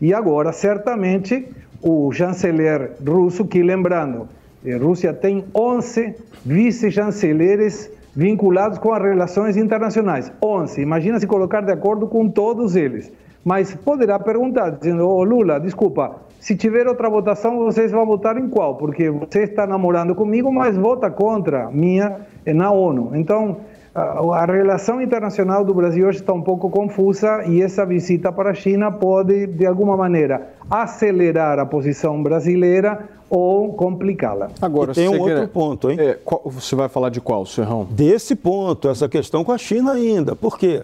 E 0.00 0.14
agora, 0.14 0.52
certamente, 0.52 1.48
o 1.82 2.12
chanceler 2.12 2.92
russo, 3.04 3.44
que 3.44 3.62
lembrando, 3.62 4.28
a 4.64 4.68
eh, 4.68 4.76
Rússia 4.76 5.12
tem 5.12 5.44
11 5.54 6.14
vice-chanceleres 6.44 7.90
vinculados 8.14 8.78
com 8.78 8.92
as 8.92 9.02
relações 9.02 9.56
internacionais. 9.56 10.32
11. 10.42 10.80
Imagina 10.80 11.18
se 11.18 11.26
colocar 11.26 11.60
de 11.60 11.72
acordo 11.72 12.06
com 12.06 12.28
todos 12.28 12.76
eles. 12.76 13.12
Mas 13.44 13.74
poderá 13.74 14.18
perguntar, 14.18 14.70
dizendo, 14.70 15.06
oh, 15.06 15.22
Lula, 15.22 15.60
desculpa, 15.60 16.16
se 16.40 16.56
tiver 16.56 16.86
outra 16.86 17.10
votação, 17.10 17.58
vocês 17.58 17.92
vão 17.92 18.06
votar 18.06 18.38
em 18.38 18.48
qual? 18.48 18.76
Porque 18.76 19.10
você 19.10 19.42
está 19.42 19.66
namorando 19.66 20.14
comigo, 20.14 20.50
mas 20.50 20.76
vota 20.76 21.10
contra 21.10 21.70
minha 21.70 22.20
na 22.46 22.70
ONU. 22.70 23.10
Então, 23.14 23.58
a 23.94 24.44
relação 24.44 25.00
internacional 25.00 25.64
do 25.64 25.72
Brasil 25.72 26.08
hoje 26.08 26.18
está 26.18 26.32
um 26.32 26.42
pouco 26.42 26.68
confusa 26.68 27.44
e 27.46 27.62
essa 27.62 27.86
visita 27.86 28.32
para 28.32 28.50
a 28.50 28.54
China 28.54 28.90
pode, 28.90 29.46
de 29.46 29.64
alguma 29.64 29.96
maneira, 29.96 30.54
acelerar 30.68 31.60
a 31.60 31.66
posição 31.66 32.20
brasileira 32.20 33.08
ou 33.30 33.72
complicá-la. 33.74 34.50
Agora, 34.60 34.90
e 34.90 34.94
tem 34.94 35.08
um 35.08 35.20
outro 35.20 35.46
ponto, 35.48 35.90
hein? 35.90 35.96
É, 36.00 36.18
qual, 36.24 36.42
você 36.44 36.74
vai 36.74 36.88
falar 36.88 37.08
de 37.10 37.20
qual, 37.20 37.46
Serrão? 37.46 37.86
Desse 37.88 38.34
ponto, 38.34 38.88
essa 38.88 39.08
questão 39.08 39.44
com 39.44 39.52
a 39.52 39.58
China 39.58 39.92
ainda. 39.92 40.34
Por 40.34 40.58
quê? 40.58 40.82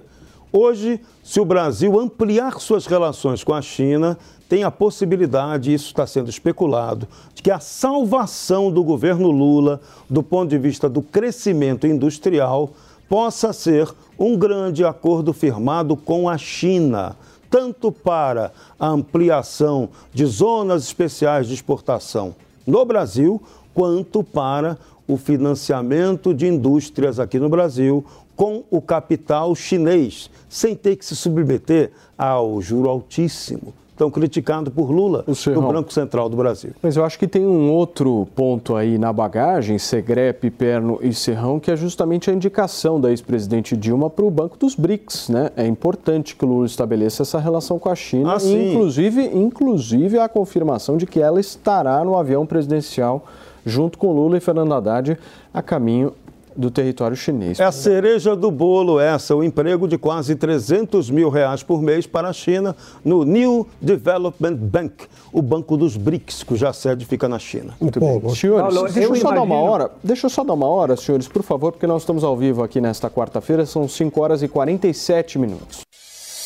Hoje, 0.52 1.00
se 1.22 1.40
o 1.40 1.44
Brasil 1.44 1.98
ampliar 1.98 2.60
suas 2.60 2.86
relações 2.86 3.42
com 3.42 3.54
a 3.54 3.62
China, 3.62 4.16
tem 4.48 4.64
a 4.64 4.70
possibilidade, 4.70 5.72
isso 5.72 5.86
está 5.86 6.06
sendo 6.06 6.28
especulado, 6.28 7.06
de 7.34 7.42
que 7.42 7.50
a 7.50 7.60
salvação 7.60 8.70
do 8.70 8.82
governo 8.82 9.30
Lula, 9.30 9.80
do 10.08 10.24
ponto 10.24 10.50
de 10.50 10.58
vista 10.58 10.88
do 10.88 11.02
crescimento 11.02 11.86
industrial, 11.86 12.70
possa 13.10 13.52
ser 13.52 13.92
um 14.16 14.36
grande 14.36 14.84
acordo 14.84 15.32
firmado 15.32 15.96
com 15.96 16.28
a 16.28 16.38
China, 16.38 17.16
tanto 17.50 17.90
para 17.90 18.52
a 18.78 18.86
ampliação 18.86 19.88
de 20.14 20.24
zonas 20.24 20.84
especiais 20.84 21.48
de 21.48 21.54
exportação 21.54 22.36
no 22.64 22.84
Brasil, 22.84 23.42
quanto 23.74 24.22
para 24.22 24.78
o 25.08 25.16
financiamento 25.16 26.32
de 26.32 26.46
indústrias 26.46 27.18
aqui 27.18 27.40
no 27.40 27.48
Brasil 27.48 28.04
com 28.36 28.62
o 28.70 28.80
capital 28.80 29.56
chinês, 29.56 30.30
sem 30.48 30.76
ter 30.76 30.94
que 30.94 31.04
se 31.04 31.16
submeter 31.16 31.90
ao 32.16 32.62
juro 32.62 32.88
altíssimo 32.88 33.74
tão 34.00 34.10
criticado 34.10 34.70
por 34.70 34.90
Lula 34.90 35.26
no 35.54 35.60
Banco 35.60 35.92
Central 35.92 36.30
do 36.30 36.34
Brasil. 36.34 36.70
Mas 36.82 36.96
eu 36.96 37.04
acho 37.04 37.18
que 37.18 37.28
tem 37.28 37.46
um 37.46 37.70
outro 37.70 38.26
ponto 38.34 38.74
aí 38.74 38.96
na 38.96 39.12
bagagem, 39.12 39.78
Segrepe, 39.78 40.50
Perno 40.50 40.98
e 41.02 41.12
Serrão, 41.12 41.60
que 41.60 41.70
é 41.70 41.76
justamente 41.76 42.30
a 42.30 42.32
indicação 42.32 42.98
da 42.98 43.10
ex-presidente 43.10 43.76
Dilma 43.76 44.08
para 44.08 44.24
o 44.24 44.30
Banco 44.30 44.56
dos 44.56 44.74
BRICS. 44.74 45.28
Né? 45.28 45.50
É 45.54 45.66
importante 45.66 46.34
que 46.34 46.42
o 46.46 46.48
Lula 46.48 46.64
estabeleça 46.64 47.24
essa 47.24 47.38
relação 47.38 47.78
com 47.78 47.90
a 47.90 47.94
China, 47.94 48.36
ah, 48.36 48.38
inclusive, 48.42 49.22
inclusive 49.34 50.18
a 50.18 50.30
confirmação 50.30 50.96
de 50.96 51.04
que 51.04 51.20
ela 51.20 51.38
estará 51.38 52.02
no 52.02 52.16
avião 52.16 52.46
presidencial 52.46 53.26
junto 53.66 53.98
com 53.98 54.14
Lula 54.14 54.38
e 54.38 54.40
Fernando 54.40 54.72
Haddad 54.72 55.18
a 55.52 55.60
caminho 55.60 56.14
do 56.56 56.70
território 56.70 57.16
chinês. 57.16 57.60
É 57.60 57.64
a 57.64 57.72
cereja 57.72 58.34
do 58.36 58.50
bolo 58.50 59.00
essa, 59.00 59.34
o 59.34 59.42
emprego 59.42 59.86
de 59.86 59.98
quase 59.98 60.34
300 60.34 61.10
mil 61.10 61.28
reais 61.28 61.62
por 61.62 61.82
mês 61.82 62.06
para 62.06 62.28
a 62.28 62.32
China 62.32 62.76
no 63.04 63.24
New 63.24 63.66
Development 63.80 64.54
Bank, 64.54 65.06
o 65.32 65.42
banco 65.42 65.76
dos 65.76 65.96
BRICS, 65.96 66.42
cuja 66.42 66.72
sede 66.72 67.04
fica 67.04 67.28
na 67.28 67.38
China. 67.38 67.74
Muito 67.80 68.00
bem. 68.00 68.20
Senhores, 68.34 68.74
Paulo, 68.74 68.92
deixa 68.92 69.00
eu, 69.00 69.08
só 69.08 69.28
imagino... 69.28 69.34
dar 69.34 69.42
uma 69.42 69.56
hora, 69.56 69.90
deixa 70.02 70.26
eu 70.26 70.30
só 70.30 70.44
dar 70.44 70.54
uma 70.54 70.66
hora, 70.66 70.96
senhores, 70.96 71.28
por 71.28 71.42
favor, 71.42 71.72
porque 71.72 71.86
nós 71.86 72.02
estamos 72.02 72.24
ao 72.24 72.36
vivo 72.36 72.62
aqui 72.62 72.80
nesta 72.80 73.10
quarta-feira, 73.10 73.66
são 73.66 73.88
5 73.88 74.20
horas 74.20 74.42
e 74.42 74.48
47 74.48 75.38
minutos. 75.38 75.80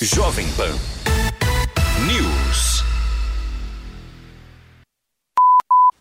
Jovem 0.01 0.47
Pan 0.57 1.14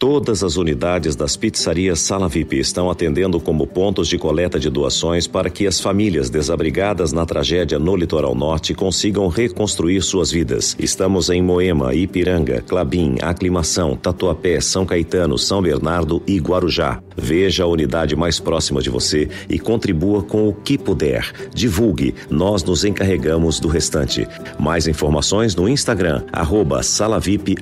Todas 0.04 0.44
as 0.44 0.58
unidades 0.58 1.16
das 1.16 1.38
pizzarias 1.38 1.98
Sala 2.02 2.28
VIP 2.28 2.60
estão 2.60 2.92
atendendo 2.92 3.40
como 3.40 3.66
pontos 3.66 4.10
de 4.10 4.18
coleta 4.18 4.60
de 4.60 4.70
doações 4.70 5.28
para 5.28 5.50
que 5.50 5.66
as 5.66 5.80
famílias 5.80 6.30
desabrigadas 6.30 7.14
na 7.14 7.26
tragédia 7.26 7.80
no 7.80 7.96
litoral 7.96 8.36
norte 8.36 8.74
consigam 8.74 9.30
reconstruir 9.30 10.02
suas 10.02 10.30
vidas. 10.30 10.76
Estamos 10.78 11.30
em 11.30 11.42
Moema, 11.42 11.96
Ipiranga, 11.96 12.62
Clabim, 12.68 13.16
Aclimação, 13.22 13.96
Tatuapé, 13.96 14.60
São 14.60 14.86
Caetano, 14.86 15.38
São 15.38 15.62
Bernardo 15.62 16.22
e 16.28 16.38
Guarujá. 16.38 17.02
Veja 17.16 17.64
a 17.64 17.68
unidade 17.68 18.14
mais 18.14 18.42
próxima 18.42 18.82
de 18.82 18.90
você 18.90 19.30
e 19.48 19.58
contribua 19.58 20.22
com 20.22 20.50
o 20.50 20.54
que 20.54 20.78
puder. 20.78 21.32
Divulgue, 21.56 22.14
nós 22.30 22.62
nos 22.62 22.84
encarregamos 22.84 23.58
do 23.58 23.70
restante. 23.70 24.28
Mais 24.60 24.86
informações 24.86 25.56
no 25.56 25.70
Instagram, 25.70 26.26
arroba 26.34 26.82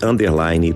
underline. 0.02 0.76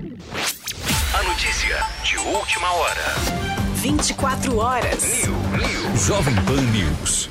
Última 2.61 2.73
hora. 2.73 3.15
24 3.81 4.55
horas. 4.55 5.03
News. 5.25 6.05
Jovem 6.05 6.35
Pan 6.45 6.61
News. 6.71 7.30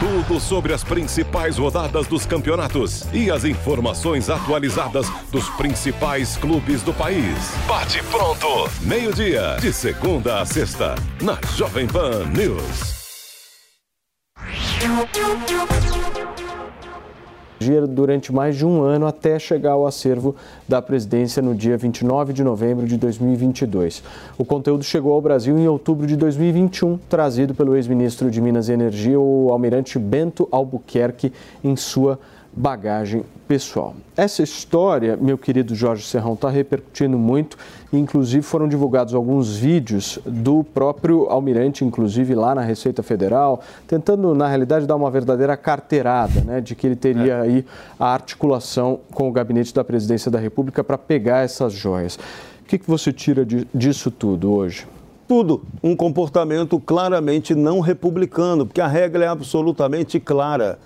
Tudo 0.00 0.40
sobre 0.40 0.72
as 0.72 0.82
principais 0.82 1.56
rodadas 1.56 2.06
dos 2.06 2.26
campeonatos 2.26 3.06
e 3.12 3.30
as 3.30 3.44
informações 3.44 4.28
atualizadas 4.28 5.06
dos 5.30 5.48
principais 5.50 6.36
clubes 6.36 6.82
do 6.82 6.92
país. 6.92 7.36
Bate 7.66 8.02
pronto, 8.04 8.68
meio-dia, 8.80 9.56
de 9.60 9.72
segunda 9.72 10.40
a 10.40 10.46
sexta, 10.46 10.96
na 11.22 11.38
Jovem 11.56 11.86
Pan 11.86 12.24
News. 12.26 12.94
Durante 17.88 18.32
mais 18.32 18.56
de 18.56 18.66
um 18.66 18.82
ano 18.82 19.06
até 19.06 19.38
chegar 19.38 19.72
ao 19.72 19.86
acervo 19.86 20.34
da 20.68 20.80
presidência 20.80 21.42
no 21.42 21.54
dia 21.54 21.76
29 21.76 22.32
de 22.32 22.44
novembro 22.44 22.86
de 22.86 22.96
2022. 22.96 24.02
O 24.38 24.44
conteúdo 24.44 24.84
chegou 24.84 25.12
ao 25.12 25.20
Brasil 25.20 25.58
em 25.58 25.68
outubro 25.68 26.06
de 26.06 26.16
2021, 26.16 26.98
trazido 27.08 27.54
pelo 27.54 27.76
ex-ministro 27.76 28.30
de 28.30 28.40
Minas 28.40 28.68
e 28.68 28.72
Energia, 28.72 29.18
o 29.18 29.48
almirante 29.50 29.98
Bento 29.98 30.48
Albuquerque, 30.50 31.32
em 31.62 31.76
sua 31.76 32.18
bagagem 32.56 33.24
pessoal. 33.48 33.94
Essa 34.16 34.42
história, 34.42 35.16
meu 35.16 35.36
querido 35.36 35.74
Jorge 35.74 36.04
Serrão, 36.04 36.34
está 36.34 36.48
repercutindo 36.48 37.18
muito. 37.18 37.56
Inclusive 37.92 38.42
foram 38.42 38.68
divulgados 38.68 39.14
alguns 39.14 39.56
vídeos 39.56 40.18
do 40.24 40.64
próprio 40.64 41.28
almirante, 41.28 41.84
inclusive 41.84 42.34
lá 42.34 42.54
na 42.54 42.62
Receita 42.62 43.02
Federal, 43.02 43.60
tentando, 43.86 44.34
na 44.34 44.48
realidade, 44.48 44.86
dar 44.86 44.96
uma 44.96 45.10
verdadeira 45.10 45.56
carteirada, 45.56 46.40
né, 46.40 46.60
de 46.60 46.74
que 46.74 46.86
ele 46.86 46.96
teria 46.96 47.40
aí 47.40 47.64
a 47.98 48.12
articulação 48.14 49.00
com 49.12 49.28
o 49.28 49.32
gabinete 49.32 49.74
da 49.74 49.84
presidência 49.84 50.30
da 50.30 50.38
República 50.38 50.82
para 50.82 50.96
pegar 50.96 51.44
essas 51.44 51.72
joias. 51.72 52.16
O 52.62 52.66
que, 52.66 52.78
que 52.78 52.88
você 52.88 53.12
tira 53.12 53.44
de, 53.44 53.68
disso 53.74 54.10
tudo 54.10 54.52
hoje? 54.52 54.86
Tudo. 55.28 55.62
Um 55.82 55.94
comportamento 55.94 56.78
claramente 56.80 57.54
não 57.54 57.80
republicano, 57.80 58.66
porque 58.66 58.80
a 58.80 58.86
regra 58.86 59.24
é 59.24 59.28
absolutamente 59.28 60.18
clara. 60.20 60.78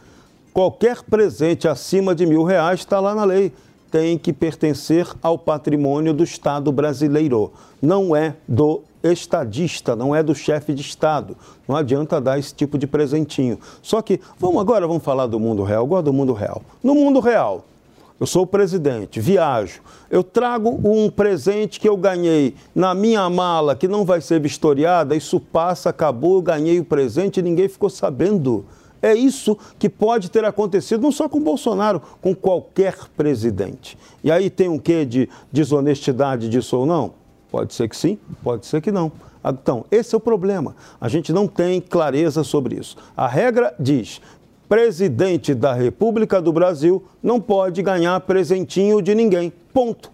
Qualquer 0.58 1.04
presente 1.04 1.68
acima 1.68 2.16
de 2.16 2.26
mil 2.26 2.42
reais 2.42 2.80
está 2.80 2.98
lá 2.98 3.14
na 3.14 3.22
lei. 3.22 3.52
Tem 3.92 4.18
que 4.18 4.32
pertencer 4.32 5.06
ao 5.22 5.38
patrimônio 5.38 6.12
do 6.12 6.24
Estado 6.24 6.72
brasileiro. 6.72 7.52
Não 7.80 8.16
é 8.16 8.34
do 8.48 8.82
estadista, 9.00 9.94
não 9.94 10.12
é 10.12 10.20
do 10.20 10.34
chefe 10.34 10.74
de 10.74 10.82
Estado. 10.82 11.36
Não 11.68 11.76
adianta 11.76 12.20
dar 12.20 12.40
esse 12.40 12.52
tipo 12.52 12.76
de 12.76 12.88
presentinho. 12.88 13.56
Só 13.80 14.02
que, 14.02 14.20
vamos 14.36 14.60
agora, 14.60 14.84
vamos 14.84 15.04
falar 15.04 15.28
do 15.28 15.38
mundo 15.38 15.62
real. 15.62 15.84
Agora 15.84 16.02
do 16.02 16.12
mundo 16.12 16.32
real. 16.32 16.60
No 16.82 16.92
mundo 16.92 17.20
real, 17.20 17.64
eu 18.18 18.26
sou 18.26 18.42
o 18.42 18.46
presidente, 18.46 19.20
viajo. 19.20 19.80
Eu 20.10 20.24
trago 20.24 20.70
um 20.82 21.08
presente 21.08 21.78
que 21.78 21.88
eu 21.88 21.96
ganhei 21.96 22.56
na 22.74 22.96
minha 22.96 23.30
mala, 23.30 23.76
que 23.76 23.86
não 23.86 24.04
vai 24.04 24.20
ser 24.20 24.40
vistoriada, 24.40 25.14
isso 25.14 25.38
passa, 25.38 25.90
acabou, 25.90 26.34
eu 26.34 26.42
ganhei 26.42 26.80
o 26.80 26.84
presente 26.84 27.38
e 27.38 27.44
ninguém 27.44 27.68
ficou 27.68 27.88
sabendo. 27.88 28.64
É 29.00 29.14
isso 29.14 29.56
que 29.78 29.88
pode 29.88 30.30
ter 30.30 30.44
acontecido, 30.44 31.02
não 31.02 31.12
só 31.12 31.28
com 31.28 31.40
Bolsonaro, 31.40 32.02
com 32.20 32.34
qualquer 32.34 32.96
presidente. 33.16 33.96
E 34.22 34.30
aí 34.30 34.50
tem 34.50 34.68
um 34.68 34.78
quê 34.78 35.04
de 35.04 35.28
desonestidade 35.52 36.48
disso 36.48 36.76
ou 36.76 36.86
não? 36.86 37.12
Pode 37.50 37.74
ser 37.74 37.88
que 37.88 37.96
sim, 37.96 38.18
pode 38.42 38.66
ser 38.66 38.80
que 38.80 38.92
não. 38.92 39.10
Então, 39.44 39.84
esse 39.90 40.14
é 40.14 40.18
o 40.18 40.20
problema. 40.20 40.74
A 41.00 41.08
gente 41.08 41.32
não 41.32 41.46
tem 41.46 41.80
clareza 41.80 42.42
sobre 42.42 42.76
isso. 42.76 42.96
A 43.16 43.26
regra 43.26 43.74
diz: 43.78 44.20
presidente 44.68 45.54
da 45.54 45.72
República 45.72 46.42
do 46.42 46.52
Brasil 46.52 47.02
não 47.22 47.40
pode 47.40 47.82
ganhar 47.82 48.20
presentinho 48.20 49.00
de 49.00 49.14
ninguém. 49.14 49.52
Ponto. 49.72 50.10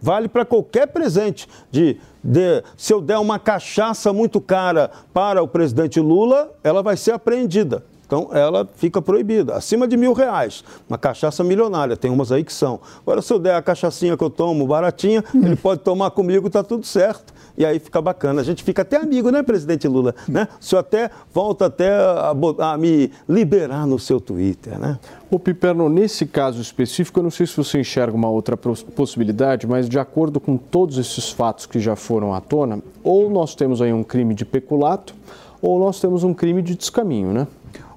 Vale 0.00 0.26
para 0.26 0.44
qualquer 0.44 0.88
presente. 0.88 1.48
De, 1.70 1.96
de, 2.24 2.64
se 2.76 2.92
eu 2.92 3.00
der 3.00 3.18
uma 3.18 3.38
cachaça 3.38 4.12
muito 4.12 4.40
cara 4.40 4.90
para 5.14 5.40
o 5.40 5.46
presidente 5.46 6.00
Lula, 6.00 6.50
ela 6.64 6.82
vai 6.82 6.96
ser 6.96 7.12
apreendida. 7.12 7.84
Então 8.12 8.28
ela 8.30 8.68
fica 8.76 9.00
proibida, 9.00 9.54
acima 9.54 9.88
de 9.88 9.96
mil 9.96 10.12
reais. 10.12 10.62
Uma 10.86 10.98
cachaça 10.98 11.42
milionária, 11.42 11.96
tem 11.96 12.10
umas 12.10 12.30
aí 12.30 12.44
que 12.44 12.52
são. 12.52 12.78
Agora, 13.00 13.22
se 13.22 13.32
eu 13.32 13.38
der 13.38 13.54
a 13.54 13.62
cachaçinha 13.62 14.18
que 14.18 14.22
eu 14.22 14.28
tomo 14.28 14.66
baratinha, 14.66 15.24
ele 15.34 15.56
pode 15.56 15.80
tomar 15.80 16.10
comigo, 16.10 16.50
tá 16.50 16.62
tudo 16.62 16.84
certo. 16.84 17.32
E 17.56 17.64
aí 17.64 17.78
fica 17.78 18.02
bacana. 18.02 18.42
A 18.42 18.44
gente 18.44 18.62
fica 18.62 18.82
até 18.82 18.98
amigo, 18.98 19.30
né, 19.30 19.42
presidente 19.42 19.88
Lula? 19.88 20.14
Né? 20.28 20.46
O 20.60 20.62
senhor 20.62 20.80
até 20.80 21.10
volta 21.32 21.64
até 21.64 21.90
a, 21.90 22.34
a 22.58 22.76
me 22.76 23.10
liberar 23.26 23.86
no 23.86 23.98
seu 23.98 24.20
Twitter, 24.20 24.78
né? 24.78 24.98
O 25.30 25.38
Piperno, 25.38 25.88
nesse 25.88 26.26
caso 26.26 26.60
específico, 26.60 27.18
eu 27.18 27.22
não 27.22 27.30
sei 27.30 27.46
se 27.46 27.56
você 27.56 27.80
enxerga 27.80 28.14
uma 28.14 28.28
outra 28.28 28.58
possibilidade, 28.58 29.66
mas 29.66 29.88
de 29.88 29.98
acordo 29.98 30.38
com 30.38 30.58
todos 30.58 30.98
esses 30.98 31.30
fatos 31.30 31.64
que 31.64 31.80
já 31.80 31.96
foram 31.96 32.34
à 32.34 32.42
tona, 32.42 32.82
ou 33.02 33.30
nós 33.30 33.54
temos 33.54 33.80
aí 33.80 33.90
um 33.90 34.04
crime 34.04 34.34
de 34.34 34.44
peculato, 34.44 35.14
ou 35.62 35.78
nós 35.78 35.98
temos 35.98 36.24
um 36.24 36.34
crime 36.34 36.60
de 36.60 36.74
descaminho, 36.74 37.32
né? 37.32 37.46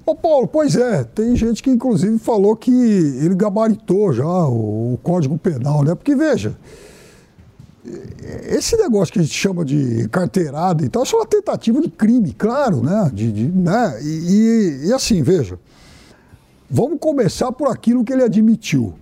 Ô 0.05 0.13
Paulo, 0.13 0.47
pois 0.47 0.75
é, 0.75 1.03
tem 1.03 1.35
gente 1.35 1.63
que 1.63 1.69
inclusive 1.69 2.19
falou 2.19 2.55
que 2.55 2.71
ele 2.71 3.33
gabaritou 3.33 4.13
já 4.13 4.25
o, 4.25 4.93
o 4.93 4.99
Código 5.01 5.35
Penal, 5.35 5.83
né? 5.83 5.95
Porque 5.95 6.15
veja, 6.15 6.55
esse 8.47 8.77
negócio 8.77 9.11
que 9.11 9.19
a 9.19 9.23
gente 9.23 9.33
chama 9.33 9.65
de 9.65 10.07
carteirada 10.09 10.85
e 10.85 10.89
tal, 10.89 11.01
isso 11.01 11.15
é 11.15 11.19
uma 11.19 11.25
tentativa 11.25 11.81
de 11.81 11.89
crime, 11.89 12.33
claro, 12.33 12.83
né? 12.83 13.09
De, 13.11 13.31
de 13.31 13.47
né? 13.47 13.99
E, 14.03 14.07
e, 14.07 14.87
e, 14.87 14.93
assim, 14.93 15.23
veja, 15.23 15.59
vamos 16.69 16.99
começar 16.99 17.51
por 17.51 17.67
aquilo 17.67 18.03
que 18.03 18.13
ele 18.13 18.23
admitiu. 18.23 18.93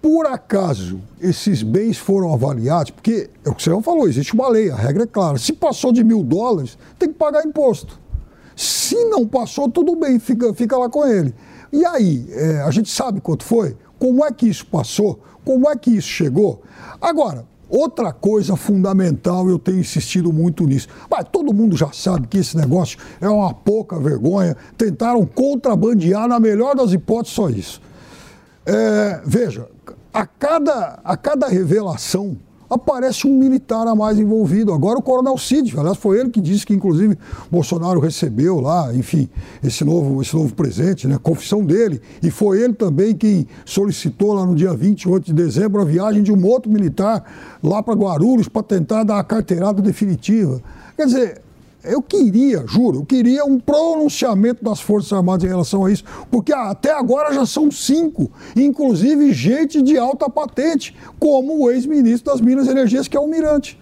Por 0.00 0.26
acaso 0.26 1.00
esses 1.20 1.62
bens 1.62 1.98
foram 1.98 2.32
avaliados, 2.32 2.90
porque 2.90 3.28
é 3.44 3.50
o 3.50 3.54
que 3.54 3.62
você 3.62 3.82
falou, 3.82 4.08
existe 4.08 4.32
uma 4.32 4.48
lei, 4.48 4.70
a 4.70 4.76
regra 4.76 5.02
é 5.02 5.06
clara. 5.06 5.36
Se 5.36 5.52
passou 5.52 5.92
de 5.92 6.02
mil 6.02 6.22
dólares, 6.22 6.78
tem 6.98 7.10
que 7.10 7.14
pagar 7.14 7.44
imposto. 7.44 8.00
Se 8.60 8.94
não 9.06 9.26
passou, 9.26 9.70
tudo 9.70 9.96
bem, 9.96 10.18
fica, 10.18 10.52
fica 10.52 10.76
lá 10.76 10.86
com 10.86 11.06
ele. 11.06 11.34
E 11.72 11.82
aí, 11.82 12.26
é, 12.28 12.60
a 12.60 12.70
gente 12.70 12.90
sabe 12.90 13.18
quanto 13.18 13.42
foi? 13.42 13.74
Como 13.98 14.22
é 14.22 14.30
que 14.30 14.46
isso 14.46 14.66
passou? 14.66 15.18
Como 15.46 15.66
é 15.66 15.74
que 15.74 15.90
isso 15.90 16.08
chegou? 16.08 16.60
Agora, 17.00 17.46
outra 17.70 18.12
coisa 18.12 18.56
fundamental, 18.56 19.48
eu 19.48 19.58
tenho 19.58 19.78
insistido 19.78 20.30
muito 20.30 20.66
nisso. 20.66 20.88
Mas 21.10 21.24
todo 21.32 21.54
mundo 21.54 21.74
já 21.74 21.90
sabe 21.90 22.26
que 22.26 22.36
esse 22.36 22.54
negócio 22.54 22.98
é 23.18 23.30
uma 23.30 23.54
pouca 23.54 23.98
vergonha. 23.98 24.54
Tentaram 24.76 25.24
contrabandear, 25.24 26.28
na 26.28 26.38
melhor 26.38 26.76
das 26.76 26.92
hipóteses, 26.92 27.34
só 27.34 27.48
isso. 27.48 27.80
É, 28.66 29.22
veja, 29.24 29.66
a 30.12 30.26
cada, 30.26 31.00
a 31.02 31.16
cada 31.16 31.48
revelação 31.48 32.36
aparece 32.70 33.26
um 33.26 33.36
militar 33.36 33.86
a 33.88 33.94
mais 33.96 34.18
envolvido. 34.18 34.72
Agora 34.72 34.98
o 34.98 35.02
Coronel 35.02 35.36
Cid, 35.36 35.74
aliás, 35.76 35.98
foi 35.98 36.20
ele 36.20 36.30
que 36.30 36.40
disse 36.40 36.64
que, 36.64 36.72
inclusive, 36.72 37.18
Bolsonaro 37.50 37.98
recebeu 37.98 38.60
lá, 38.60 38.94
enfim, 38.94 39.28
esse 39.62 39.84
novo, 39.84 40.22
esse 40.22 40.34
novo 40.34 40.54
presente, 40.54 41.08
né? 41.08 41.18
Confissão 41.20 41.64
dele. 41.64 42.00
E 42.22 42.30
foi 42.30 42.62
ele 42.62 42.72
também 42.72 43.14
quem 43.14 43.46
solicitou 43.64 44.32
lá 44.34 44.46
no 44.46 44.54
dia 44.54 44.72
28 44.72 45.26
de 45.26 45.32
dezembro 45.32 45.82
a 45.82 45.84
viagem 45.84 46.22
de 46.22 46.32
um 46.32 46.46
outro 46.46 46.70
militar 46.70 47.24
lá 47.62 47.82
para 47.82 47.94
Guarulhos 47.94 48.48
para 48.48 48.62
tentar 48.62 49.02
dar 49.02 49.18
a 49.18 49.24
carteirada 49.24 49.82
definitiva. 49.82 50.62
Quer 50.96 51.06
dizer, 51.06 51.42
eu 51.84 52.02
queria, 52.02 52.64
juro, 52.66 52.98
eu 53.00 53.04
queria 53.04 53.44
um 53.44 53.58
pronunciamento 53.58 54.64
das 54.64 54.80
Forças 54.80 55.12
Armadas 55.12 55.44
em 55.44 55.48
relação 55.48 55.84
a 55.84 55.90
isso, 55.90 56.04
porque 56.30 56.52
até 56.52 56.92
agora 56.92 57.32
já 57.32 57.46
são 57.46 57.70
cinco, 57.70 58.30
inclusive 58.56 59.32
gente 59.32 59.82
de 59.82 59.96
alta 59.98 60.28
patente, 60.28 60.94
como 61.18 61.64
o 61.64 61.70
ex-ministro 61.70 62.32
das 62.32 62.40
Minas 62.40 62.66
e 62.66 62.70
Energias, 62.70 63.08
que 63.08 63.16
é 63.16 63.20
o 63.20 63.26
Mirante. 63.26 63.78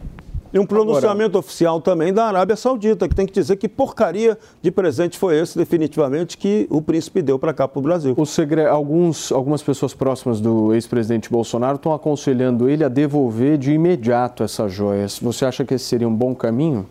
E 0.52 0.58
um 0.58 0.64
pronunciamento 0.64 1.30
Agora... 1.30 1.38
oficial 1.40 1.80
também 1.80 2.12
da 2.12 2.24
Arábia 2.26 2.56
Saudita, 2.56 3.06
que 3.06 3.14
tem 3.14 3.26
que 3.26 3.32
dizer 3.32 3.56
que 3.56 3.68
porcaria 3.68 4.38
de 4.62 4.70
presente 4.70 5.18
foi 5.18 5.38
esse, 5.38 5.58
definitivamente, 5.58 6.38
que 6.38 6.66
o 6.70 6.80
príncipe 6.80 7.20
deu 7.20 7.38
para 7.38 7.52
cá, 7.52 7.68
para 7.68 7.78
o 7.78 7.82
Brasil. 7.82 8.14
O 8.16 8.24
segre... 8.24 8.64
Alguns, 8.64 9.30
algumas 9.30 9.62
pessoas 9.62 9.92
próximas 9.92 10.40
do 10.40 10.72
ex-presidente 10.72 11.30
Bolsonaro 11.30 11.76
estão 11.76 11.92
aconselhando 11.92 12.68
ele 12.68 12.82
a 12.82 12.88
devolver 12.88 13.58
de 13.58 13.72
imediato 13.72 14.42
essas 14.42 14.72
joias. 14.72 15.18
Você 15.18 15.44
acha 15.44 15.66
que 15.66 15.74
esse 15.74 15.84
seria 15.84 16.08
um 16.08 16.14
bom 16.14 16.34
caminho? 16.34 16.86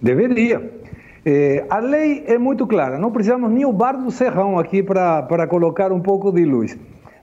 Deveria. 0.00 0.78
É, 1.24 1.64
a 1.68 1.78
lei 1.78 2.24
é 2.26 2.38
muito 2.38 2.66
clara, 2.66 2.98
não 2.98 3.10
precisamos 3.10 3.50
nem 3.50 3.64
o 3.64 3.72
bar 3.72 3.92
do 3.92 4.10
Serrão 4.10 4.58
aqui 4.58 4.82
para 4.82 5.46
colocar 5.46 5.92
um 5.92 6.00
pouco 6.00 6.32
de 6.32 6.44
luz. 6.44 6.78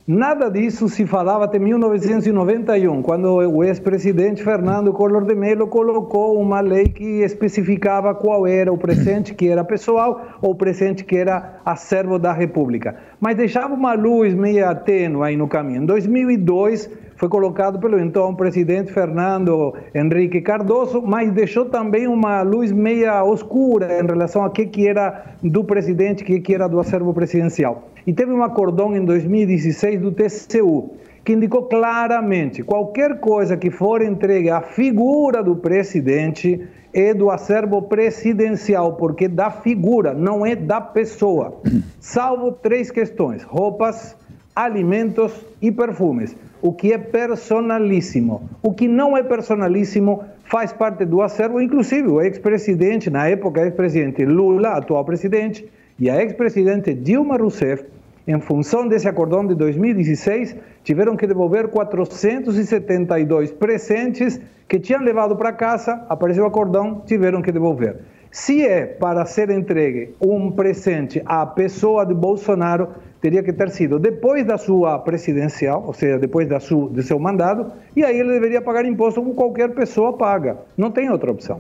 Nada 0.08 0.52
disso 0.52 0.88
se 0.88 1.04
falava 1.08 1.46
até 1.46 1.58
1991, 1.58 3.02
quando 3.02 3.26
o 3.26 3.64
ex-presidente 3.64 4.44
Fernando 4.44 4.94
Collor 4.94 5.26
de 5.26 5.34
Mello 5.34 5.66
colocou 5.66 6.40
uma 6.40 6.60
lei 6.60 6.90
que 6.90 7.24
especificava 7.24 8.14
qual 8.14 8.46
era 8.46 8.72
o 8.72 8.78
presente 8.78 9.34
que 9.34 9.48
era 9.48 9.64
pessoal 9.64 10.22
ou 10.44 10.52
o 10.52 10.56
presente 10.56 11.04
que 11.04 11.18
era 11.18 11.60
acervo 11.66 12.20
da 12.20 12.32
República. 12.32 12.96
Mas 13.20 13.36
deixava 13.36 13.74
uma 13.74 13.96
luz 13.96 14.36
meio 14.36 14.76
tênue 14.76 15.24
aí 15.24 15.36
no 15.36 15.48
caminho. 15.48 15.82
Em 15.82 15.86
2002, 15.88 16.88
foi 17.26 17.30
colocado 17.30 17.80
pelo 17.80 18.00
então 18.00 18.36
presidente 18.36 18.94
Fernando 18.94 19.74
Henrique 19.96 20.42
Cardoso, 20.42 21.02
mas 21.02 21.32
deixou 21.32 21.66
também 21.66 22.08
uma 22.08 22.44
luz 22.44 22.72
meia 22.72 23.24
oscura 23.24 24.00
em 24.00 24.06
relação 24.06 24.46
a 24.46 24.50
que, 24.52 24.68
que 24.68 24.88
era 24.88 25.34
do 25.42 25.64
presidente, 25.64 26.24
que, 26.24 26.40
que 26.40 26.54
era 26.54 26.68
do 26.68 26.80
acervo 26.80 27.14
presidencial. 27.16 27.90
E 28.06 28.14
teve 28.14 28.32
um 28.32 28.44
acordão 28.44 28.96
em 28.96 29.04
2016 29.04 30.02
do 30.02 30.12
TCU, 30.12 30.92
que 31.24 31.34
indicou 31.34 31.64
claramente 31.64 32.62
qualquer 32.62 33.20
coisa 33.20 33.58
que 33.58 33.72
for 33.72 34.04
entregue 34.04 34.52
à 34.52 34.62
figura 34.62 35.42
do 35.42 35.56
presidente 35.56 36.62
é 36.94 37.12
do 37.12 37.32
acervo 37.32 37.82
presidencial, 37.82 38.94
porque 38.94 39.28
da 39.28 39.50
figura, 39.50 40.14
não 40.14 40.46
é 40.46 40.56
da 40.56 40.80
pessoa. 40.80 41.60
Salvo 42.00 42.52
três 42.52 42.92
questões: 42.92 43.42
roupas, 43.42 44.16
alimentos 44.56 45.34
e 45.60 45.72
perfumes. 45.72 46.36
O 46.66 46.74
que 46.74 46.92
é 46.92 46.98
personalíssimo. 46.98 48.50
O 48.64 48.74
que 48.74 48.88
não 48.88 49.16
é 49.16 49.22
personalíssimo 49.22 50.24
faz 50.46 50.74
parte 50.74 51.06
do 51.06 51.22
acervo, 51.22 51.62
inclusive 51.62 52.08
o 52.08 52.20
ex-presidente, 52.20 53.08
na 53.08 53.28
época 53.28 53.62
ex-presidente 53.62 54.26
Lula, 54.26 54.70
atual 54.70 55.06
presidente, 55.06 55.70
e 56.00 56.10
a 56.10 56.20
ex-presidente 56.24 56.92
Dilma 56.92 57.38
Rousseff 57.38 57.86
em 58.28 58.40
função 58.40 58.88
desse 58.88 59.08
acordão 59.08 59.46
de 59.46 59.54
2016, 59.54 60.56
tiveram 60.84 61.16
que 61.16 61.28
devolver 61.28 61.68
472 61.68 63.52
presentes 63.52 64.42
que 64.68 64.80
tinham 64.80 65.04
levado 65.04 65.36
para 65.36 65.54
casa, 65.54 66.04
apareceu 66.10 66.46
o 66.46 66.48
acordão, 66.48 67.04
tiveram 67.06 67.44
que 67.44 67.52
devolver. 67.52 67.98
Se 68.32 68.66
é 68.66 68.86
para 68.88 69.26
ser 69.26 69.52
entregue 69.52 70.16
um 70.20 70.52
presente 70.52 71.22
à 71.26 71.46
pessoa 71.46 72.04
de 72.04 72.16
Bolsonaro, 72.16 72.90
teria 73.26 73.42
que 73.42 73.52
ter 73.52 73.72
sido 73.72 73.98
depois 73.98 74.46
da 74.46 74.56
sua 74.56 75.00
presidencial, 75.00 75.84
ou 75.88 75.96
seja, 75.96 76.20
depois 76.20 76.48
da 76.48 76.60
sua, 76.60 76.88
do 76.88 77.02
seu 77.02 77.18
mandato, 77.18 77.72
e 77.96 78.04
aí 78.04 78.20
ele 78.20 78.30
deveria 78.30 78.62
pagar 78.62 78.86
imposto 78.86 79.20
como 79.20 79.34
qualquer 79.34 79.74
pessoa 79.74 80.14
paga. 80.14 80.58
Não 80.78 80.92
tem 80.92 81.10
outra 81.10 81.32
opção. 81.32 81.60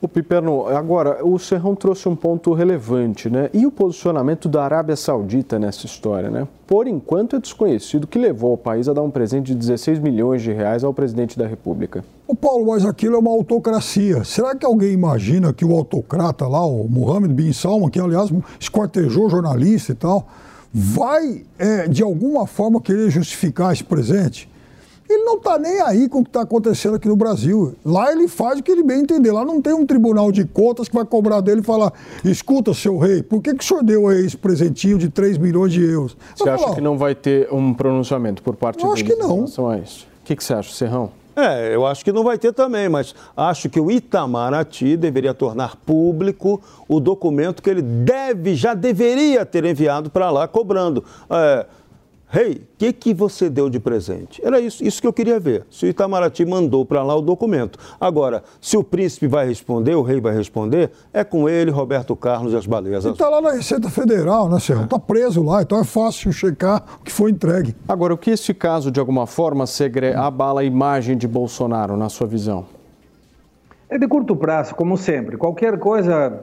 O 0.00 0.08
Piperno, 0.08 0.66
agora, 0.66 1.22
o 1.22 1.38
Serrão 1.38 1.74
trouxe 1.74 2.08
um 2.08 2.16
ponto 2.16 2.54
relevante, 2.54 3.28
né? 3.28 3.50
E 3.52 3.66
o 3.66 3.70
posicionamento 3.70 4.48
da 4.48 4.64
Arábia 4.64 4.96
Saudita 4.96 5.58
nessa 5.58 5.84
história, 5.84 6.30
né? 6.30 6.48
Por 6.66 6.86
enquanto 6.86 7.36
é 7.36 7.38
desconhecido 7.38 8.06
que 8.06 8.18
levou 8.18 8.54
o 8.54 8.58
país 8.58 8.88
a 8.88 8.94
dar 8.94 9.02
um 9.02 9.10
presente 9.10 9.48
de 9.48 9.54
16 9.56 9.98
milhões 9.98 10.40
de 10.40 10.54
reais 10.54 10.84
ao 10.84 10.94
presidente 10.94 11.38
da 11.38 11.46
República. 11.46 12.02
O 12.26 12.34
Paulo, 12.34 12.68
mas 12.68 12.86
aquilo 12.86 13.16
é 13.16 13.18
uma 13.18 13.30
autocracia. 13.30 14.24
Será 14.24 14.54
que 14.54 14.64
alguém 14.64 14.92
imagina 14.92 15.52
que 15.52 15.66
o 15.66 15.76
autocrata 15.76 16.48
lá, 16.48 16.64
o 16.64 16.88
Mohammed 16.88 17.34
bin 17.34 17.52
Salman, 17.52 17.90
que 17.90 18.00
aliás 18.00 18.32
esquartejou 18.58 19.28
jornalista 19.28 19.92
e 19.92 19.94
tal, 19.94 20.26
vai, 20.74 21.42
é, 21.56 21.86
de 21.86 22.02
alguma 22.02 22.48
forma, 22.48 22.80
querer 22.80 23.08
justificar 23.08 23.72
esse 23.72 23.84
presente? 23.84 24.48
Ele 25.08 25.22
não 25.22 25.36
está 25.36 25.58
nem 25.58 25.80
aí 25.82 26.08
com 26.08 26.20
o 26.20 26.22
que 26.22 26.30
está 26.30 26.40
acontecendo 26.40 26.96
aqui 26.96 27.06
no 27.06 27.14
Brasil. 27.14 27.74
Lá 27.84 28.10
ele 28.10 28.26
faz 28.26 28.58
o 28.58 28.62
que 28.62 28.72
ele 28.72 28.82
bem 28.82 29.00
entender. 29.00 29.30
Lá 29.30 29.44
não 29.44 29.60
tem 29.60 29.72
um 29.74 29.86
tribunal 29.86 30.32
de 30.32 30.44
contas 30.44 30.88
que 30.88 30.94
vai 30.94 31.04
cobrar 31.04 31.40
dele 31.40 31.60
e 31.60 31.64
falar: 31.64 31.92
escuta, 32.24 32.72
seu 32.72 32.98
rei, 32.98 33.22
por 33.22 33.42
que, 33.42 33.54
que 33.54 33.62
o 33.62 33.66
senhor 33.66 33.84
deu 33.84 34.10
esse 34.10 34.36
presentinho 34.36 34.98
de 34.98 35.10
3 35.10 35.38
milhões 35.38 35.72
de 35.72 35.84
euros? 35.84 36.16
Você 36.34 36.48
acha 36.48 36.64
falar, 36.64 36.74
que 36.74 36.80
não 36.80 36.96
vai 36.96 37.14
ter 37.14 37.52
um 37.52 37.74
pronunciamento 37.74 38.42
por 38.42 38.56
parte 38.56 38.78
dele? 38.78 38.88
Eu 38.88 38.92
acho 38.94 39.04
que 39.04 39.14
não. 39.14 39.30
Em 39.30 39.36
relação 39.36 39.68
a 39.68 39.78
isso? 39.78 40.06
O 40.22 40.26
que, 40.26 40.34
que 40.34 40.42
você 40.42 40.54
acha, 40.54 40.72
Serrão? 40.72 41.10
É, 41.36 41.74
eu 41.74 41.84
acho 41.84 42.04
que 42.04 42.12
não 42.12 42.22
vai 42.22 42.38
ter 42.38 42.52
também, 42.52 42.88
mas 42.88 43.14
acho 43.36 43.68
que 43.68 43.80
o 43.80 43.90
Itamaraty 43.90 44.96
deveria 44.96 45.34
tornar 45.34 45.76
público 45.76 46.62
o 46.88 47.00
documento 47.00 47.62
que 47.62 47.70
ele 47.70 47.82
deve, 47.82 48.54
já 48.54 48.72
deveria 48.72 49.44
ter 49.44 49.64
enviado 49.64 50.10
para 50.10 50.30
lá 50.30 50.46
cobrando. 50.46 51.04
É, 51.28 51.66
Rei, 52.34 52.48
hey, 52.48 52.54
o 52.56 52.66
que, 52.76 52.92
que 52.92 53.14
você 53.14 53.48
deu 53.48 53.70
de 53.70 53.78
presente? 53.78 54.44
Era 54.44 54.58
isso, 54.58 54.82
isso 54.82 55.00
que 55.00 55.06
eu 55.06 55.12
queria 55.12 55.38
ver. 55.38 55.64
Se 55.70 55.86
o 55.86 55.88
Itamaraty 55.88 56.44
mandou 56.44 56.84
para 56.84 57.00
lá 57.04 57.14
o 57.14 57.22
documento. 57.22 57.78
Agora, 58.00 58.42
se 58.60 58.76
o 58.76 58.82
príncipe 58.82 59.28
vai 59.28 59.46
responder, 59.46 59.94
o 59.94 60.02
rei 60.02 60.20
vai 60.20 60.34
responder, 60.34 60.90
é 61.12 61.22
com 61.22 61.48
ele, 61.48 61.70
Roberto 61.70 62.16
Carlos 62.16 62.52
e 62.52 62.56
as 62.56 62.66
baleias. 62.66 63.04
Ele 63.04 63.14
está 63.14 63.28
lá 63.28 63.40
na 63.40 63.52
Receita 63.52 63.88
Federal, 63.88 64.48
né, 64.48 64.58
Serrão? 64.58 64.82
Está 64.82 64.98
preso 64.98 65.44
lá, 65.44 65.62
então 65.62 65.78
é 65.78 65.84
fácil 65.84 66.32
checar 66.32 66.82
o 67.00 67.04
que 67.04 67.12
foi 67.12 67.30
entregue. 67.30 67.72
Agora, 67.86 68.12
o 68.12 68.18
que 68.18 68.32
esse 68.32 68.52
caso, 68.52 68.90
de 68.90 68.98
alguma 68.98 69.28
forma, 69.28 69.64
segre... 69.64 70.12
abala 70.12 70.62
a 70.62 70.64
imagem 70.64 71.16
de 71.16 71.28
Bolsonaro, 71.28 71.96
na 71.96 72.08
sua 72.08 72.26
visão? 72.26 72.66
É 73.88 73.96
de 73.96 74.08
curto 74.08 74.34
prazo, 74.34 74.74
como 74.74 74.98
sempre. 74.98 75.36
Qualquer 75.36 75.78
coisa 75.78 76.42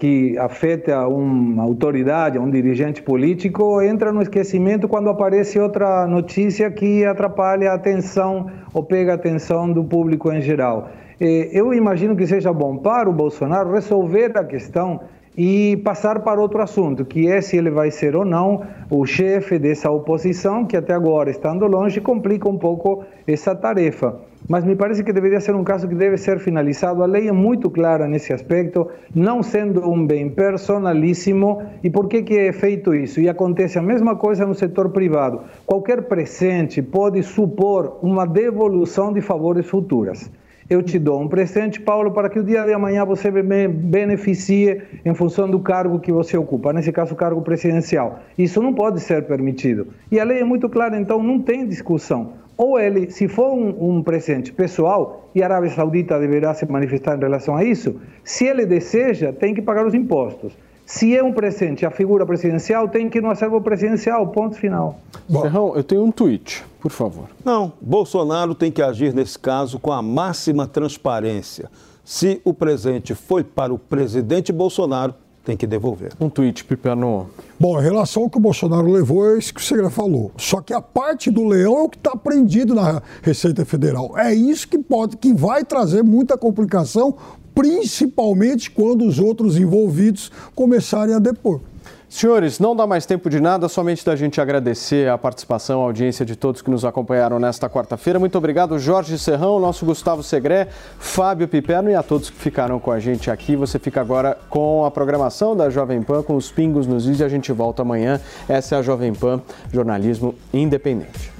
que 0.00 0.38
afeta 0.38 1.06
uma 1.06 1.62
autoridade, 1.62 2.38
um 2.38 2.50
dirigente 2.50 3.02
político, 3.02 3.82
entra 3.82 4.10
no 4.10 4.22
esquecimento 4.22 4.88
quando 4.88 5.10
aparece 5.10 5.60
outra 5.60 6.06
notícia 6.06 6.70
que 6.70 7.04
atrapalha 7.04 7.70
a 7.70 7.74
atenção 7.74 8.50
ou 8.72 8.82
pega 8.82 9.12
a 9.12 9.16
atenção 9.16 9.70
do 9.70 9.84
público 9.84 10.32
em 10.32 10.40
geral. 10.40 10.88
Eu 11.20 11.74
imagino 11.74 12.16
que 12.16 12.26
seja 12.26 12.50
bom 12.50 12.78
para 12.78 13.10
o 13.10 13.12
Bolsonaro 13.12 13.72
resolver 13.72 14.32
a 14.38 14.42
questão 14.42 15.02
e 15.36 15.76
passar 15.84 16.20
para 16.20 16.40
outro 16.40 16.60
assunto, 16.60 17.04
que 17.04 17.28
é 17.28 17.40
se 17.40 17.56
ele 17.56 17.70
vai 17.70 17.90
ser 17.90 18.16
ou 18.16 18.24
não 18.24 18.62
o 18.90 19.06
chefe 19.06 19.58
dessa 19.58 19.90
oposição, 19.90 20.64
que 20.64 20.76
até 20.76 20.92
agora, 20.92 21.30
estando 21.30 21.66
longe, 21.66 22.00
complica 22.00 22.48
um 22.48 22.58
pouco 22.58 23.04
essa 23.26 23.54
tarefa 23.54 24.20
mas 24.48 24.64
me 24.64 24.74
parece 24.74 25.04
que 25.04 25.12
deveria 25.12 25.40
ser 25.40 25.54
um 25.54 25.62
caso 25.62 25.86
que 25.86 25.94
deve 25.94 26.16
ser 26.16 26.40
finalizado. 26.40 27.04
A 27.04 27.06
lei 27.06 27.28
é 27.28 27.32
muito 27.32 27.70
clara 27.70 28.08
nesse 28.08 28.32
aspecto, 28.32 28.88
não 29.14 29.44
sendo 29.44 29.88
um 29.88 30.04
bem 30.04 30.28
personalíssimo. 30.28 31.62
E 31.84 31.88
por 31.88 32.08
que, 32.08 32.22
que 32.22 32.36
é 32.36 32.52
feito 32.52 32.92
isso? 32.92 33.20
E 33.20 33.28
acontece 33.28 33.78
a 33.78 33.82
mesma 33.82 34.16
coisa 34.16 34.44
no 34.44 34.54
setor 34.54 34.90
privado. 34.90 35.42
Qualquer 35.66 36.02
presente 36.02 36.82
pode 36.82 37.22
supor 37.22 37.98
uma 38.02 38.26
devolução 38.26 39.12
de 39.12 39.20
favores 39.20 39.66
futuras 39.66 40.30
eu 40.70 40.82
te 40.84 41.00
dou 41.00 41.20
um 41.20 41.26
presente, 41.26 41.80
Paulo, 41.80 42.12
para 42.12 42.30
que 42.30 42.38
o 42.38 42.44
dia 42.44 42.64
de 42.64 42.72
amanhã 42.72 43.04
você 43.04 43.28
me 43.28 43.66
beneficie 43.66 44.80
em 45.04 45.12
função 45.12 45.50
do 45.50 45.58
cargo 45.58 45.98
que 45.98 46.12
você 46.12 46.36
ocupa, 46.36 46.72
nesse 46.72 46.92
caso, 46.92 47.12
o 47.12 47.16
cargo 47.16 47.42
presidencial. 47.42 48.20
Isso 48.38 48.62
não 48.62 48.72
pode 48.72 49.00
ser 49.00 49.26
permitido. 49.26 49.88
E 50.12 50.20
a 50.20 50.24
lei 50.24 50.38
é 50.38 50.44
muito 50.44 50.68
clara, 50.68 50.96
então 50.96 51.20
não 51.20 51.40
tem 51.40 51.66
discussão 51.66 52.34
ou 52.60 52.78
ele, 52.78 53.10
se 53.10 53.26
for 53.26 53.54
um, 53.54 53.96
um, 53.96 54.02
presente 54.02 54.52
pessoal, 54.52 55.30
e 55.34 55.42
a 55.42 55.46
Arábia 55.46 55.70
Saudita 55.70 56.20
deverá 56.20 56.52
se 56.52 56.70
manifestar 56.70 57.16
em 57.16 57.18
relação 57.20 57.56
a 57.56 57.64
isso, 57.64 57.98
se 58.22 58.44
ele 58.44 58.66
deseja, 58.66 59.32
tem 59.32 59.54
que 59.54 59.62
pagar 59.62 59.86
os 59.86 59.94
impostos. 59.94 60.58
Se 60.90 61.16
é 61.16 61.22
um 61.22 61.32
presente 61.32 61.86
à 61.86 61.90
figura 61.90 62.26
presidencial, 62.26 62.88
tem 62.88 63.08
que 63.08 63.18
ir 63.18 63.20
no 63.20 63.30
acervo 63.30 63.60
presidencial, 63.60 64.26
ponto 64.26 64.56
final. 64.56 64.98
Bom, 65.28 65.42
Serrão, 65.42 65.76
eu 65.76 65.84
tenho 65.84 66.02
um 66.02 66.10
tweet, 66.10 66.64
por 66.80 66.90
favor. 66.90 67.28
Não, 67.44 67.72
Bolsonaro 67.80 68.56
tem 68.56 68.72
que 68.72 68.82
agir 68.82 69.14
nesse 69.14 69.38
caso 69.38 69.78
com 69.78 69.92
a 69.92 70.02
máxima 70.02 70.66
transparência. 70.66 71.70
Se 72.04 72.40
o 72.44 72.52
presente 72.52 73.14
foi 73.14 73.44
para 73.44 73.72
o 73.72 73.78
presidente 73.78 74.52
Bolsonaro, 74.52 75.14
tem 75.44 75.56
que 75.56 75.64
devolver. 75.64 76.12
Um 76.20 76.28
tweet, 76.28 76.64
Pipano. 76.64 77.30
Bom, 77.58 77.78
em 77.78 77.82
relação 77.84 78.24
ao 78.24 78.30
que 78.30 78.38
o 78.38 78.40
Bolsonaro 78.40 78.90
levou, 78.90 79.30
é 79.30 79.38
isso 79.38 79.54
que 79.54 79.60
o 79.60 79.64
Segre 79.64 79.88
falou. 79.90 80.32
Só 80.36 80.60
que 80.60 80.74
a 80.74 80.82
parte 80.82 81.30
do 81.30 81.46
leão 81.46 81.78
é 81.78 81.82
o 81.82 81.88
que 81.88 81.98
está 81.98 82.16
prendido 82.16 82.74
na 82.74 83.00
Receita 83.22 83.64
Federal. 83.64 84.18
É 84.18 84.34
isso 84.34 84.66
que 84.66 84.78
pode, 84.78 85.16
que 85.16 85.32
vai 85.32 85.64
trazer 85.64 86.02
muita 86.02 86.36
complicação, 86.36 87.16
principalmente 87.60 88.70
quando 88.70 89.04
os 89.04 89.18
outros 89.18 89.58
envolvidos 89.58 90.32
começarem 90.54 91.14
a 91.14 91.18
depor. 91.18 91.60
Senhores, 92.08 92.58
não 92.58 92.74
dá 92.74 92.86
mais 92.86 93.04
tempo 93.04 93.28
de 93.28 93.38
nada, 93.38 93.68
somente 93.68 94.04
da 94.04 94.16
gente 94.16 94.40
agradecer 94.40 95.10
a 95.10 95.18
participação, 95.18 95.82
a 95.82 95.84
audiência 95.84 96.24
de 96.24 96.34
todos 96.34 96.62
que 96.62 96.70
nos 96.70 96.86
acompanharam 96.86 97.38
nesta 97.38 97.68
quarta-feira. 97.68 98.18
Muito 98.18 98.38
obrigado, 98.38 98.78
Jorge 98.78 99.18
Serrão, 99.18 99.60
nosso 99.60 99.84
Gustavo 99.84 100.22
Segré, 100.22 100.68
Fábio 100.98 101.46
Piperno 101.46 101.90
e 101.90 101.94
a 101.94 102.02
todos 102.02 102.30
que 102.30 102.38
ficaram 102.38 102.80
com 102.80 102.90
a 102.90 102.98
gente 102.98 103.30
aqui. 103.30 103.54
Você 103.54 103.78
fica 103.78 104.00
agora 104.00 104.38
com 104.48 104.86
a 104.86 104.90
programação 104.90 105.54
da 105.54 105.68
Jovem 105.68 106.02
Pan, 106.02 106.22
com 106.22 106.36
os 106.36 106.50
pingos 106.50 106.86
nos 106.86 107.06
is 107.06 107.20
e 107.20 107.24
a 107.24 107.28
gente 107.28 107.52
volta 107.52 107.82
amanhã. 107.82 108.18
Essa 108.48 108.76
é 108.76 108.78
a 108.78 108.82
Jovem 108.82 109.12
Pan, 109.12 109.42
jornalismo 109.70 110.34
independente. 110.52 111.39